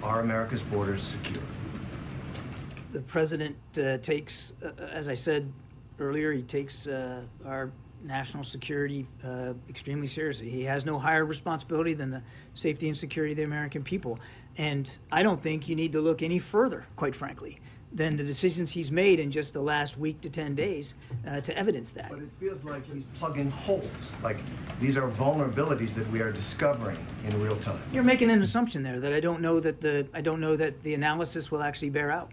are 0.03 0.21
America's 0.21 0.63
borders 0.63 1.03
secure? 1.03 1.43
The 2.93 3.01
president 3.01 3.57
uh, 3.79 3.99
takes, 3.99 4.53
uh, 4.65 4.71
as 4.93 5.09
I 5.09 5.15
said 5.15 5.51
earlier, 5.99 6.33
he 6.33 6.43
takes 6.43 6.87
uh, 6.87 7.23
our 7.45 7.71
national 8.05 8.45
security 8.45 9.07
uh, 9.25 9.53
extremely 9.69 10.07
seriously. 10.07 10.49
He 10.49 10.63
has 10.65 10.85
no 10.85 10.99
higher 10.99 11.25
responsibility 11.25 11.95
than 11.95 12.11
the 12.11 12.23
safety 12.55 12.89
and 12.89 12.97
security 12.97 13.33
of 13.33 13.37
the 13.39 13.45
American 13.45 13.83
people. 13.83 14.19
And 14.59 14.91
I 15.13 15.23
don't 15.23 15.43
think 15.43 15.69
you 15.69 15.77
need 15.77 15.93
to 15.93 16.01
look 16.01 16.23
any 16.23 16.39
further, 16.39 16.87
quite 16.97 17.15
frankly, 17.15 17.61
than 17.97 18.17
the 18.17 18.25
decisions 18.25 18.71
he's 18.71 18.91
made 18.93 19.19
in 19.19 19.31
just 19.31 19.55
the 19.55 19.61
last 19.61 19.99
week 19.99 20.21
to 20.21 20.31
10 20.31 20.55
days 20.55 20.95
uh, 21.27 21.41
to 21.41 21.57
evidence 21.57 21.91
that. 21.93 22.11
But 22.11 22.21
it 22.21 22.31
feels 22.39 22.63
like 22.63 22.85
he's 22.93 23.05
plugging 23.19 23.51
holes. 23.51 23.87
Like 24.23 24.39
these 24.81 24.97
are 24.97 25.09
vulnerabilities 25.11 25.95
that 25.95 26.09
we 26.11 26.21
are 26.21 26.31
discovering 26.31 27.05
in 27.25 27.41
real 27.41 27.57
time. 27.57 27.83
You're 27.93 28.03
making 28.03 28.31
an 28.31 28.43
assumption 28.43 28.83
there 28.83 29.01
that 29.01 29.13
I 29.13 29.21
don't 29.21 29.41
know 29.41 29.61
that 29.61 29.81
the 29.81 30.07
I 30.13 30.21
don't 30.21 30.41
know 30.41 30.57
that 30.57 30.83
the 30.83 30.95
analysis 30.95 31.51
will 31.51 31.63
actually 31.63 31.91
bear 31.91 32.11
out. 32.11 32.31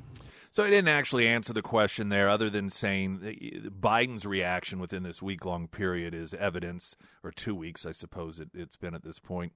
So 0.54 0.64
I 0.64 0.70
didn't 0.70 0.90
actually 0.90 1.28
answer 1.28 1.52
the 1.52 1.64
question 1.64 2.10
there, 2.10 2.30
other 2.30 2.48
than 2.48 2.70
saying 2.70 3.72
Biden's 3.82 4.24
reaction 4.24 4.78
within 4.78 5.02
this 5.02 5.20
week 5.20 5.46
long 5.46 5.68
period 5.68 6.14
is 6.14 6.36
evidence, 6.36 6.96
or 7.24 7.32
two 7.32 7.56
weeks, 7.56 7.88
I 7.88 7.92
suppose 7.92 8.40
it, 8.40 8.50
has 8.56 8.76
been 8.76 8.94
at 8.94 9.04
this 9.04 9.18
point, 9.18 9.54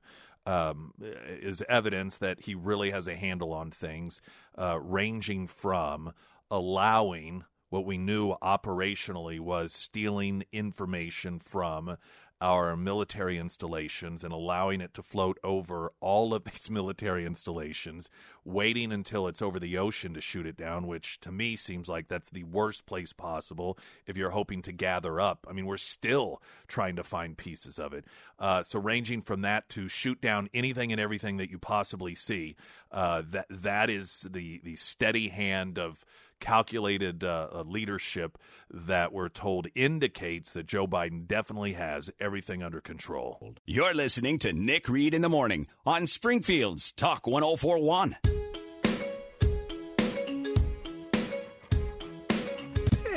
um, 0.48 0.94
is 1.00 1.62
evidence 1.68 2.18
that 2.20 2.42
he 2.42 2.56
really 2.56 2.92
has 2.92 3.08
a 3.08 3.16
handle 3.16 3.54
on 3.54 3.70
things, 3.70 4.22
uh, 4.58 4.80
ranging 4.82 5.48
from 5.48 6.14
allowing 6.50 7.44
what 7.70 7.86
we 7.86 7.98
knew 7.98 8.34
operationally 8.42 9.40
was 9.40 9.74
stealing 9.74 10.44
information 10.54 11.38
from 11.38 11.98
our 12.40 12.76
military 12.76 13.38
installations 13.38 14.24
and 14.24 14.32
allowing 14.32 14.82
it 14.82 14.94
to 14.94 15.02
float 15.02 15.38
over 15.44 15.92
all 16.00 16.34
of 16.34 16.44
these 16.46 16.70
military 16.70 17.26
installations, 17.26 18.10
waiting 18.46 18.92
until 18.92 19.28
it's 19.28 19.42
over 19.42 19.60
the 19.60 19.78
ocean 19.78 20.14
to 20.14 20.22
shoot 20.22 20.46
it 20.46 20.58
down, 20.58 20.88
which 20.88 21.20
to 21.20 21.32
me 21.32 21.56
seems 21.56 21.88
like 21.90 22.08
that's 22.08 22.30
the 22.30 22.44
worst 22.44 22.86
place 22.86 23.14
possible 23.14 23.78
if 24.06 24.18
you're 24.18 24.32
hoping 24.32 24.62
to 24.62 24.72
gather 24.72 25.20
up. 25.20 25.46
I 25.50 25.54
mean, 25.54 25.66
we're 25.66 25.78
still 25.78 26.42
trying 26.68 26.96
to 26.98 27.04
find 27.04 27.38
pieces 27.38 27.80
of 27.80 27.94
it. 27.94 28.06
Uh, 28.40 28.64
so, 28.64 28.80
ranging 28.80 29.22
from 29.22 29.42
that 29.42 29.70
to 29.70 29.88
shoot 29.88 30.22
down 30.22 30.50
anything 30.54 30.92
and 30.92 31.02
everything 31.02 31.38
that 31.38 31.50
you 31.50 31.58
possibly 31.58 32.16
see, 32.16 32.56
uh, 32.92 33.24
that 33.30 33.48
that 33.50 33.90
is 33.90 34.28
the 34.30 34.62
the 34.64 34.76
steady 34.76 35.30
hand 35.30 35.80
of 35.80 36.06
calculated 36.40 37.24
uh, 37.24 37.48
uh, 37.54 37.64
leadership 37.64 38.38
that 38.72 39.14
we're 39.14 39.30
told 39.30 39.68
indicates 39.76 40.54
that 40.54 40.66
Joe 40.66 40.88
Biden 40.88 41.28
definitely 41.28 41.74
has 41.74 42.10
everything 42.20 42.64
under 42.64 42.82
control. 42.82 43.56
You're 43.66 43.94
listening 43.94 44.40
to 44.40 44.54
Nick 44.54 44.90
Reed 44.90 45.14
in 45.14 45.22
the 45.22 45.30
Morning 45.30 45.68
on 45.86 46.08
Springfield's 46.08 46.92
Talk 46.92 47.28
1041. 47.28 48.18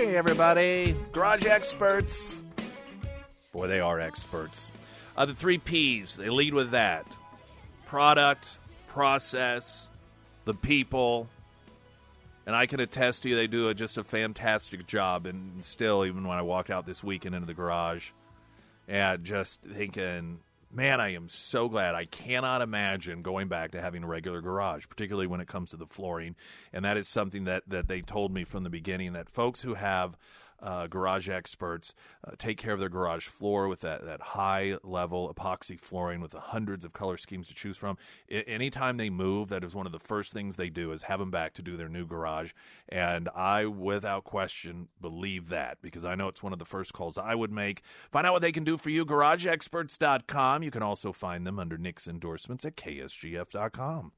Hey, 0.00 0.16
everybody. 0.16 0.96
Garage 1.12 1.44
experts. 1.44 2.40
Boy, 3.52 3.66
they 3.66 3.80
are 3.80 4.00
experts. 4.00 4.70
Uh, 5.16 5.26
the 5.26 5.34
three 5.34 5.58
P's, 5.58 6.16
they 6.16 6.30
lead 6.30 6.54
with 6.54 6.70
that 6.70 7.04
product, 7.86 8.58
process, 8.86 9.88
the 10.44 10.54
people, 10.54 11.28
and 12.50 12.56
I 12.56 12.66
can 12.66 12.80
attest 12.80 13.22
to 13.22 13.28
you, 13.28 13.36
they 13.36 13.46
do 13.46 13.68
a, 13.68 13.74
just 13.74 13.96
a 13.96 14.02
fantastic 14.02 14.84
job. 14.84 15.24
And 15.24 15.64
still, 15.64 16.04
even 16.04 16.26
when 16.26 16.36
I 16.36 16.42
walked 16.42 16.68
out 16.68 16.84
this 16.84 17.00
weekend 17.00 17.36
into 17.36 17.46
the 17.46 17.54
garage, 17.54 18.10
and 18.88 19.22
just 19.22 19.62
thinking, 19.62 20.40
man, 20.72 21.00
I 21.00 21.14
am 21.14 21.28
so 21.28 21.68
glad. 21.68 21.94
I 21.94 22.06
cannot 22.06 22.60
imagine 22.60 23.22
going 23.22 23.46
back 23.46 23.70
to 23.70 23.80
having 23.80 24.02
a 24.02 24.08
regular 24.08 24.40
garage, 24.40 24.88
particularly 24.88 25.28
when 25.28 25.40
it 25.40 25.46
comes 25.46 25.70
to 25.70 25.76
the 25.76 25.86
flooring. 25.86 26.34
And 26.72 26.84
that 26.84 26.96
is 26.96 27.06
something 27.06 27.44
that, 27.44 27.62
that 27.68 27.86
they 27.86 28.00
told 28.00 28.34
me 28.34 28.42
from 28.42 28.64
the 28.64 28.68
beginning 28.68 29.12
that 29.12 29.30
folks 29.30 29.62
who 29.62 29.74
have 29.74 30.16
uh, 30.62 30.86
garage 30.86 31.28
experts 31.28 31.94
uh, 32.26 32.32
take 32.38 32.58
care 32.58 32.72
of 32.72 32.80
their 32.80 32.88
garage 32.88 33.26
floor 33.26 33.68
with 33.68 33.80
that, 33.80 34.04
that 34.04 34.20
high 34.20 34.76
level 34.82 35.32
epoxy 35.32 35.78
flooring 35.78 36.20
with 36.20 36.30
the 36.30 36.40
hundreds 36.40 36.84
of 36.84 36.92
color 36.92 37.16
schemes 37.16 37.48
to 37.48 37.54
choose 37.54 37.76
from. 37.76 37.96
I, 38.30 38.36
anytime 38.46 38.96
they 38.96 39.10
move, 39.10 39.48
that 39.48 39.64
is 39.64 39.74
one 39.74 39.86
of 39.86 39.92
the 39.92 39.98
first 39.98 40.32
things 40.32 40.56
they 40.56 40.70
do 40.70 40.92
is 40.92 41.02
have 41.02 41.18
them 41.18 41.30
back 41.30 41.54
to 41.54 41.62
do 41.62 41.76
their 41.76 41.88
new 41.88 42.06
garage. 42.06 42.52
And 42.88 43.28
I, 43.34 43.66
without 43.66 44.24
question, 44.24 44.88
believe 45.00 45.48
that 45.48 45.78
because 45.82 46.04
I 46.04 46.14
know 46.14 46.28
it's 46.28 46.42
one 46.42 46.52
of 46.52 46.58
the 46.58 46.64
first 46.64 46.92
calls 46.92 47.18
I 47.18 47.34
would 47.34 47.52
make. 47.52 47.82
Find 48.10 48.26
out 48.26 48.32
what 48.32 48.42
they 48.42 48.52
can 48.52 48.64
do 48.64 48.76
for 48.76 48.90
you, 48.90 49.04
garageexperts.com. 49.04 50.62
You 50.62 50.70
can 50.70 50.82
also 50.82 51.12
find 51.12 51.46
them 51.46 51.58
under 51.58 51.78
Nick's 51.78 52.08
endorsements 52.08 52.64
at 52.64 52.76
ksgf.com. 52.76 54.12